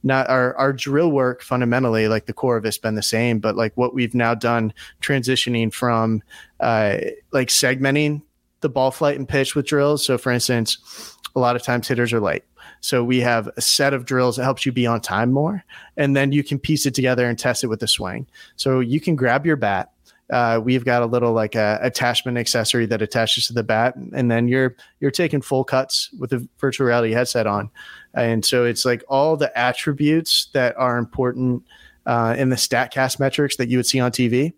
not 0.07 0.29
our, 0.29 0.55
our 0.57 0.71
drill 0.71 1.11
work 1.11 1.43
fundamentally 1.43 2.09
like 2.09 2.27
the 2.27 2.33
core 2.35 2.59
of 2.59 2.65
it's 2.67 2.77
been 2.77 2.95
the 2.95 3.03
same 3.03 3.39
but 3.39 3.57
like 3.57 3.73
what 3.75 3.95
we've 3.95 4.15
now 4.15 4.35
done 4.35 4.71
transitioning 5.01 5.73
from 5.73 6.23
uh, 6.61 6.99
like 7.33 7.49
segmenting 7.49 8.21
the 8.61 8.69
ball 8.69 8.91
flight 8.91 9.17
and 9.17 9.27
pitch 9.27 9.55
with 9.55 9.65
drills 9.65 10.05
so 10.05 10.19
for 10.19 10.31
instance 10.31 11.17
a 11.35 11.41
lot 11.41 11.57
of 11.57 11.63
times 11.63 11.89
hitters 11.89 12.13
are 12.13 12.21
late 12.21 12.45
so 12.85 13.03
we 13.03 13.19
have 13.21 13.49
a 13.57 13.63
set 13.63 13.95
of 13.95 14.05
drills 14.05 14.37
that 14.37 14.45
helps 14.45 14.67
you 14.67 14.71
be 14.71 14.87
on 14.87 15.01
time 15.01 15.33
more, 15.33 15.65
and 15.97 16.15
then 16.15 16.33
you 16.33 16.45
can 16.45 16.59
piece 16.59 16.85
it 16.85 16.95
together 16.95 17.27
and 17.27 17.39
test 17.39 17.65
it 17.65 17.69
with 17.69 17.81
the 17.81 17.89
swing. 17.89 18.27
So 18.57 18.81
you 18.81 19.01
can 19.01 19.17
grab 19.17 19.47
your 19.47 19.57
bat. 19.57 19.91
Uh, 20.31 20.61
we've 20.63 20.85
got 20.85 21.01
a 21.01 21.07
little 21.07 21.33
like 21.33 21.55
a 21.55 21.79
attachment 21.81 22.37
accessory 22.37 22.85
that 22.85 23.01
attaches 23.01 23.47
to 23.47 23.55
the 23.55 23.63
bat, 23.63 23.97
and 23.97 24.31
then 24.31 24.49
you're 24.49 24.77
you're 25.01 25.11
taking 25.11 25.41
full 25.41 25.65
cuts 25.65 26.11
with 26.19 26.35
a 26.35 26.47
virtual 26.59 26.87
reality 26.87 27.15
headset 27.15 27.47
on, 27.47 27.71
and 28.13 28.45
so 28.45 28.67
it's 28.67 28.85
like 28.85 29.03
all 29.09 29.35
the 29.35 29.57
attributes 29.59 30.51
that 30.53 30.77
are 30.77 30.99
important 30.99 31.63
uh, 32.05 32.35
in 32.37 32.51
the 32.51 32.57
Statcast 32.57 33.19
metrics 33.19 33.57
that 33.57 33.71
you 33.71 33.79
would 33.79 33.87
see 33.87 33.99
on 33.99 34.13
TV 34.13 34.53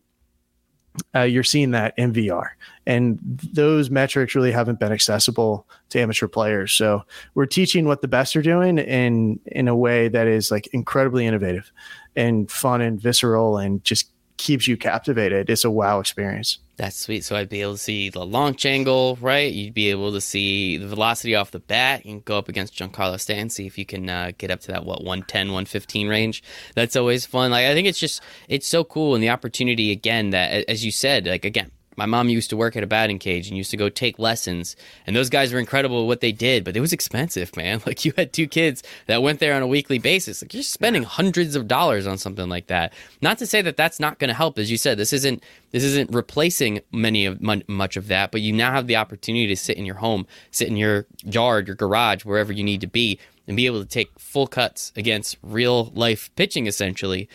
uh, 1.15 1.23
you're 1.23 1.45
seeing 1.45 1.71
that 1.73 1.95
in 1.97 2.13
VR. 2.13 2.51
And 2.87 3.19
those 3.53 3.91
metrics 3.91 4.35
really 4.35 4.53
haven't 4.53 4.79
been 4.79 4.93
accessible 4.93 5.67
to 5.91 6.01
amateur 6.01 6.29
players. 6.29 6.73
So 6.73 7.03
we're 7.35 7.47
teaching 7.47 7.87
what 7.87 8.01
the 8.01 8.09
best 8.09 8.37
are 8.37 8.43
doing 8.43 8.79
in 8.79 9.41
in 9.47 9.69
a 9.69 9.77
way 9.77 10.09
that 10.09 10.27
is 10.27 10.51
like 10.51 10.69
incredibly 10.69 11.27
innovative 11.27 11.73
and 12.15 12.51
fun 12.51 12.81
and 12.81 13.01
visceral 13.01 13.59
and 13.59 13.83
just 13.85 14.11
keeps 14.37 14.69
you 14.69 14.77
captivated. 14.77 15.51
It's 15.51 15.65
a 15.65 15.71
wow 15.71 16.01
experience. 16.01 16.59
That's 16.77 16.99
sweet. 16.99 17.25
So 17.25 17.37
I'd 17.37 17.49
be 17.49 17.63
able 17.63 17.73
to 17.73 17.79
see 17.79 18.11
the 18.11 18.25
launch 18.27 18.67
angle, 18.67 19.17
right? 19.21 19.51
You'd 19.51 19.73
be 19.73 19.91
able 19.91 20.13
to 20.13 20.21
see 20.21 20.77
the 20.77 20.87
velocity 20.87 21.35
off 21.35 21.51
the 21.51 21.59
bat. 21.59 22.05
You 22.05 22.13
can 22.13 22.21
go 22.21 22.37
up 22.37 22.49
against 22.49 22.75
Giancarlo 22.75 23.19
Stanton, 23.19 23.49
see 23.49 23.67
if 23.67 23.79
you 23.79 23.87
can 23.87 24.11
uh, 24.11 24.33
get 24.37 24.51
up 24.51 24.61
to 24.61 24.73
that, 24.73 24.85
what, 24.85 25.03
110, 25.03 25.49
115 25.49 26.09
range. 26.09 26.43
That's 26.75 26.95
always 26.95 27.25
fun. 27.25 27.51
Like, 27.51 27.65
I 27.65 27.73
think 27.73 27.89
it's 27.89 27.99
just, 27.99 28.21
it's 28.49 28.67
so 28.67 28.85
cool. 28.85 29.15
And 29.15 29.23
the 29.25 29.31
opportunity, 29.31 29.91
again, 29.91 30.31
that, 30.31 30.69
as 30.69 30.85
you 30.85 30.91
said, 30.91 31.27
like, 31.27 31.47
again, 31.47 31.71
my 31.97 32.07
mom 32.07 32.29
used 32.29 32.51
to 32.51 32.57
work 32.57 32.77
at 32.77 32.83
a 32.83 32.87
batting 32.87 33.19
cage 33.19 33.49
and 33.49 33.57
used 33.57 33.71
to 33.71 33.77
go 33.77 33.89
take 33.89 34.19
lessons 34.19 34.77
and 35.07 35.17
those 35.17 35.31
guys 35.31 35.53
were 35.53 35.59
incredible 35.59 36.03
at 36.03 36.07
what 36.07 36.21
they 36.21 36.33
did 36.33 36.65
but 36.65 36.77
it 36.77 36.81
was 36.81 36.93
expensive 36.93 37.57
man. 37.57 37.81
Like 37.87 38.05
you 38.05 38.13
had 38.17 38.33
two 38.33 38.49
kids 38.49 38.83
that 39.07 39.23
went 39.23 39.39
there 39.39 39.55
on 39.55 39.63
a 39.63 39.67
weekly 39.67 39.99
basis. 39.99 40.43
Like 40.43 40.53
you're 40.53 40.63
spending 40.65 41.05
hundreds 41.05 41.55
of 41.55 41.69
dollars 41.69 42.05
on 42.05 42.19
something 42.19 42.49
like 42.49 42.67
that. 42.67 42.93
Not 43.23 43.39
to 43.39 43.47
say 43.47 43.63
that 43.63 43.77
that's 43.77 44.01
not 44.01 44.19
going 44.19 44.29
to 44.29 44.35
help 44.35 44.59
as 44.59 44.71
you 44.71 44.77
said 44.77 44.99
this 44.99 45.13
isn't 45.13 45.43
this 45.71 45.85
isn't 45.85 46.11
replacing 46.13 46.81
many 46.93 47.27
of 47.27 47.41
much 47.41 47.97
of 47.97 48.09
that 48.09 48.33
but 48.33 48.41
you 48.41 48.53
now 48.53 48.73
have 48.73 48.87
the 48.87 48.97
opportunity 48.97 49.47
to 49.47 49.57
sit 49.57 49.77
in 49.77 49.87
your 49.87 49.97
home 49.97 50.27
sit 50.51 50.69
in 50.69 50.77
your 50.77 51.07
yard 51.25 51.69
your 51.69 51.77
garage 51.77 52.25
wherever 52.25 52.53
you 52.53 52.65
need 52.65 52.81
to 52.81 52.87
be 52.87 53.19
and 53.47 53.57
be 53.57 53.67
able 53.67 53.81
to 53.81 53.89
take 53.89 54.19
full 54.19 54.47
cuts 54.47 54.93
against 54.97 55.37
real 55.43 55.87
life 55.95 56.31
pitching 56.37 56.67
essentially 56.67 57.29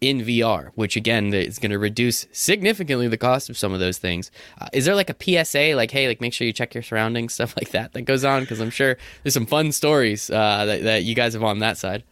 in 0.00 0.20
VR, 0.20 0.70
which 0.74 0.96
again 0.96 1.32
is 1.32 1.58
going 1.58 1.70
to 1.70 1.78
reduce 1.78 2.26
significantly 2.32 3.08
the 3.08 3.16
cost 3.16 3.48
of 3.48 3.56
some 3.56 3.72
of 3.72 3.80
those 3.80 3.98
things. 3.98 4.30
Uh, 4.60 4.68
is 4.72 4.84
there 4.84 4.94
like 4.94 5.10
a 5.10 5.44
PSA, 5.44 5.74
like 5.74 5.90
hey, 5.90 6.06
like 6.06 6.20
make 6.20 6.32
sure 6.32 6.46
you 6.46 6.52
check 6.52 6.74
your 6.74 6.82
surroundings, 6.82 7.34
stuff 7.34 7.54
like 7.56 7.70
that, 7.70 7.92
that 7.92 8.02
goes 8.02 8.24
on? 8.24 8.42
Because 8.42 8.60
I'm 8.60 8.70
sure 8.70 8.96
there's 9.22 9.34
some 9.34 9.46
fun 9.46 9.72
stories 9.72 10.30
uh, 10.30 10.64
that, 10.66 10.82
that 10.82 11.04
you 11.04 11.14
guys 11.14 11.32
have 11.32 11.44
on 11.44 11.60
that 11.60 11.78
side. 11.78 12.04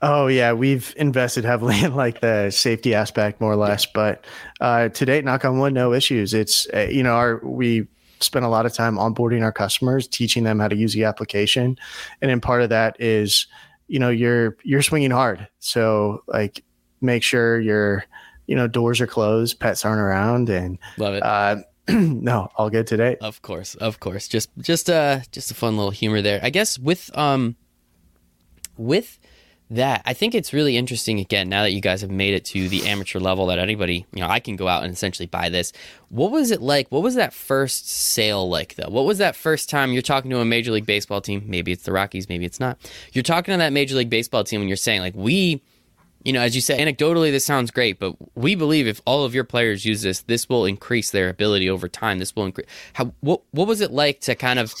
Oh 0.00 0.28
yeah, 0.28 0.52
we've 0.52 0.94
invested 0.96 1.44
heavily 1.44 1.82
in 1.82 1.94
like 1.94 2.20
the 2.20 2.50
safety 2.50 2.94
aspect, 2.94 3.40
more 3.40 3.52
or 3.52 3.56
less. 3.56 3.84
But 3.86 4.24
uh, 4.60 4.90
to 4.90 5.04
date, 5.04 5.24
knock 5.24 5.44
on 5.44 5.58
wood, 5.58 5.74
no 5.74 5.92
issues. 5.92 6.34
It's 6.34 6.68
uh, 6.72 6.88
you 6.90 7.02
know 7.02 7.14
our 7.14 7.40
we 7.44 7.86
spend 8.20 8.44
a 8.44 8.48
lot 8.48 8.66
of 8.66 8.72
time 8.72 8.96
onboarding 8.96 9.42
our 9.42 9.52
customers, 9.52 10.08
teaching 10.08 10.44
them 10.44 10.58
how 10.58 10.68
to 10.68 10.76
use 10.76 10.92
the 10.92 11.04
application, 11.04 11.76
and 12.20 12.30
then 12.30 12.40
part 12.40 12.62
of 12.62 12.68
that 12.68 12.96
is 13.00 13.46
you 13.88 13.98
know 13.98 14.10
you're 14.10 14.56
you're 14.62 14.82
swinging 14.82 15.10
hard. 15.10 15.48
So 15.58 16.22
like 16.28 16.62
make 17.00 17.22
sure 17.22 17.60
your 17.60 18.04
you 18.46 18.56
know 18.56 18.66
doors 18.66 19.00
are 19.00 19.06
closed, 19.06 19.60
pets 19.60 19.84
aren't 19.84 20.00
around, 20.00 20.48
and 20.48 20.78
love 20.96 21.14
it. 21.14 21.22
Uh, 21.22 21.56
no, 21.88 22.50
all 22.56 22.70
good 22.70 22.86
today. 22.86 23.16
Of 23.20 23.42
course, 23.42 23.74
of 23.76 24.00
course. 24.00 24.28
Just 24.28 24.50
just 24.58 24.90
uh 24.90 25.20
just 25.32 25.50
a 25.50 25.54
fun 25.54 25.76
little 25.76 25.90
humor 25.90 26.20
there. 26.20 26.40
I 26.42 26.50
guess 26.50 26.78
with 26.78 27.16
um 27.16 27.56
with 28.76 29.18
that, 29.70 30.02
I 30.06 30.14
think 30.14 30.34
it's 30.34 30.52
really 30.52 30.76
interesting 30.76 31.18
again, 31.18 31.48
now 31.48 31.62
that 31.62 31.72
you 31.72 31.80
guys 31.80 32.00
have 32.00 32.10
made 32.10 32.32
it 32.32 32.44
to 32.46 32.68
the 32.68 32.86
amateur 32.86 33.20
level 33.20 33.46
that 33.46 33.58
anybody, 33.58 34.06
you 34.14 34.20
know, 34.20 34.28
I 34.28 34.40
can 34.40 34.56
go 34.56 34.66
out 34.66 34.82
and 34.82 34.92
essentially 34.92 35.26
buy 35.26 35.50
this. 35.50 35.72
What 36.08 36.30
was 36.30 36.50
it 36.50 36.62
like? 36.62 36.90
What 36.90 37.02
was 37.02 37.16
that 37.16 37.34
first 37.34 37.88
sale 37.90 38.48
like 38.48 38.76
though? 38.76 38.88
What 38.88 39.04
was 39.04 39.18
that 39.18 39.36
first 39.36 39.68
time 39.68 39.92
you're 39.92 40.02
talking 40.02 40.30
to 40.30 40.40
a 40.40 40.44
major 40.44 40.72
league 40.72 40.86
baseball 40.86 41.20
team? 41.20 41.44
Maybe 41.46 41.72
it's 41.72 41.82
the 41.84 41.92
Rockies, 41.92 42.28
maybe 42.28 42.46
it's 42.46 42.60
not. 42.60 42.78
You're 43.12 43.22
talking 43.22 43.52
to 43.52 43.58
that 43.58 43.72
major 43.72 43.94
league 43.94 44.10
baseball 44.10 44.44
team 44.44 44.60
and 44.60 44.68
you're 44.68 44.76
saying, 44.76 45.00
like, 45.00 45.14
we 45.14 45.62
you 46.24 46.32
know, 46.32 46.40
as 46.40 46.54
you 46.54 46.60
said, 46.60 46.80
anecdotally, 46.80 47.30
this 47.30 47.44
sounds 47.44 47.70
great, 47.70 47.98
but 47.98 48.14
we 48.34 48.54
believe 48.54 48.86
if 48.86 49.00
all 49.04 49.24
of 49.24 49.34
your 49.34 49.44
players 49.44 49.84
use 49.84 50.02
this, 50.02 50.22
this 50.22 50.48
will 50.48 50.64
increase 50.64 51.10
their 51.10 51.28
ability 51.28 51.70
over 51.70 51.88
time. 51.88 52.18
This 52.18 52.34
will 52.34 52.46
increase. 52.46 52.66
How 52.94 53.12
what 53.20 53.42
what 53.52 53.68
was 53.68 53.80
it 53.80 53.92
like 53.92 54.20
to 54.22 54.34
kind 54.34 54.58
of 54.58 54.74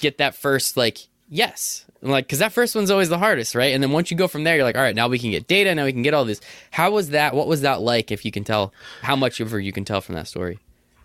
get 0.00 0.18
that 0.18 0.34
first 0.34 0.76
like 0.76 0.98
yes, 1.28 1.86
like 2.02 2.26
because 2.26 2.38
that 2.40 2.52
first 2.52 2.74
one's 2.74 2.90
always 2.90 3.08
the 3.08 3.18
hardest, 3.18 3.54
right? 3.54 3.72
And 3.74 3.82
then 3.82 3.92
once 3.92 4.10
you 4.10 4.16
go 4.16 4.28
from 4.28 4.44
there, 4.44 4.56
you're 4.56 4.64
like, 4.64 4.76
all 4.76 4.82
right, 4.82 4.94
now 4.94 5.08
we 5.08 5.18
can 5.18 5.30
get 5.30 5.46
data, 5.46 5.74
now 5.74 5.84
we 5.84 5.92
can 5.92 6.02
get 6.02 6.14
all 6.14 6.24
this. 6.24 6.40
How 6.70 6.90
was 6.90 7.10
that? 7.10 7.34
What 7.34 7.48
was 7.48 7.62
that 7.62 7.80
like? 7.80 8.12
If 8.12 8.24
you 8.24 8.30
can 8.30 8.44
tell, 8.44 8.72
how 9.02 9.16
much 9.16 9.40
ever 9.40 9.58
you 9.58 9.72
can 9.72 9.84
tell 9.84 10.00
from 10.00 10.14
that 10.14 10.28
story? 10.28 10.58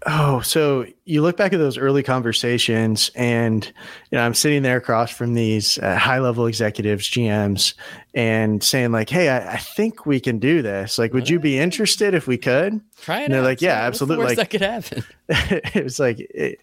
Oh, 0.06 0.40
so 0.40 0.86
you 1.04 1.22
look 1.22 1.36
back 1.36 1.52
at 1.52 1.58
those 1.58 1.78
early 1.78 2.04
conversations, 2.04 3.12
and 3.16 3.66
you 3.66 4.18
know 4.18 4.26
I'm 4.26 4.34
sitting 4.34 4.64
there 4.64 4.78
across 4.78 5.12
from 5.12 5.34
these 5.34 5.78
uh, 5.78 5.98
high-level 5.98 6.46
executives, 6.46 7.10
GMs, 7.10 7.74
and 8.14 8.64
saying 8.64 8.94
like, 8.94 9.10
"Hey, 9.10 9.28
I, 9.28 9.54
I, 9.54 9.58
think 9.58 10.06
we 10.06 10.22
can 10.22 10.40
do 10.40 10.62
this. 10.62 10.98
Like, 10.98 11.12
would 11.14 11.28
you 11.28 11.38
be 11.38 11.60
interested 11.60 12.14
if 12.14 12.28
we 12.28 12.38
could?" 12.38 12.80
Try 13.02 13.22
it. 13.22 13.26
And 13.26 13.34
they're 13.34 13.42
out. 13.42 13.46
like, 13.46 13.62
"Yeah, 13.62 13.74
absolutely." 13.74 14.26
like 14.26 14.38
that 14.38 14.50
could 14.50 14.62
happen. 14.62 15.04
it 15.28 15.84
was 15.84 16.00
like 16.00 16.20
it, 16.20 16.62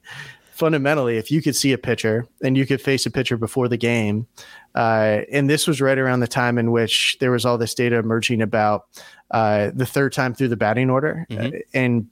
fundamentally, 0.53 1.18
if 1.18 1.30
you 1.30 1.43
could 1.43 1.55
see 1.55 1.74
a 1.74 1.78
pitcher 1.78 2.26
and 2.43 2.57
you 2.57 2.64
could 2.64 2.80
face 2.80 3.05
a 3.05 3.11
pitcher 3.11 3.37
before 3.37 3.68
the 3.68 3.76
game, 3.76 4.26
uh, 4.74 5.20
and 5.30 5.51
this 5.51 5.66
was 5.66 5.82
right 5.82 5.99
around 5.99 6.20
the 6.20 6.28
time 6.28 6.57
in 6.57 6.72
which 6.72 7.18
there 7.20 7.32
was 7.32 7.45
all 7.45 7.59
this 7.59 7.74
data 7.74 7.99
emerging 7.99 8.41
about 8.41 8.87
uh, 9.30 9.70
the 9.74 9.87
third 9.87 10.14
time 10.14 10.32
through 10.32 10.49
the 10.49 10.57
batting 10.57 10.89
order, 10.89 11.26
mm-hmm. 11.28 11.55
uh, 11.55 11.59
and 11.74 12.09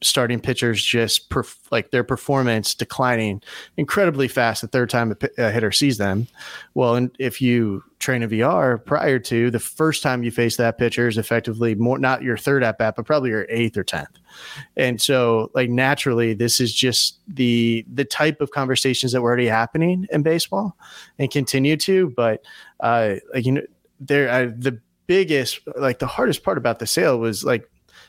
starting 0.00 0.40
pitchers 0.40 0.84
just 0.84 1.28
perf- 1.30 1.56
like 1.70 1.90
their 1.90 2.04
performance 2.04 2.74
declining 2.74 3.42
incredibly 3.76 4.28
fast 4.28 4.62
the 4.62 4.68
third 4.68 4.88
time 4.90 5.10
a, 5.10 5.14
p- 5.14 5.28
a 5.38 5.50
hitter 5.50 5.72
sees 5.72 5.98
them. 5.98 6.26
Well, 6.74 6.94
and 6.94 7.10
if 7.18 7.40
you 7.40 7.82
train 7.98 8.22
a 8.22 8.28
VR 8.28 8.84
prior 8.84 9.18
to 9.18 9.50
the 9.50 9.58
first 9.58 10.02
time 10.02 10.22
you 10.22 10.30
face 10.30 10.56
that 10.56 10.78
pitcher 10.78 11.08
is 11.08 11.18
effectively 11.18 11.74
more 11.74 11.98
not 11.98 12.22
your 12.22 12.36
third 12.36 12.62
at 12.62 12.78
bat, 12.78 12.94
but 12.96 13.06
probably 13.06 13.30
your 13.30 13.46
eighth 13.48 13.76
or 13.76 13.84
tenth. 13.84 14.18
And 14.76 15.00
so, 15.00 15.50
like 15.54 15.68
naturally, 15.68 16.34
this 16.34 16.60
is 16.60 16.72
just 16.72 17.18
the 17.26 17.84
the 17.92 18.04
type 18.04 18.40
of 18.40 18.50
conversations 18.52 19.12
that 19.12 19.22
were 19.22 19.28
already 19.28 19.48
happening 19.48 20.06
in 20.12 20.22
baseball 20.22 20.76
and 21.18 21.30
continue 21.30 21.76
to. 21.78 22.10
But 22.10 22.44
uh, 22.80 23.16
like 23.34 23.46
you 23.46 23.52
know, 23.52 23.62
there 24.00 24.28
uh, 24.28 24.52
the 24.56 24.80
biggest 25.06 25.60
like 25.76 25.98
the 25.98 26.06
hardest 26.06 26.44
part 26.44 26.58
about 26.58 26.78
the 26.78 26.86
sale 26.86 27.18
was 27.18 27.42
like 27.42 27.68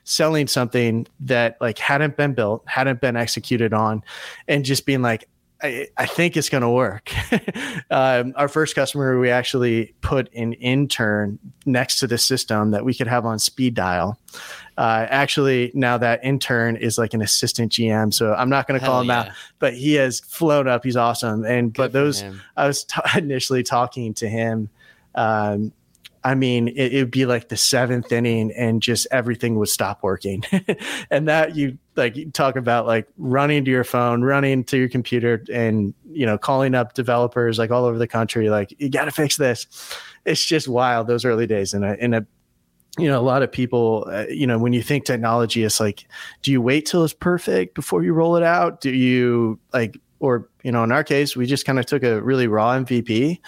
selling 0.10 0.48
something 0.48 1.08
that 1.22 1.58
like 1.62 1.78
hadn't 1.78 2.18
been 2.18 2.34
built, 2.34 2.64
hadn't 2.66 3.00
been 3.00 3.16
executed 3.16 3.74
on, 3.74 4.04
and 4.48 4.66
just 4.66 4.86
being 4.86 5.02
like, 5.02 5.28
I, 5.62 5.88
I 5.98 6.06
think 6.06 6.38
it's 6.38 6.50
going 6.50 6.62
to 6.62 6.70
work. 6.70 7.12
um, 7.92 8.34
our 8.38 8.48
first 8.48 8.76
customer, 8.76 9.20
we 9.20 9.30
actually 9.30 9.94
put 10.02 10.34
an 10.34 10.54
intern 10.54 11.38
next 11.66 12.00
to 12.00 12.08
the 12.08 12.18
system 12.18 12.72
that 12.72 12.86
we 12.86 12.94
could 12.94 13.08
have 13.08 13.26
on 13.26 13.40
speed 13.40 13.74
dial. 13.74 14.18
Uh, 14.78 15.06
actually, 15.10 15.72
now 15.76 15.98
that 15.98 16.24
intern 16.24 16.78
is 16.78 16.98
like 16.98 17.14
an 17.14 17.22
assistant 17.22 17.74
GM, 17.74 18.14
so 18.14 18.34
I'm 18.34 18.50
not 18.50 18.68
going 18.68 18.80
to 18.80 18.86
call 18.86 19.02
him 19.02 19.08
yeah. 19.08 19.20
out, 19.20 19.32
but 19.60 19.74
he 19.74 19.96
has 19.96 20.22
flown 20.22 20.70
up. 20.70 20.86
He's 20.86 20.96
awesome. 20.96 21.44
And 21.44 21.74
Good 21.74 21.78
but 21.78 21.92
those, 21.92 22.24
I 22.56 22.66
was 22.66 22.86
t- 22.86 23.02
initially 23.18 23.64
talking 23.64 24.14
to 24.16 24.30
him 24.30 24.70
um, 25.16 25.74
I 26.24 26.36
mean, 26.36 26.68
it, 26.70 26.94
would 26.94 27.12
be 27.12 27.26
like 27.26 27.50
the 27.50 27.58
seventh 27.58 28.12
inning 28.12 28.52
and 28.52 28.82
just 28.82 29.08
everything 29.12 29.56
would 29.58 29.70
stop 29.70 30.04
working. 30.04 30.44
and 31.12 31.28
that 31.28 31.56
you 31.56 31.78
like 31.96 32.16
you 32.16 32.30
talk 32.32 32.56
about 32.56 32.86
like 32.86 33.08
running 33.18 33.64
to 33.66 33.72
your 33.72 33.84
phone, 33.84 34.22
running 34.22 34.64
to 34.66 34.78
your 34.78 34.90
computer 34.90 35.44
and, 35.52 35.94
you 36.10 36.26
know, 36.26 36.38
calling 36.38 36.76
up 36.76 36.94
developers 36.94 37.58
like 37.58 37.72
all 37.72 37.86
over 37.86 37.98
the 37.98 38.08
country, 38.08 38.50
like, 38.50 38.74
you 38.80 38.90
got 38.90 39.06
to 39.06 39.12
fix 39.12 39.38
this. 39.38 39.68
It's 40.26 40.46
just 40.46 40.68
wild 40.68 41.08
those 41.08 41.24
early 41.24 41.48
days. 41.48 41.74
And 41.74 41.86
a, 41.86 42.04
in 42.04 42.14
a, 42.14 42.26
you 42.98 43.08
know, 43.08 43.20
a 43.20 43.24
lot 43.24 43.42
of 43.42 43.52
people, 43.52 44.06
uh, 44.12 44.26
you 44.30 44.46
know, 44.46 44.58
when 44.58 44.74
you 44.74 44.82
think 44.82 45.06
technology, 45.06 45.64
it's 45.64 45.80
like, 45.80 46.06
do 46.42 46.52
you 46.52 46.62
wait 46.62 46.86
till 46.86 47.04
it's 47.04 47.14
perfect 47.14 47.76
before 47.76 48.04
you 48.04 48.14
roll 48.14 48.36
it 48.36 48.44
out? 48.44 48.82
Do 48.82 48.92
you 48.92 49.60
like, 49.74 49.98
or, 50.20 50.50
you 50.64 50.72
know, 50.72 50.84
in 50.84 50.92
our 50.92 51.04
case, 51.04 51.36
we 51.36 51.46
just 51.46 51.66
kind 51.66 51.80
of 51.80 51.86
took 51.86 52.04
a 52.04 52.22
really 52.22 52.48
raw 52.48 52.78
MVP 52.78 53.40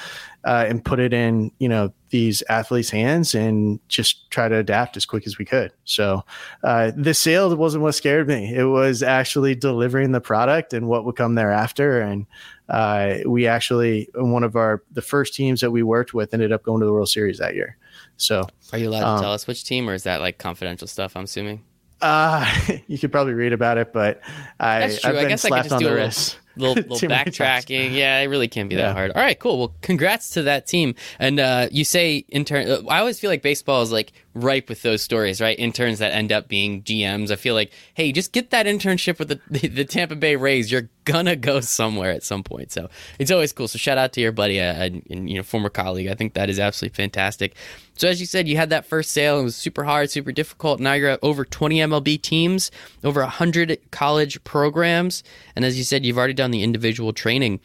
uh, 0.43 0.65
and 0.67 0.83
put 0.83 0.99
it 0.99 1.13
in, 1.13 1.51
you 1.59 1.69
know, 1.69 1.93
these 2.09 2.41
athletes' 2.49 2.89
hands 2.89 3.35
and 3.35 3.79
just 3.87 4.29
try 4.31 4.47
to 4.47 4.57
adapt 4.57 4.97
as 4.97 5.05
quick 5.05 5.27
as 5.27 5.37
we 5.37 5.45
could. 5.45 5.71
So 5.85 6.23
uh, 6.63 6.91
the 6.95 7.13
sale 7.13 7.55
wasn't 7.55 7.83
what 7.83 7.93
scared 7.93 8.27
me. 8.27 8.53
It 8.53 8.65
was 8.65 9.03
actually 9.03 9.55
delivering 9.55 10.11
the 10.11 10.21
product 10.21 10.73
and 10.73 10.87
what 10.87 11.05
would 11.05 11.15
come 11.15 11.35
thereafter. 11.35 12.01
And 12.01 12.25
uh, 12.69 13.17
we 13.25 13.47
actually, 13.47 14.09
one 14.15 14.43
of 14.43 14.55
our 14.55 14.83
the 14.91 15.01
first 15.01 15.33
teams 15.35 15.61
that 15.61 15.71
we 15.71 15.83
worked 15.83 16.13
with 16.13 16.33
ended 16.33 16.51
up 16.51 16.63
going 16.63 16.79
to 16.79 16.85
the 16.85 16.93
World 16.93 17.09
Series 17.09 17.37
that 17.37 17.55
year. 17.55 17.77
So 18.17 18.47
are 18.73 18.79
you 18.79 18.89
allowed 18.89 19.03
um, 19.03 19.17
to 19.17 19.23
tell 19.23 19.33
us 19.33 19.47
which 19.47 19.63
team, 19.63 19.89
or 19.89 19.93
is 19.93 20.03
that 20.03 20.21
like 20.21 20.37
confidential 20.37 20.87
stuff? 20.87 21.15
I'm 21.15 21.25
assuming. 21.25 21.63
Uh, 22.01 22.51
you 22.87 22.97
could 22.97 23.11
probably 23.11 23.33
read 23.33 23.53
about 23.53 23.77
it, 23.77 23.93
but 23.93 24.21
I. 24.59 24.83
I've 24.83 25.01
been 25.01 25.15
I 25.17 25.29
guess 25.29 25.41
slapped 25.41 25.53
I 25.53 25.57
could 25.57 25.69
just 25.69 25.73
on 25.73 25.83
the 25.83 25.93
wrist 25.93 26.37
little, 26.55 26.75
little 26.93 27.09
backtracking. 27.09 27.93
Yeah, 27.93 28.19
it 28.19 28.25
really 28.25 28.47
can't 28.47 28.69
be 28.69 28.75
that 28.75 28.81
yeah. 28.81 28.93
hard. 28.93 29.11
All 29.11 29.21
right, 29.21 29.37
cool. 29.37 29.57
Well, 29.57 29.73
congrats 29.81 30.31
to 30.31 30.43
that 30.43 30.67
team. 30.67 30.95
And 31.19 31.39
uh, 31.39 31.67
you 31.71 31.83
say 31.83 32.25
intern. 32.29 32.69
Uh, 32.69 32.81
I 32.89 32.99
always 32.99 33.19
feel 33.19 33.29
like 33.29 33.41
baseball 33.41 33.81
is 33.81 33.91
like 33.91 34.13
ripe 34.33 34.69
with 34.69 34.81
those 34.81 35.01
stories, 35.01 35.41
right? 35.41 35.57
Interns 35.59 35.99
that 35.99 36.13
end 36.13 36.31
up 36.31 36.47
being 36.47 36.83
GMs. 36.83 37.31
I 37.31 37.35
feel 37.35 37.53
like, 37.53 37.71
hey, 37.93 38.11
just 38.11 38.31
get 38.31 38.51
that 38.51 38.65
internship 38.65 39.19
with 39.19 39.27
the, 39.27 39.39
the, 39.49 39.67
the 39.67 39.85
Tampa 39.85 40.15
Bay 40.15 40.35
Rays. 40.35 40.71
You're 40.71 40.89
gonna 41.05 41.35
go 41.35 41.59
somewhere 41.59 42.11
at 42.11 42.23
some 42.23 42.43
point. 42.43 42.71
So 42.71 42.89
it's 43.19 43.31
always 43.31 43.51
cool. 43.53 43.67
So 43.67 43.77
shout 43.77 43.97
out 43.97 44.13
to 44.13 44.21
your 44.21 44.31
buddy 44.31 44.59
uh, 44.59 44.73
and, 44.73 45.05
and 45.09 45.29
you 45.29 45.37
know 45.37 45.43
former 45.43 45.69
colleague. 45.69 46.07
I 46.07 46.15
think 46.15 46.33
that 46.33 46.49
is 46.49 46.59
absolutely 46.59 46.95
fantastic. 46.95 47.55
So 47.97 48.07
as 48.07 48.19
you 48.19 48.25
said, 48.25 48.47
you 48.47 48.57
had 48.57 48.69
that 48.69 48.85
first 48.85 49.11
sale. 49.11 49.39
It 49.39 49.43
was 49.43 49.55
super 49.55 49.83
hard, 49.83 50.09
super 50.09 50.31
difficult. 50.31 50.79
Now 50.79 50.93
you're 50.93 51.09
at 51.09 51.19
over 51.21 51.45
20 51.45 51.77
MLB 51.77 52.21
teams, 52.21 52.71
over 53.03 53.21
100 53.21 53.79
college 53.91 54.43
programs, 54.43 55.23
and 55.55 55.65
as 55.65 55.77
you 55.77 55.83
said, 55.83 56.05
you've 56.05 56.17
already 56.17 56.33
done 56.33 56.51
the 56.51 56.63
individual 56.63 57.13
training. 57.13 57.59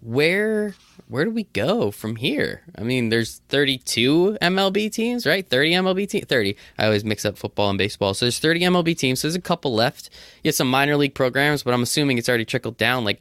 Where 0.00 0.74
where 1.08 1.24
do 1.24 1.30
we 1.30 1.44
go 1.44 1.90
from 1.90 2.16
here? 2.16 2.62
I 2.76 2.82
mean, 2.82 3.08
there's 3.08 3.40
32 3.48 4.38
MLB 4.42 4.92
teams, 4.92 5.26
right? 5.26 5.48
30 5.48 5.72
MLB 5.72 6.08
teams, 6.08 6.26
30. 6.26 6.56
I 6.78 6.84
always 6.84 7.04
mix 7.04 7.24
up 7.24 7.38
football 7.38 7.70
and 7.70 7.78
baseball. 7.78 8.14
So 8.14 8.26
there's 8.26 8.38
30 8.38 8.60
MLB 8.60 8.96
teams. 8.96 9.20
So 9.20 9.28
there's 9.28 9.34
a 9.34 9.40
couple 9.40 9.74
left. 9.74 10.10
You 10.44 10.48
have 10.48 10.54
some 10.54 10.70
minor 10.70 10.96
league 10.96 11.14
programs, 11.14 11.62
but 11.62 11.72
I'm 11.72 11.82
assuming 11.82 12.18
it's 12.18 12.28
already 12.28 12.44
trickled 12.44 12.76
down. 12.76 13.04
Like, 13.04 13.20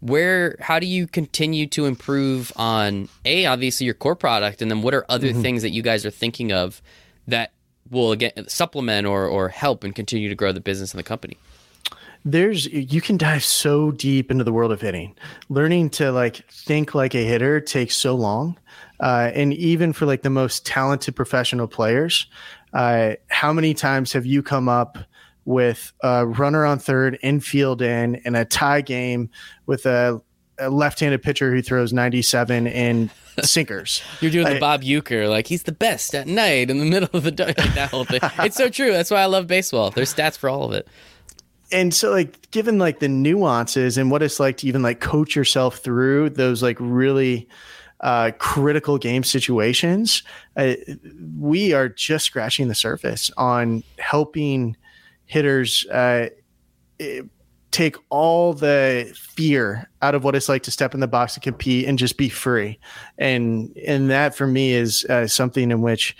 where, 0.00 0.56
how 0.60 0.78
do 0.78 0.86
you 0.86 1.06
continue 1.06 1.66
to 1.68 1.86
improve 1.86 2.52
on 2.56 3.08
a 3.24 3.46
obviously 3.46 3.86
your 3.86 3.94
core 3.94 4.16
product, 4.16 4.60
and 4.60 4.70
then 4.70 4.82
what 4.82 4.94
are 4.94 5.06
other 5.08 5.28
mm-hmm. 5.28 5.42
things 5.42 5.62
that 5.62 5.70
you 5.70 5.80
guys 5.80 6.04
are 6.04 6.10
thinking 6.10 6.52
of 6.52 6.82
that 7.26 7.52
will 7.90 8.12
again 8.12 8.32
supplement 8.48 9.06
or 9.06 9.26
or 9.26 9.48
help 9.48 9.84
and 9.84 9.94
continue 9.94 10.28
to 10.28 10.34
grow 10.34 10.52
the 10.52 10.60
business 10.60 10.92
and 10.92 10.98
the 10.98 11.04
company? 11.04 11.38
There's 12.24 12.66
you 12.66 13.00
can 13.00 13.16
dive 13.16 13.42
so 13.42 13.90
deep 13.90 14.30
into 14.30 14.44
the 14.44 14.52
world 14.52 14.70
of 14.70 14.80
hitting 14.80 15.14
learning 15.48 15.90
to 15.90 16.12
like 16.12 16.48
think 16.50 16.94
like 16.94 17.14
a 17.14 17.24
hitter 17.24 17.60
takes 17.60 17.96
so 17.96 18.14
long 18.14 18.56
uh, 19.00 19.30
and 19.34 19.52
even 19.54 19.92
for 19.92 20.06
like 20.06 20.22
the 20.22 20.30
most 20.30 20.64
talented 20.64 21.16
professional 21.16 21.66
players 21.66 22.26
uh, 22.74 23.12
how 23.28 23.52
many 23.52 23.74
times 23.74 24.12
have 24.12 24.24
you 24.24 24.42
come 24.42 24.68
up 24.68 24.98
with 25.44 25.92
a 26.02 26.24
runner 26.26 26.64
on 26.64 26.78
third 26.78 27.18
infield 27.22 27.82
in 27.82 28.14
in 28.24 28.36
a 28.36 28.44
tie 28.44 28.80
game 28.80 29.28
with 29.66 29.84
a, 29.86 30.20
a 30.58 30.70
left-handed 30.70 31.20
pitcher 31.20 31.52
who 31.52 31.60
throws 31.60 31.92
97 31.92 32.68
in 32.68 33.10
sinkers. 33.42 34.02
You're 34.20 34.30
doing 34.30 34.46
the 34.46 34.60
Bob 34.60 34.82
Uecker, 34.82 35.28
like 35.28 35.48
he's 35.48 35.64
the 35.64 35.72
best 35.72 36.14
at 36.14 36.28
night 36.28 36.70
in 36.70 36.78
the 36.78 36.84
middle 36.84 37.08
of 37.12 37.24
the 37.24 37.32
day. 37.32 37.46
Like 37.46 37.74
that 37.74 37.90
whole 37.90 38.04
thing. 38.04 38.20
It's 38.38 38.56
so 38.56 38.68
true. 38.68 38.92
That's 38.92 39.10
why 39.10 39.22
I 39.22 39.24
love 39.24 39.48
baseball. 39.48 39.90
There's 39.90 40.14
stats 40.14 40.36
for 40.36 40.48
all 40.48 40.64
of 40.64 40.72
it 40.72 40.86
and 41.72 41.94
so 41.94 42.10
like 42.10 42.50
given 42.50 42.78
like 42.78 43.00
the 43.00 43.08
nuances 43.08 43.98
and 43.98 44.10
what 44.10 44.22
it's 44.22 44.38
like 44.38 44.58
to 44.58 44.66
even 44.66 44.82
like 44.82 45.00
coach 45.00 45.34
yourself 45.34 45.78
through 45.78 46.30
those 46.30 46.62
like 46.62 46.76
really 46.78 47.48
uh, 48.00 48.32
critical 48.38 48.98
game 48.98 49.22
situations, 49.22 50.22
uh, 50.56 50.74
we 51.38 51.72
are 51.72 51.88
just 51.88 52.24
scratching 52.24 52.68
the 52.68 52.74
surface 52.74 53.30
on 53.36 53.82
helping 53.98 54.76
hitters 55.26 55.86
uh, 55.86 56.28
take 57.70 57.96
all 58.10 58.52
the 58.52 59.10
fear 59.16 59.88
out 60.02 60.14
of 60.14 60.24
what 60.24 60.34
it's 60.34 60.48
like 60.48 60.62
to 60.64 60.70
step 60.70 60.94
in 60.94 61.00
the 61.00 61.06
box 61.08 61.34
and 61.34 61.42
compete 61.42 61.86
and 61.86 61.98
just 61.98 62.16
be 62.16 62.28
free. 62.28 62.78
And 63.18 63.76
and 63.86 64.10
that 64.10 64.34
for 64.34 64.46
me 64.46 64.72
is 64.74 65.04
uh, 65.06 65.26
something 65.26 65.70
in 65.70 65.80
which 65.80 66.16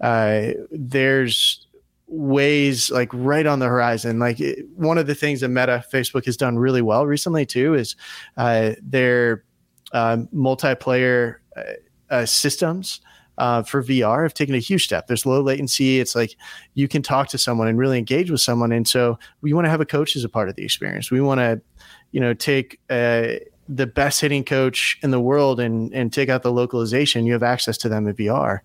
uh, 0.00 0.50
there's 0.70 1.66
ways 2.14 2.90
like 2.90 3.10
right 3.12 3.46
on 3.46 3.58
the 3.58 3.66
horizon. 3.66 4.18
Like 4.18 4.40
it, 4.40 4.66
one 4.76 4.98
of 4.98 5.06
the 5.06 5.14
things 5.14 5.40
that 5.40 5.48
Meta 5.48 5.84
Facebook 5.92 6.24
has 6.26 6.36
done 6.36 6.58
really 6.58 6.82
well 6.82 7.06
recently 7.06 7.44
too 7.44 7.74
is 7.74 7.96
uh, 8.36 8.72
their 8.82 9.44
uh, 9.92 10.18
multiplayer 10.34 11.36
uh, 11.56 11.62
uh, 12.10 12.26
systems. 12.26 13.00
Uh, 13.36 13.64
for 13.64 13.82
VR 13.82 14.22
have 14.22 14.32
taken 14.32 14.54
a 14.54 14.58
huge 14.58 14.84
step. 14.84 15.08
There's 15.08 15.26
low 15.26 15.40
latency. 15.40 15.98
It's 15.98 16.14
like 16.14 16.36
you 16.74 16.86
can 16.86 17.02
talk 17.02 17.26
to 17.30 17.36
someone 17.36 17.66
and 17.66 17.76
really 17.76 17.98
engage 17.98 18.30
with 18.30 18.40
someone. 18.40 18.70
And 18.70 18.86
so 18.86 19.18
we 19.40 19.52
want 19.52 19.64
to 19.64 19.70
have 19.70 19.80
a 19.80 19.84
coach 19.84 20.14
as 20.14 20.22
a 20.22 20.28
part 20.28 20.48
of 20.48 20.54
the 20.54 20.62
experience. 20.62 21.10
We 21.10 21.20
want 21.20 21.40
to, 21.40 21.60
you 22.12 22.20
know, 22.20 22.32
take 22.32 22.78
uh, 22.90 23.32
the 23.68 23.86
best 23.86 24.20
hitting 24.20 24.44
coach 24.44 24.98
in 25.02 25.10
the 25.10 25.20
world 25.20 25.58
and 25.60 25.92
and 25.94 26.12
take 26.12 26.28
out 26.28 26.42
the 26.42 26.52
localization, 26.52 27.26
you 27.26 27.32
have 27.32 27.42
access 27.42 27.76
to 27.78 27.88
them 27.88 28.06
in 28.06 28.14
VR. 28.14 28.60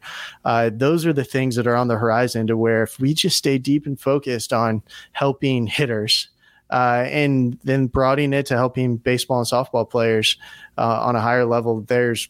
Uh, 0.46 0.70
those 0.74 1.06
are 1.06 1.14
the 1.14 1.24
things 1.24 1.56
that 1.56 1.68
are 1.68 1.76
on 1.76 1.88
the 1.88 1.98
horizon 1.98 2.48
to 2.48 2.58
where 2.58 2.84
if 2.84 3.00
we 3.00 3.14
just 3.14 3.38
stay 3.38 3.58
deep 3.58 3.86
and 3.86 4.00
focused 4.00 4.54
on 4.54 4.84
helping 5.14 5.68
hitters. 5.68 6.30
Uh, 6.72 7.08
and 7.10 7.58
then 7.64 7.88
broadening 7.88 8.32
it 8.32 8.46
to 8.46 8.56
helping 8.56 8.98
baseball 8.98 9.40
and 9.40 9.48
softball 9.48 9.90
players 9.90 10.38
uh, 10.78 11.02
on 11.02 11.16
a 11.16 11.22
higher 11.22 11.44
level, 11.44 11.82
there's 11.82 12.30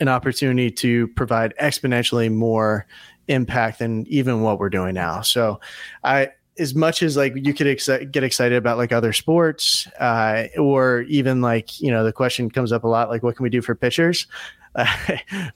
an 0.00 0.08
opportunity 0.08 0.70
to 0.70 1.08
provide 1.08 1.54
exponentially 1.58 2.30
more 2.30 2.86
impact 3.28 3.78
than 3.78 4.06
even 4.06 4.42
what 4.42 4.58
we're 4.58 4.68
doing 4.68 4.94
now. 4.94 5.22
So 5.22 5.60
I 6.04 6.28
as 6.62 6.74
much 6.74 7.02
as 7.02 7.16
like 7.16 7.34
you 7.36 7.52
could 7.52 7.66
ex- 7.66 7.90
get 8.10 8.24
excited 8.24 8.56
about 8.56 8.78
like 8.78 8.92
other 8.92 9.12
sports 9.12 9.86
uh, 9.98 10.46
or 10.58 11.02
even 11.02 11.42
like 11.42 11.80
you 11.80 11.90
know 11.90 12.04
the 12.04 12.12
question 12.12 12.50
comes 12.50 12.72
up 12.72 12.84
a 12.84 12.88
lot 12.88 13.10
like 13.10 13.22
what 13.22 13.36
can 13.36 13.44
we 13.44 13.50
do 13.50 13.60
for 13.60 13.74
pitchers 13.74 14.26
uh, 14.74 14.86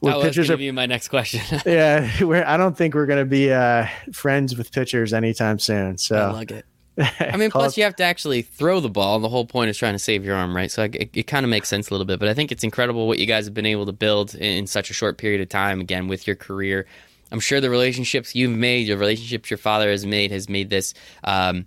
that 0.02 0.20
pitchers 0.20 0.50
are 0.50 0.59
be 0.59 0.70
my 0.70 0.84
next 0.84 1.09
question 1.09 1.40
yeah 1.66 2.22
we're, 2.22 2.44
i 2.44 2.59
don't 2.59 2.76
think 2.76 2.94
we're 2.94 3.07
going 3.07 3.18
to 3.18 3.24
be 3.24 3.50
uh, 3.50 3.86
friends 4.12 4.54
with 4.59 4.70
pitchers 4.72 5.14
anytime 5.14 5.59
soon 5.59 5.96
so 5.96 6.16
I 6.16 6.32
like 6.32 6.50
it 6.50 6.66
I 6.98 7.36
mean, 7.36 7.50
plus 7.52 7.76
you 7.76 7.84
have 7.84 7.96
to 7.96 8.04
actually 8.04 8.42
throw 8.42 8.80
the 8.80 8.88
ball. 8.88 9.18
The 9.20 9.28
whole 9.28 9.44
point 9.44 9.70
is 9.70 9.76
trying 9.76 9.94
to 9.94 9.98
save 9.98 10.24
your 10.24 10.34
arm, 10.34 10.57
right? 10.57 10.70
So 10.70 10.84
it, 10.84 11.11
it 11.12 11.26
kind 11.26 11.44
of 11.44 11.50
makes 11.50 11.68
sense 11.68 11.90
a 11.90 11.94
little 11.94 12.07
bit. 12.07 12.18
But 12.18 12.28
I 12.28 12.34
think 12.34 12.50
it's 12.50 12.64
incredible 12.64 13.07
what 13.07 13.18
you 13.18 13.26
guys 13.26 13.44
have 13.44 13.54
been 13.54 13.66
able 13.66 13.86
to 13.86 13.92
build 13.92 14.34
in, 14.34 14.42
in 14.42 14.66
such 14.66 14.90
a 14.90 14.94
short 14.94 15.18
period 15.18 15.40
of 15.40 15.48
time. 15.48 15.80
Again, 15.80 16.09
with 16.09 16.26
your 16.26 16.36
career, 16.36 16.86
I'm 17.33 17.41
sure 17.41 17.61
the 17.61 17.70
relationships 17.70 18.35
you've 18.35 18.57
made, 18.57 18.87
your 18.87 18.99
relationships 18.99 19.51
your 19.51 19.59
father 19.59 19.91
has 19.91 20.07
made, 20.07 20.31
has 20.31 20.49
made 20.49 20.70
this. 20.70 20.95
Um, 21.24 21.66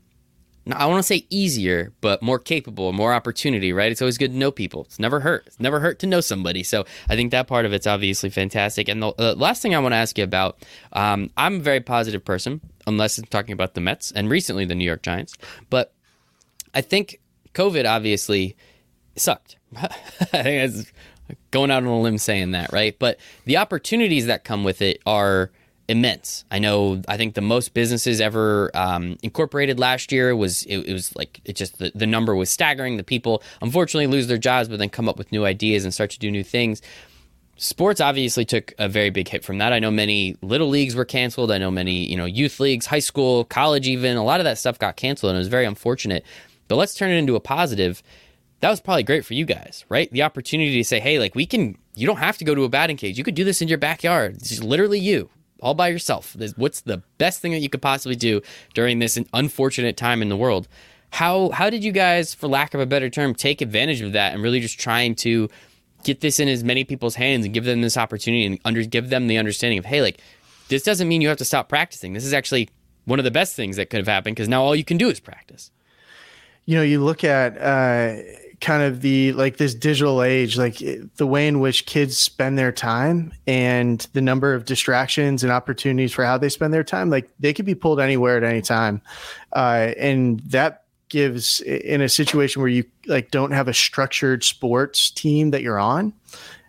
I 0.71 0.85
want 0.85 0.99
to 0.99 1.03
say 1.03 1.25
easier, 1.29 1.93
but 2.01 2.21
more 2.21 2.37
capable, 2.37 2.91
more 2.93 3.13
opportunity, 3.13 3.73
right? 3.73 3.91
It's 3.91 4.01
always 4.01 4.17
good 4.17 4.31
to 4.31 4.37
know 4.37 4.51
people. 4.51 4.83
It's 4.83 4.99
never 4.99 5.19
hurt. 5.19 5.45
It's 5.47 5.59
never 5.59 5.79
hurt 5.79 5.99
to 5.99 6.07
know 6.07 6.21
somebody. 6.21 6.63
So 6.63 6.85
I 7.09 7.15
think 7.15 7.31
that 7.31 7.47
part 7.47 7.65
of 7.65 7.73
it's 7.73 7.87
obviously 7.87 8.29
fantastic. 8.29 8.87
And 8.87 9.01
the, 9.01 9.13
the 9.17 9.35
last 9.35 9.61
thing 9.61 9.73
I 9.73 9.79
want 9.79 9.93
to 9.93 9.97
ask 9.97 10.17
you 10.17 10.23
about, 10.23 10.59
um, 10.93 11.31
I'm 11.37 11.55
a 11.55 11.59
very 11.59 11.79
positive 11.79 12.23
person, 12.23 12.61
unless 12.85 13.17
I'm 13.17 13.25
talking 13.25 13.53
about 13.53 13.73
the 13.73 13.81
Mets 13.81 14.11
and 14.11 14.29
recently 14.29 14.65
the 14.65 14.75
New 14.75 14.85
York 14.85 15.01
Giants. 15.01 15.35
But 15.69 15.93
I 16.73 16.81
think 16.81 17.19
COVID 17.53 17.89
obviously 17.89 18.55
sucked. 19.15 19.57
I 19.77 19.87
think 20.43 20.73
that's 20.73 20.91
going 21.51 21.71
out 21.71 21.83
on 21.83 21.89
a 21.89 22.01
limb 22.01 22.17
saying 22.17 22.51
that, 22.51 22.71
right? 22.71 22.97
But 22.97 23.19
the 23.45 23.57
opportunities 23.57 24.25
that 24.27 24.43
come 24.43 24.63
with 24.63 24.81
it 24.81 25.01
are 25.05 25.51
immense. 25.89 26.45
I 26.51 26.59
know. 26.59 27.01
I 27.07 27.17
think 27.17 27.33
the 27.33 27.41
most 27.41 27.73
businesses 27.73 28.21
ever 28.21 28.69
um, 28.75 29.17
incorporated 29.23 29.79
last 29.79 30.11
year 30.11 30.35
was 30.35 30.63
it, 30.63 30.77
it 30.77 30.93
was 30.93 31.13
like 31.15 31.41
it 31.43 31.55
just 31.55 31.79
the, 31.79 31.91
the 31.95 32.05
number 32.05 32.35
was 32.35 32.49
staggering. 32.49 32.97
The 32.97 33.03
people 33.03 33.41
unfortunately 33.61 34.07
lose 34.07 34.27
their 34.27 34.37
jobs, 34.37 34.69
but 34.69 34.77
then 34.77 34.89
come 34.89 35.09
up 35.09 35.17
with 35.17 35.31
new 35.31 35.45
ideas 35.45 35.83
and 35.83 35.93
start 35.93 36.11
to 36.11 36.19
do 36.19 36.29
new 36.29 36.43
things. 36.43 36.81
Sports 37.57 37.99
obviously 37.99 38.45
took 38.45 38.73
a 38.77 38.87
very 38.87 39.09
big 39.09 39.27
hit 39.27 39.43
from 39.43 39.57
that. 39.57 39.73
I 39.73 39.79
know 39.79 39.91
many 39.91 40.37
little 40.41 40.69
leagues 40.69 40.95
were 40.95 41.05
canceled. 41.05 41.51
I 41.51 41.57
know 41.57 41.71
many 41.71 42.05
you 42.05 42.15
know 42.15 42.25
youth 42.25 42.59
leagues, 42.59 42.85
high 42.85 42.99
school, 42.99 43.43
college, 43.43 43.87
even 43.87 44.15
a 44.15 44.23
lot 44.23 44.39
of 44.39 44.43
that 44.43 44.59
stuff 44.59 44.77
got 44.77 44.95
canceled, 44.95 45.31
and 45.31 45.37
it 45.37 45.39
was 45.39 45.47
very 45.47 45.65
unfortunate. 45.65 46.23
But 46.67 46.75
let's 46.75 46.93
turn 46.93 47.09
it 47.09 47.15
into 47.15 47.35
a 47.35 47.39
positive. 47.39 48.03
That 48.61 48.69
was 48.69 48.81
probably 48.81 49.03
great 49.03 49.25
for 49.25 49.33
you 49.33 49.45
guys, 49.45 49.85
right? 49.87 50.11
The 50.11 50.23
opportunity 50.23 50.77
to 50.77 50.83
say, 50.83 50.99
hey, 50.99 51.19
like 51.19 51.35
we 51.35 51.45
can. 51.45 51.77
You 51.95 52.07
don't 52.07 52.17
have 52.17 52.37
to 52.37 52.45
go 52.45 52.55
to 52.55 52.63
a 52.63 52.69
batting 52.69 52.97
cage. 52.97 53.17
You 53.17 53.23
could 53.25 53.35
do 53.35 53.43
this 53.43 53.61
in 53.61 53.67
your 53.67 53.77
backyard. 53.77 54.37
It's 54.37 54.63
literally 54.63 54.99
you 54.99 55.29
all 55.61 55.73
by 55.73 55.89
yourself. 55.89 56.35
What's 56.55 56.81
the 56.81 57.03
best 57.17 57.41
thing 57.41 57.51
that 57.51 57.59
you 57.59 57.69
could 57.69 57.81
possibly 57.81 58.15
do 58.15 58.41
during 58.73 58.99
this 58.99 59.19
unfortunate 59.33 59.97
time 59.97 60.21
in 60.21 60.29
the 60.29 60.37
world? 60.37 60.67
How 61.11 61.49
how 61.49 61.69
did 61.69 61.83
you 61.83 61.91
guys, 61.91 62.33
for 62.33 62.47
lack 62.47 62.73
of 62.73 62.79
a 62.79 62.85
better 62.85 63.09
term, 63.09 63.33
take 63.33 63.61
advantage 63.61 64.01
of 64.01 64.13
that 64.13 64.33
and 64.33 64.43
really 64.43 64.59
just 64.59 64.79
trying 64.79 65.15
to 65.15 65.49
get 66.03 66.21
this 66.21 66.39
in 66.39 66.47
as 66.47 66.63
many 66.63 66.83
people's 66.83 67.15
hands 67.15 67.45
and 67.45 67.53
give 67.53 67.65
them 67.65 67.81
this 67.81 67.97
opportunity 67.97 68.45
and 68.45 68.59
under, 68.63 68.83
give 68.83 69.09
them 69.09 69.27
the 69.27 69.37
understanding 69.37 69.79
of 69.79 69.85
hey, 69.85 70.01
like 70.01 70.21
this 70.69 70.83
doesn't 70.83 71.07
mean 71.07 71.21
you 71.21 71.27
have 71.27 71.37
to 71.37 71.45
stop 71.45 71.67
practicing. 71.67 72.13
This 72.13 72.25
is 72.25 72.33
actually 72.33 72.69
one 73.05 73.19
of 73.19 73.25
the 73.25 73.31
best 73.31 73.55
things 73.55 73.75
that 73.77 73.89
could 73.89 73.97
have 73.97 74.07
happened 74.07 74.35
because 74.35 74.47
now 74.47 74.61
all 74.61 74.75
you 74.75 74.85
can 74.85 74.97
do 74.97 75.09
is 75.09 75.19
practice. 75.19 75.71
You 76.65 76.75
know, 76.77 76.83
you 76.83 77.03
look 77.03 77.23
at. 77.23 77.57
Uh 77.57 78.21
kind 78.61 78.83
of 78.83 79.01
the 79.01 79.31
like 79.33 79.57
this 79.57 79.73
digital 79.73 80.21
age 80.21 80.57
like 80.57 80.83
the 81.15 81.27
way 81.27 81.47
in 81.47 81.59
which 81.59 81.85
kids 81.85 82.17
spend 82.17 82.57
their 82.57 82.71
time 82.71 83.31
and 83.47 84.07
the 84.13 84.21
number 84.21 84.53
of 84.53 84.65
distractions 84.65 85.43
and 85.43 85.51
opportunities 85.51 86.11
for 86.11 86.25
how 86.25 86.37
they 86.37 86.49
spend 86.49 86.73
their 86.73 86.83
time 86.83 87.09
like 87.09 87.29
they 87.39 87.53
could 87.53 87.65
be 87.65 87.75
pulled 87.75 87.99
anywhere 87.99 88.37
at 88.37 88.43
any 88.43 88.61
time. 88.61 89.01
Uh, 89.53 89.93
and 89.97 90.41
that 90.41 90.83
gives 91.07 91.61
in 91.61 92.01
a 92.01 92.09
situation 92.09 92.61
where 92.61 92.69
you 92.69 92.83
like 93.07 93.31
don't 93.31 93.51
have 93.51 93.67
a 93.67 93.73
structured 93.73 94.43
sports 94.43 95.09
team 95.09 95.51
that 95.51 95.61
you're 95.61 95.79
on 95.79 96.13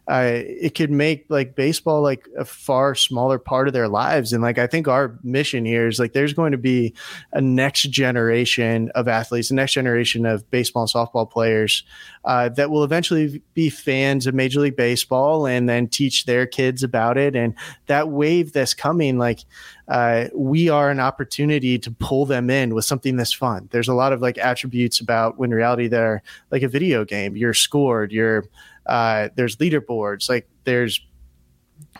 uh, 0.09 0.42
it 0.44 0.74
could 0.74 0.90
make 0.90 1.24
like 1.28 1.55
baseball 1.55 2.03
like 2.03 2.28
a 2.36 2.44
far 2.44 2.94
smaller 2.94 3.38
part 3.38 3.68
of 3.68 3.72
their 3.72 3.88
lives. 3.88 4.32
And 4.32 4.42
like 4.42 4.59
I 4.59 4.66
think 4.66 4.88
our 4.88 5.18
mission 5.22 5.64
here 5.64 5.86
is 5.86 5.98
like 5.98 6.12
there's 6.12 6.32
going 6.32 6.53
to 6.53 6.59
be 6.59 6.94
a 7.32 7.40
next 7.40 7.82
generation 7.90 8.90
of 8.94 9.07
athletes, 9.07 9.51
a 9.51 9.55
next 9.55 9.72
generation 9.72 10.26
of 10.26 10.51
baseball 10.51 10.82
and 10.82 10.90
softball 10.90 11.30
players 11.30 11.84
uh, 12.24 12.48
that 12.51 12.70
will 12.70 12.82
eventually 12.82 13.40
be 13.55 13.70
fans 13.70 14.26
of 14.26 14.34
Major 14.34 14.61
League 14.61 14.76
Baseball 14.76 15.46
and 15.46 15.68
then 15.68 15.86
teach 15.86 16.24
their 16.24 16.46
kids 16.46 16.82
about 16.82 17.16
it. 17.16 17.36
And 17.36 17.55
that 17.86 18.09
wave 18.09 18.53
that's 18.53 18.74
coming, 18.74 19.16
like 19.16 19.44
uh, 19.88 20.26
we 20.34 20.68
are 20.68 20.90
an 20.90 21.01
opportunity 21.01 21.78
to 21.78 21.90
pull 21.90 22.26
them 22.26 22.51
in 22.51 22.74
with 22.74 22.84
something 22.84 23.16
that's 23.16 23.32
fun. 23.32 23.68
There's 23.72 23.88
a 23.88 23.94
lot 23.94 24.12
of 24.12 24.20
like 24.22 24.38
attributes 24.38 25.01
about 25.01 25.38
WIN 25.38 25.53
Reality 25.53 25.88
that 25.88 26.01
are 26.01 26.22
like 26.51 26.62
a 26.62 26.68
video 26.68 27.05
game. 27.05 27.36
You're 27.36 27.55
scored. 27.55 28.12
You're 28.12 28.44
uh, 28.87 29.28
there's 29.37 29.57
leaderboards, 29.57 30.28
like 30.28 30.49
there's 30.64 31.01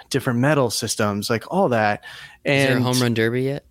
different 0.09 0.39
medal 0.39 0.71
systems, 0.71 1.31
like 1.31 1.51
all 1.53 1.69
that. 1.71 2.05
And 2.45 2.61
Is 2.61 2.69
there 2.69 2.79
a 2.79 2.81
home 2.83 3.01
run 3.01 3.15
derby 3.15 3.43
yet? 3.43 3.65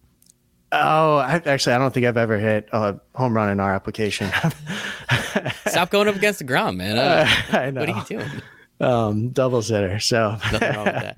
Oh, 0.72 1.18
I, 1.18 1.42
actually, 1.46 1.74
I 1.74 1.80
don't 1.80 1.92
think 1.94 2.06
I've 2.06 2.18
ever 2.18 2.38
hit 2.38 2.70
a 2.72 3.00
home 3.16 3.36
run 3.36 3.50
in 3.50 3.60
our 3.60 3.74
application. 3.74 4.30
Stop 5.66 5.90
going 5.90 6.08
up 6.08 6.16
against 6.16 6.40
the 6.40 6.46
ground, 6.46 6.78
man. 6.78 6.98
Uh, 7.00 7.58
I 7.58 7.72
know. 7.72 7.82
What 7.82 7.90
are 7.90 7.98
you 7.98 8.06
doing? 8.06 8.42
Um, 8.80 9.30
double 9.30 9.62
sitter. 9.62 10.00
So 10.00 10.38
nothing 10.52 10.76
wrong 10.76 10.86
with 10.86 11.16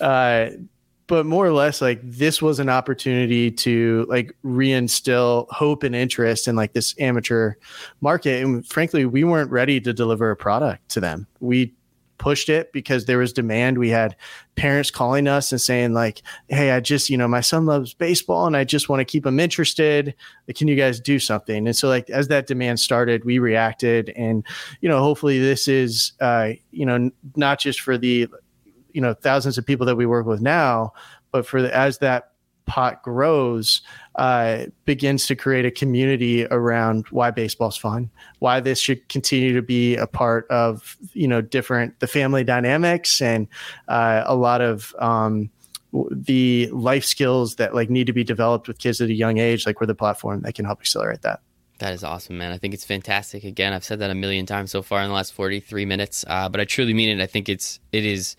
uh, 0.00 0.50
but 1.10 1.26
more 1.26 1.44
or 1.44 1.52
less 1.52 1.80
like 1.80 1.98
this 2.04 2.40
was 2.40 2.60
an 2.60 2.68
opportunity 2.68 3.50
to 3.50 4.06
like 4.08 4.32
reinstill 4.44 5.48
hope 5.50 5.82
and 5.82 5.96
interest 5.96 6.46
in 6.46 6.54
like 6.54 6.72
this 6.72 6.94
amateur 7.00 7.54
market. 8.00 8.44
And 8.44 8.64
frankly 8.64 9.04
we 9.04 9.24
weren't 9.24 9.50
ready 9.50 9.80
to 9.80 9.92
deliver 9.92 10.30
a 10.30 10.36
product 10.36 10.88
to 10.90 11.00
them. 11.00 11.26
We 11.40 11.74
pushed 12.18 12.48
it 12.48 12.72
because 12.72 13.06
there 13.06 13.18
was 13.18 13.32
demand. 13.32 13.78
We 13.78 13.88
had 13.88 14.14
parents 14.54 14.92
calling 14.92 15.26
us 15.26 15.50
and 15.50 15.60
saying 15.60 15.94
like 15.94 16.22
hey 16.48 16.70
i 16.70 16.78
just 16.78 17.08
you 17.08 17.16
know 17.16 17.26
my 17.26 17.40
son 17.40 17.64
loves 17.64 17.94
baseball 17.94 18.46
and 18.46 18.54
i 18.54 18.62
just 18.62 18.90
want 18.90 19.00
to 19.00 19.04
keep 19.04 19.26
him 19.26 19.40
interested. 19.40 20.14
Can 20.54 20.68
you 20.68 20.76
guys 20.76 21.00
do 21.00 21.18
something? 21.18 21.66
And 21.66 21.74
so 21.74 21.88
like 21.88 22.08
as 22.10 22.28
that 22.28 22.46
demand 22.46 22.78
started 22.78 23.24
we 23.24 23.40
reacted 23.40 24.10
and 24.10 24.44
you 24.80 24.88
know 24.88 25.00
hopefully 25.00 25.40
this 25.40 25.66
is 25.66 26.12
uh 26.20 26.50
you 26.70 26.86
know 26.86 27.10
not 27.34 27.58
just 27.58 27.80
for 27.80 27.98
the 27.98 28.28
you 28.94 29.00
know 29.00 29.14
thousands 29.14 29.58
of 29.58 29.66
people 29.66 29.86
that 29.86 29.96
we 29.96 30.06
work 30.06 30.26
with 30.26 30.40
now 30.40 30.92
but 31.32 31.46
for 31.46 31.62
the, 31.62 31.74
as 31.74 31.98
that 31.98 32.32
pot 32.66 33.02
grows 33.02 33.82
uh, 34.14 34.66
begins 34.84 35.26
to 35.26 35.34
create 35.34 35.66
a 35.66 35.72
community 35.72 36.46
around 36.46 37.04
why 37.08 37.30
baseball's 37.30 37.76
fun 37.76 38.08
why 38.38 38.60
this 38.60 38.78
should 38.78 39.08
continue 39.08 39.52
to 39.52 39.62
be 39.62 39.96
a 39.96 40.06
part 40.06 40.46
of 40.50 40.96
you 41.12 41.26
know 41.26 41.40
different 41.40 41.98
the 41.98 42.06
family 42.06 42.44
dynamics 42.44 43.20
and 43.20 43.48
uh, 43.88 44.22
a 44.24 44.36
lot 44.36 44.60
of 44.60 44.94
um, 45.00 45.50
the 46.12 46.68
life 46.72 47.04
skills 47.04 47.56
that 47.56 47.74
like 47.74 47.90
need 47.90 48.06
to 48.06 48.12
be 48.12 48.22
developed 48.22 48.68
with 48.68 48.78
kids 48.78 49.00
at 49.00 49.08
a 49.08 49.14
young 49.14 49.38
age 49.38 49.66
like 49.66 49.80
we're 49.80 49.86
the 49.86 49.94
platform 49.94 50.40
that 50.42 50.54
can 50.54 50.64
help 50.64 50.80
accelerate 50.80 51.22
that 51.22 51.40
that 51.80 51.94
is 51.94 52.04
awesome, 52.04 52.36
man. 52.36 52.52
I 52.52 52.58
think 52.58 52.74
it's 52.74 52.84
fantastic. 52.84 53.42
Again, 53.42 53.72
I've 53.72 53.84
said 53.84 54.00
that 54.00 54.10
a 54.10 54.14
million 54.14 54.44
times 54.44 54.70
so 54.70 54.82
far 54.82 55.00
in 55.00 55.08
the 55.08 55.14
last 55.14 55.32
43 55.32 55.86
minutes, 55.86 56.26
uh, 56.28 56.46
but 56.46 56.60
I 56.60 56.66
truly 56.66 56.92
mean 56.92 57.08
it. 57.08 57.22
I 57.22 57.26
think 57.26 57.48
it's 57.48 57.80
it 57.90 58.04
is 58.04 58.36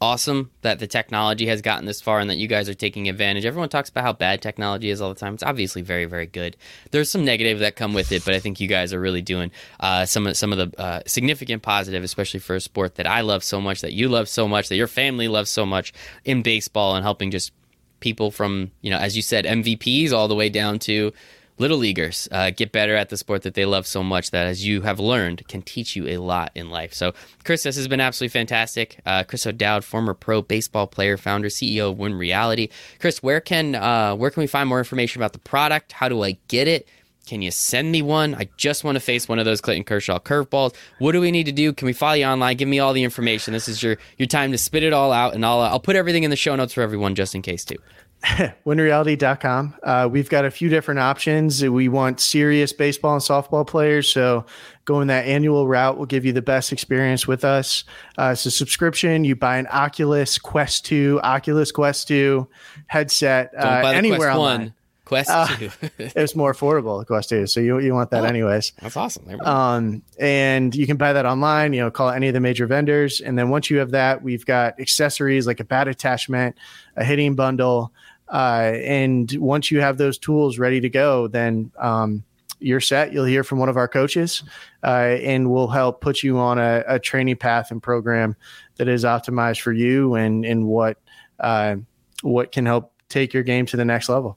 awesome 0.00 0.50
that 0.62 0.78
the 0.78 0.86
technology 0.86 1.46
has 1.46 1.60
gotten 1.60 1.84
this 1.84 2.00
far 2.00 2.20
and 2.20 2.30
that 2.30 2.36
you 2.36 2.46
guys 2.46 2.68
are 2.68 2.74
taking 2.74 3.08
advantage. 3.08 3.44
Everyone 3.44 3.68
talks 3.68 3.88
about 3.88 4.04
how 4.04 4.12
bad 4.12 4.40
technology 4.40 4.90
is 4.90 5.00
all 5.00 5.12
the 5.12 5.18
time. 5.18 5.34
It's 5.34 5.42
obviously 5.42 5.82
very, 5.82 6.04
very 6.04 6.26
good. 6.26 6.56
There's 6.90 7.10
some 7.10 7.24
negative 7.24 7.58
that 7.60 7.76
come 7.76 7.94
with 7.94 8.12
it, 8.12 8.24
but 8.24 8.34
I 8.34 8.38
think 8.38 8.60
you 8.60 8.68
guys 8.68 8.92
are 8.92 9.00
really 9.00 9.22
doing 9.22 9.50
uh, 9.80 10.06
some 10.06 10.26
of 10.26 10.36
some 10.36 10.52
of 10.52 10.58
the 10.58 10.80
uh, 10.80 11.00
significant 11.06 11.62
positive, 11.62 12.04
especially 12.04 12.40
for 12.40 12.56
a 12.56 12.60
sport 12.60 12.96
that 12.96 13.06
I 13.06 13.22
love 13.22 13.42
so 13.42 13.60
much, 13.60 13.80
that 13.80 13.92
you 13.92 14.08
love 14.08 14.28
so 14.28 14.46
much, 14.46 14.68
that 14.68 14.76
your 14.76 14.86
family 14.86 15.28
loves 15.28 15.50
so 15.50 15.66
much 15.66 15.92
in 16.24 16.42
baseball, 16.42 16.94
and 16.94 17.04
helping 17.04 17.30
just 17.30 17.52
people 18.00 18.30
from 18.30 18.70
you 18.80 18.90
know, 18.90 18.98
as 18.98 19.16
you 19.16 19.22
said, 19.22 19.44
MVPs 19.44 20.12
all 20.12 20.28
the 20.28 20.34
way 20.34 20.48
down 20.48 20.78
to 20.80 21.12
little 21.58 21.78
leaguers 21.78 22.28
uh, 22.32 22.50
get 22.50 22.72
better 22.72 22.94
at 22.94 23.08
the 23.08 23.16
sport 23.16 23.42
that 23.42 23.54
they 23.54 23.64
love 23.64 23.86
so 23.86 24.02
much 24.02 24.30
that, 24.30 24.46
as 24.46 24.64
you 24.64 24.82
have 24.82 25.00
learned, 25.00 25.46
can 25.48 25.62
teach 25.62 25.96
you 25.96 26.08
a 26.08 26.18
lot 26.18 26.50
in 26.54 26.70
life. 26.70 26.94
So, 26.94 27.14
Chris, 27.44 27.62
this 27.62 27.76
has 27.76 27.88
been 27.88 28.00
absolutely 28.00 28.32
fantastic. 28.32 29.00
Uh, 29.04 29.24
Chris 29.24 29.46
O'Dowd, 29.46 29.84
former 29.84 30.14
pro 30.14 30.42
baseball 30.42 30.86
player, 30.86 31.16
founder, 31.16 31.48
CEO 31.48 31.90
of 31.90 31.98
Win 31.98 32.14
Reality. 32.14 32.68
Chris, 33.00 33.22
where 33.22 33.40
can 33.40 33.74
uh, 33.74 34.14
where 34.14 34.30
can 34.30 34.40
we 34.40 34.46
find 34.46 34.68
more 34.68 34.78
information 34.78 35.20
about 35.20 35.32
the 35.32 35.38
product? 35.38 35.92
How 35.92 36.08
do 36.08 36.22
I 36.22 36.38
get 36.48 36.68
it? 36.68 36.88
Can 37.26 37.42
you 37.42 37.50
send 37.50 37.92
me 37.92 38.00
one? 38.00 38.34
I 38.34 38.48
just 38.56 38.84
want 38.84 38.96
to 38.96 39.00
face 39.00 39.28
one 39.28 39.38
of 39.38 39.44
those 39.44 39.60
Clayton 39.60 39.84
Kershaw 39.84 40.18
curveballs. 40.18 40.74
What 40.98 41.12
do 41.12 41.20
we 41.20 41.30
need 41.30 41.44
to 41.44 41.52
do? 41.52 41.74
Can 41.74 41.84
we 41.84 41.92
follow 41.92 42.14
you 42.14 42.24
online? 42.24 42.56
Give 42.56 42.68
me 42.68 42.78
all 42.78 42.94
the 42.94 43.04
information. 43.04 43.52
This 43.52 43.68
is 43.68 43.82
your 43.82 43.98
your 44.16 44.26
time 44.26 44.50
to 44.52 44.58
spit 44.58 44.82
it 44.82 44.94
all 44.94 45.12
out, 45.12 45.34
and 45.34 45.44
I'll 45.44 45.60
I'll 45.60 45.80
put 45.80 45.94
everything 45.94 46.22
in 46.22 46.30
the 46.30 46.36
show 46.36 46.56
notes 46.56 46.72
for 46.72 46.80
everyone 46.80 47.14
just 47.14 47.34
in 47.34 47.42
case 47.42 47.66
too. 47.66 47.76
winreality.com. 48.66 49.74
Uh, 49.82 50.08
we've 50.10 50.28
got 50.28 50.44
a 50.44 50.50
few 50.50 50.68
different 50.68 51.00
options. 51.00 51.62
We 51.62 51.88
want 51.88 52.20
serious 52.20 52.72
baseball 52.72 53.14
and 53.14 53.22
softball 53.22 53.66
players. 53.66 54.08
So 54.08 54.44
going 54.84 55.08
that 55.08 55.26
annual 55.26 55.68
route 55.68 55.98
will 55.98 56.06
give 56.06 56.24
you 56.24 56.32
the 56.32 56.42
best 56.42 56.72
experience 56.72 57.28
with 57.28 57.44
us. 57.44 57.84
Uh, 58.18 58.30
it's 58.32 58.44
a 58.46 58.50
subscription. 58.50 59.24
You 59.24 59.36
buy 59.36 59.58
an 59.58 59.68
Oculus 59.68 60.38
Quest 60.38 60.84
2, 60.86 61.20
Oculus 61.22 61.70
Quest 61.70 62.08
2 62.08 62.48
headset 62.88 63.52
uh, 63.56 63.82
anywhere 63.94 64.30
online. 64.30 64.60
1. 64.60 64.74
Quest 65.08 65.30
uh, 65.30 65.46
2. 65.56 65.70
it's 65.98 66.36
more 66.36 66.52
affordable, 66.52 67.04
Quest 67.06 67.30
2. 67.30 67.46
So 67.46 67.60
you, 67.60 67.78
you 67.78 67.94
want 67.94 68.10
that 68.10 68.24
oh, 68.24 68.26
anyways. 68.26 68.72
That's 68.80 68.96
awesome. 68.96 69.40
Um, 69.40 70.02
and 70.20 70.74
you 70.74 70.86
can 70.86 70.98
buy 70.98 71.14
that 71.14 71.24
online, 71.24 71.72
you 71.72 71.80
know, 71.80 71.90
call 71.90 72.10
any 72.10 72.28
of 72.28 72.34
the 72.34 72.40
major 72.40 72.66
vendors. 72.66 73.22
And 73.22 73.38
then 73.38 73.48
once 73.48 73.70
you 73.70 73.78
have 73.78 73.92
that, 73.92 74.22
we've 74.22 74.44
got 74.44 74.78
accessories 74.78 75.46
like 75.46 75.60
a 75.60 75.64
bat 75.64 75.88
attachment, 75.88 76.56
a 76.96 77.04
hitting 77.04 77.34
bundle, 77.34 77.92
Uh, 78.30 78.74
and 78.84 79.32
once 79.40 79.70
you 79.70 79.80
have 79.80 79.96
those 79.96 80.18
tools 80.18 80.58
ready 80.58 80.82
to 80.82 80.90
go, 80.90 81.28
then 81.28 81.72
um, 81.78 82.22
you're 82.60 82.78
set. 82.78 83.10
You'll 83.10 83.24
hear 83.24 83.42
from 83.42 83.58
one 83.58 83.70
of 83.70 83.78
our 83.78 83.88
coaches, 83.88 84.42
uh, 84.84 85.16
and 85.22 85.50
we'll 85.50 85.68
help 85.68 86.02
put 86.02 86.22
you 86.22 86.38
on 86.38 86.58
a, 86.58 86.84
a, 86.86 86.98
training 86.98 87.36
path 87.36 87.70
and 87.70 87.82
program 87.82 88.36
that 88.76 88.86
is 88.86 89.04
optimized 89.04 89.62
for 89.62 89.72
you 89.72 90.14
and 90.14 90.44
and 90.44 90.66
what 90.66 90.98
uh, 91.40 91.76
what 92.20 92.52
can 92.52 92.66
help 92.66 92.92
take 93.08 93.32
your 93.32 93.42
game 93.42 93.64
to 93.64 93.78
the 93.78 93.84
next 93.84 94.10
level. 94.10 94.36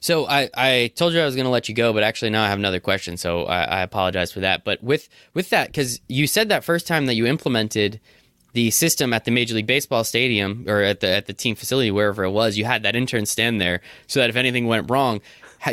So 0.00 0.26
I, 0.26 0.48
I 0.54 0.92
told 0.96 1.12
you 1.12 1.20
I 1.20 1.26
was 1.26 1.36
going 1.36 1.44
to 1.44 1.50
let 1.50 1.68
you 1.68 1.74
go, 1.74 1.92
but 1.92 2.02
actually 2.02 2.30
now 2.30 2.42
I 2.42 2.48
have 2.48 2.58
another 2.58 2.80
question. 2.80 3.16
So 3.16 3.44
I, 3.44 3.62
I 3.64 3.80
apologize 3.82 4.32
for 4.32 4.40
that. 4.40 4.64
But 4.64 4.82
with 4.82 5.08
with 5.34 5.50
that, 5.50 5.68
because 5.68 6.00
you 6.08 6.26
said 6.26 6.48
that 6.48 6.64
first 6.64 6.86
time 6.86 7.06
that 7.06 7.14
you 7.14 7.26
implemented 7.26 8.00
the 8.52 8.70
system 8.70 9.12
at 9.12 9.24
the 9.24 9.30
Major 9.30 9.54
League 9.54 9.66
Baseball 9.66 10.02
stadium 10.02 10.64
or 10.66 10.80
at 10.82 11.00
the 11.00 11.08
at 11.08 11.26
the 11.26 11.32
team 11.32 11.54
facility 11.54 11.90
wherever 11.90 12.24
it 12.24 12.30
was, 12.30 12.56
you 12.56 12.64
had 12.64 12.82
that 12.82 12.96
intern 12.96 13.26
stand 13.26 13.60
there 13.60 13.80
so 14.06 14.20
that 14.20 14.30
if 14.30 14.36
anything 14.36 14.66
went 14.66 14.90
wrong, 14.90 15.20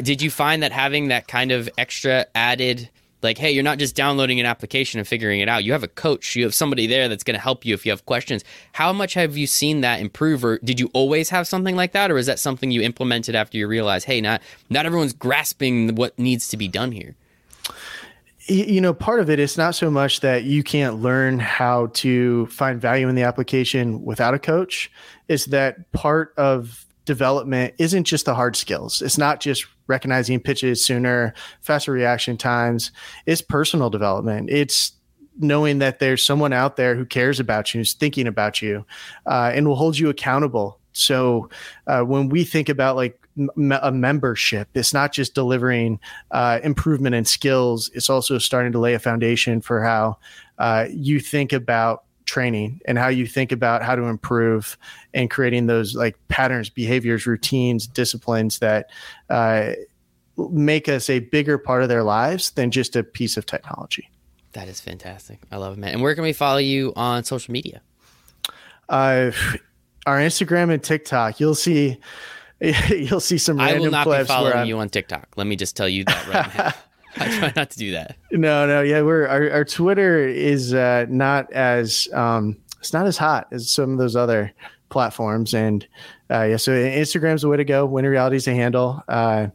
did 0.02 0.22
you 0.22 0.30
find 0.30 0.62
that 0.62 0.72
having 0.72 1.08
that 1.08 1.28
kind 1.28 1.52
of 1.52 1.70
extra 1.78 2.26
added 2.36 2.90
like 3.22 3.38
hey 3.38 3.52
you're 3.52 3.64
not 3.64 3.80
just 3.80 3.96
downloading 3.96 4.40
an 4.40 4.46
application 4.46 5.00
and 5.00 5.08
figuring 5.08 5.40
it 5.40 5.50
out. 5.50 5.64
You 5.64 5.72
have 5.72 5.84
a 5.84 5.88
coach 5.88 6.36
you 6.36 6.44
have 6.44 6.54
somebody 6.54 6.88
there 6.88 7.08
that's 7.08 7.24
going 7.24 7.36
to 7.36 7.42
help 7.42 7.66
you 7.66 7.74
if 7.74 7.86
you 7.86 7.92
have 7.92 8.06
questions. 8.06 8.44
How 8.74 8.94
much 8.94 9.14
have 9.16 9.38
you 9.38 9.48
seen 9.48 9.82
that 9.82 10.00
improve 10.00 10.44
or 10.44 10.60
did 10.60 10.80
you 10.80 10.90
always 10.94 11.30
have 11.30 11.48
something 11.48 11.76
like 11.76 11.92
that 11.94 12.12
or 12.12 12.18
is 12.18 12.26
that 12.26 12.40
something 12.40 12.72
you 12.72 12.82
implemented 12.82 13.36
after 13.36 13.58
you 13.58 13.68
realized 13.68 14.06
hey 14.06 14.22
not 14.22 14.42
not 14.70 14.86
everyone's 14.86 15.14
grasping 15.14 15.96
what 15.96 16.18
needs 16.20 16.48
to 16.50 16.58
be 16.58 16.68
done 16.68 16.92
here? 16.92 17.16
You 18.48 18.80
know 18.80 18.94
part 18.94 19.20
of 19.20 19.30
it 19.30 19.40
is 19.40 19.58
not 19.58 19.76
so 19.76 19.92
much 19.92 20.22
that 20.22 20.46
you 20.46 20.64
can't 20.64 21.02
learn 21.02 21.40
how 21.40 21.88
to 21.96 22.46
find 22.48 22.80
value 22.80 23.10
in 23.10 23.16
the 23.16 23.24
application 23.24 24.06
without 24.06 24.34
a 24.34 24.40
coach. 24.40 24.90
Is 25.28 25.46
that 25.48 25.92
part 25.92 26.34
of 26.38 26.86
development 27.08 27.74
isn't 27.80 28.04
just 28.04 28.26
the 28.26 28.36
hard 28.36 28.56
skills. 28.56 29.02
It's 29.02 29.18
not 29.18 29.40
just 29.40 29.66
recognizing 29.88 30.40
pitches 30.40 30.86
sooner, 30.86 31.34
faster 31.62 31.92
reaction 31.92 32.38
times. 32.38 32.92
It's 33.26 33.42
personal 33.42 33.90
development. 33.90 34.50
It's 34.50 34.94
knowing 35.40 35.80
that 35.80 36.00
there's 36.00 36.24
someone 36.24 36.54
out 36.54 36.78
there 36.78 36.96
who 36.96 37.06
cares 37.06 37.40
about 37.40 37.74
you, 37.74 37.80
who's 37.80 37.94
thinking 37.94 38.28
about 38.28 38.62
you, 38.62 38.86
uh, 39.26 39.52
and 39.54 39.68
will 39.68 39.76
hold 39.76 39.98
you 39.98 40.10
accountable. 40.10 40.80
So 40.94 41.50
uh, 41.86 42.02
when 42.02 42.30
we 42.30 42.44
think 42.44 42.70
about 42.70 42.96
like 42.96 43.20
a 43.82 43.92
membership, 43.92 44.68
it's 44.74 44.94
not 44.94 45.14
just 45.14 45.36
delivering 45.36 46.00
uh, 46.32 46.60
improvement 46.64 47.14
in 47.14 47.24
skills. 47.24 47.92
It's 47.94 48.10
also 48.10 48.40
starting 48.40 48.72
to 48.72 48.80
lay 48.80 48.96
a 48.96 49.00
foundation 49.00 49.62
for 49.62 49.84
how 49.84 50.18
uh, 50.58 50.88
you 50.90 51.20
think 51.20 51.54
about 51.54 52.04
training 52.28 52.80
and 52.86 52.98
how 52.98 53.08
you 53.08 53.26
think 53.26 53.52
about 53.52 53.82
how 53.82 53.96
to 53.96 54.04
improve 54.04 54.78
and 55.14 55.32
creating 55.32 55.66
those 55.66 55.96
like 55.96 56.16
patterns, 56.28 56.70
behaviors, 56.70 57.26
routines, 57.26 57.88
disciplines 57.88 58.60
that 58.60 58.92
uh, 59.30 59.72
make 60.38 60.88
us 60.88 61.10
a 61.10 61.20
bigger 61.20 61.58
part 61.58 61.82
of 61.82 61.90
their 61.90 62.04
lives 62.04 62.52
than 62.52 62.70
just 62.70 62.96
a 62.96 63.04
piece 63.04 63.38
of 63.38 63.46
technology. 63.46 64.10
That 64.54 64.68
is 64.68 64.80
fantastic. 64.80 65.40
I 65.52 65.58
love 65.58 65.74
it, 65.74 65.80
man. 65.80 65.94
And 65.94 66.02
where 66.02 66.14
can 66.14 66.24
we 66.24 66.34
follow 66.34 66.60
you 66.60 66.94
on 66.96 67.24
social 67.24 67.52
media? 67.52 67.82
Uh, 68.90 69.32
our 70.06 70.18
Instagram 70.18 70.72
and 70.72 70.84
TikTok. 70.84 71.40
You'll 71.40 71.56
see. 71.56 72.00
You'll 72.90 73.20
see 73.20 73.38
some. 73.38 73.60
I 73.60 73.78
will 73.78 73.92
not 73.92 74.08
be 74.08 74.24
following 74.26 74.68
you 74.68 74.80
on 74.80 74.90
TikTok. 74.90 75.30
Let 75.36 75.48
me 75.48 75.56
just 75.56 75.76
tell 75.76 75.90
you 75.90 76.06
that 76.06 76.28
right 76.28 76.58
now. 76.58 76.74
I 77.22 77.38
try 77.40 77.54
not 77.56 77.70
to 77.72 77.78
do 77.78 77.92
that. 77.92 78.18
No, 78.32 78.68
no, 78.68 78.82
yeah, 78.82 79.02
we're 79.02 79.28
our, 79.28 79.50
our 79.52 79.66
Twitter 79.66 80.28
is 80.28 80.74
uh, 80.74 81.06
not 81.10 81.52
as 81.52 82.08
um, 82.14 82.58
it's 82.80 82.94
not 82.94 83.08
as 83.08 83.18
hot 83.18 83.48
as 83.52 83.72
some 83.72 83.92
of 83.92 83.98
those 83.98 84.16
other 84.16 84.52
platforms, 84.90 85.54
and 85.54 85.88
uh, 86.30 86.44
yeah, 86.44 86.58
so 86.58 86.72
Instagram's 86.72 87.42
the 87.42 87.50
way 87.50 87.58
to 87.58 87.66
go. 87.66 87.86
Winning 87.86 88.12
Reality 88.12 88.38
is 88.38 88.46
the 88.46 88.54
handle, 88.54 89.02
uh, 89.08 89.48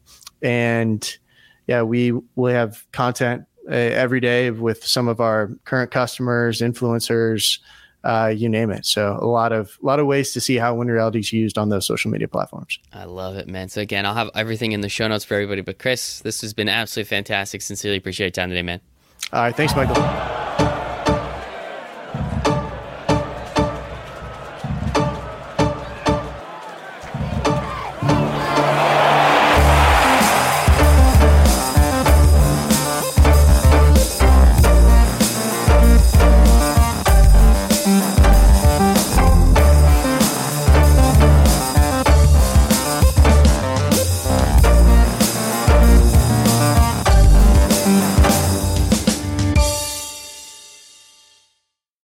and 0.43 1.19
yeah, 1.67 1.83
we 1.83 2.13
we 2.35 2.53
have 2.53 2.85
content 2.93 3.45
uh, 3.69 3.75
every 3.75 4.21
day 4.21 4.51
with 4.51 4.85
some 4.85 5.09
of 5.09 5.21
our 5.21 5.51
current 5.65 5.91
customers, 5.91 6.61
influencers, 6.61 7.59
uh, 8.05 8.33
you 8.35 8.49
name 8.49 8.71
it. 8.71 8.85
So 8.87 9.19
a 9.21 9.27
lot 9.27 9.53
of 9.53 9.79
a 9.83 9.87
lot 9.87 10.01
of 10.01 10.07
ways 10.07 10.33
to 10.33 10.41
see 10.41 10.57
how 10.57 10.75
Winning 10.75 10.95
Reality 10.95 11.21
is 11.21 11.33
used 11.33 11.59
on 11.59 11.69
those 11.69 11.87
social 11.87 12.11
media 12.11 12.29
platforms. 12.29 12.79
I 12.93 13.05
love 13.05 13.37
it, 13.37 13.49
man. 13.49 13.69
So 13.69 13.81
again, 13.81 14.07
I'll 14.07 14.15
have 14.15 14.31
everything 14.35 14.73
in 14.73 14.81
the 14.81 14.89
show 14.89 15.09
notes 15.09 15.25
for 15.25 15.35
everybody. 15.35 15.61
But 15.61 15.79
Chris, 15.79 16.21
this 16.21 16.41
has 16.41 16.53
been 16.53 16.69
absolutely 16.69 17.09
fantastic. 17.09 17.63
Sincerely 17.63 17.99
appreciate 17.99 18.27
your 18.27 18.31
time 18.45 18.49
today, 18.49 18.63
man. 18.63 18.81
All 19.33 19.43
right, 19.43 19.55
thanks, 19.57 19.75
Michael. 19.75 20.42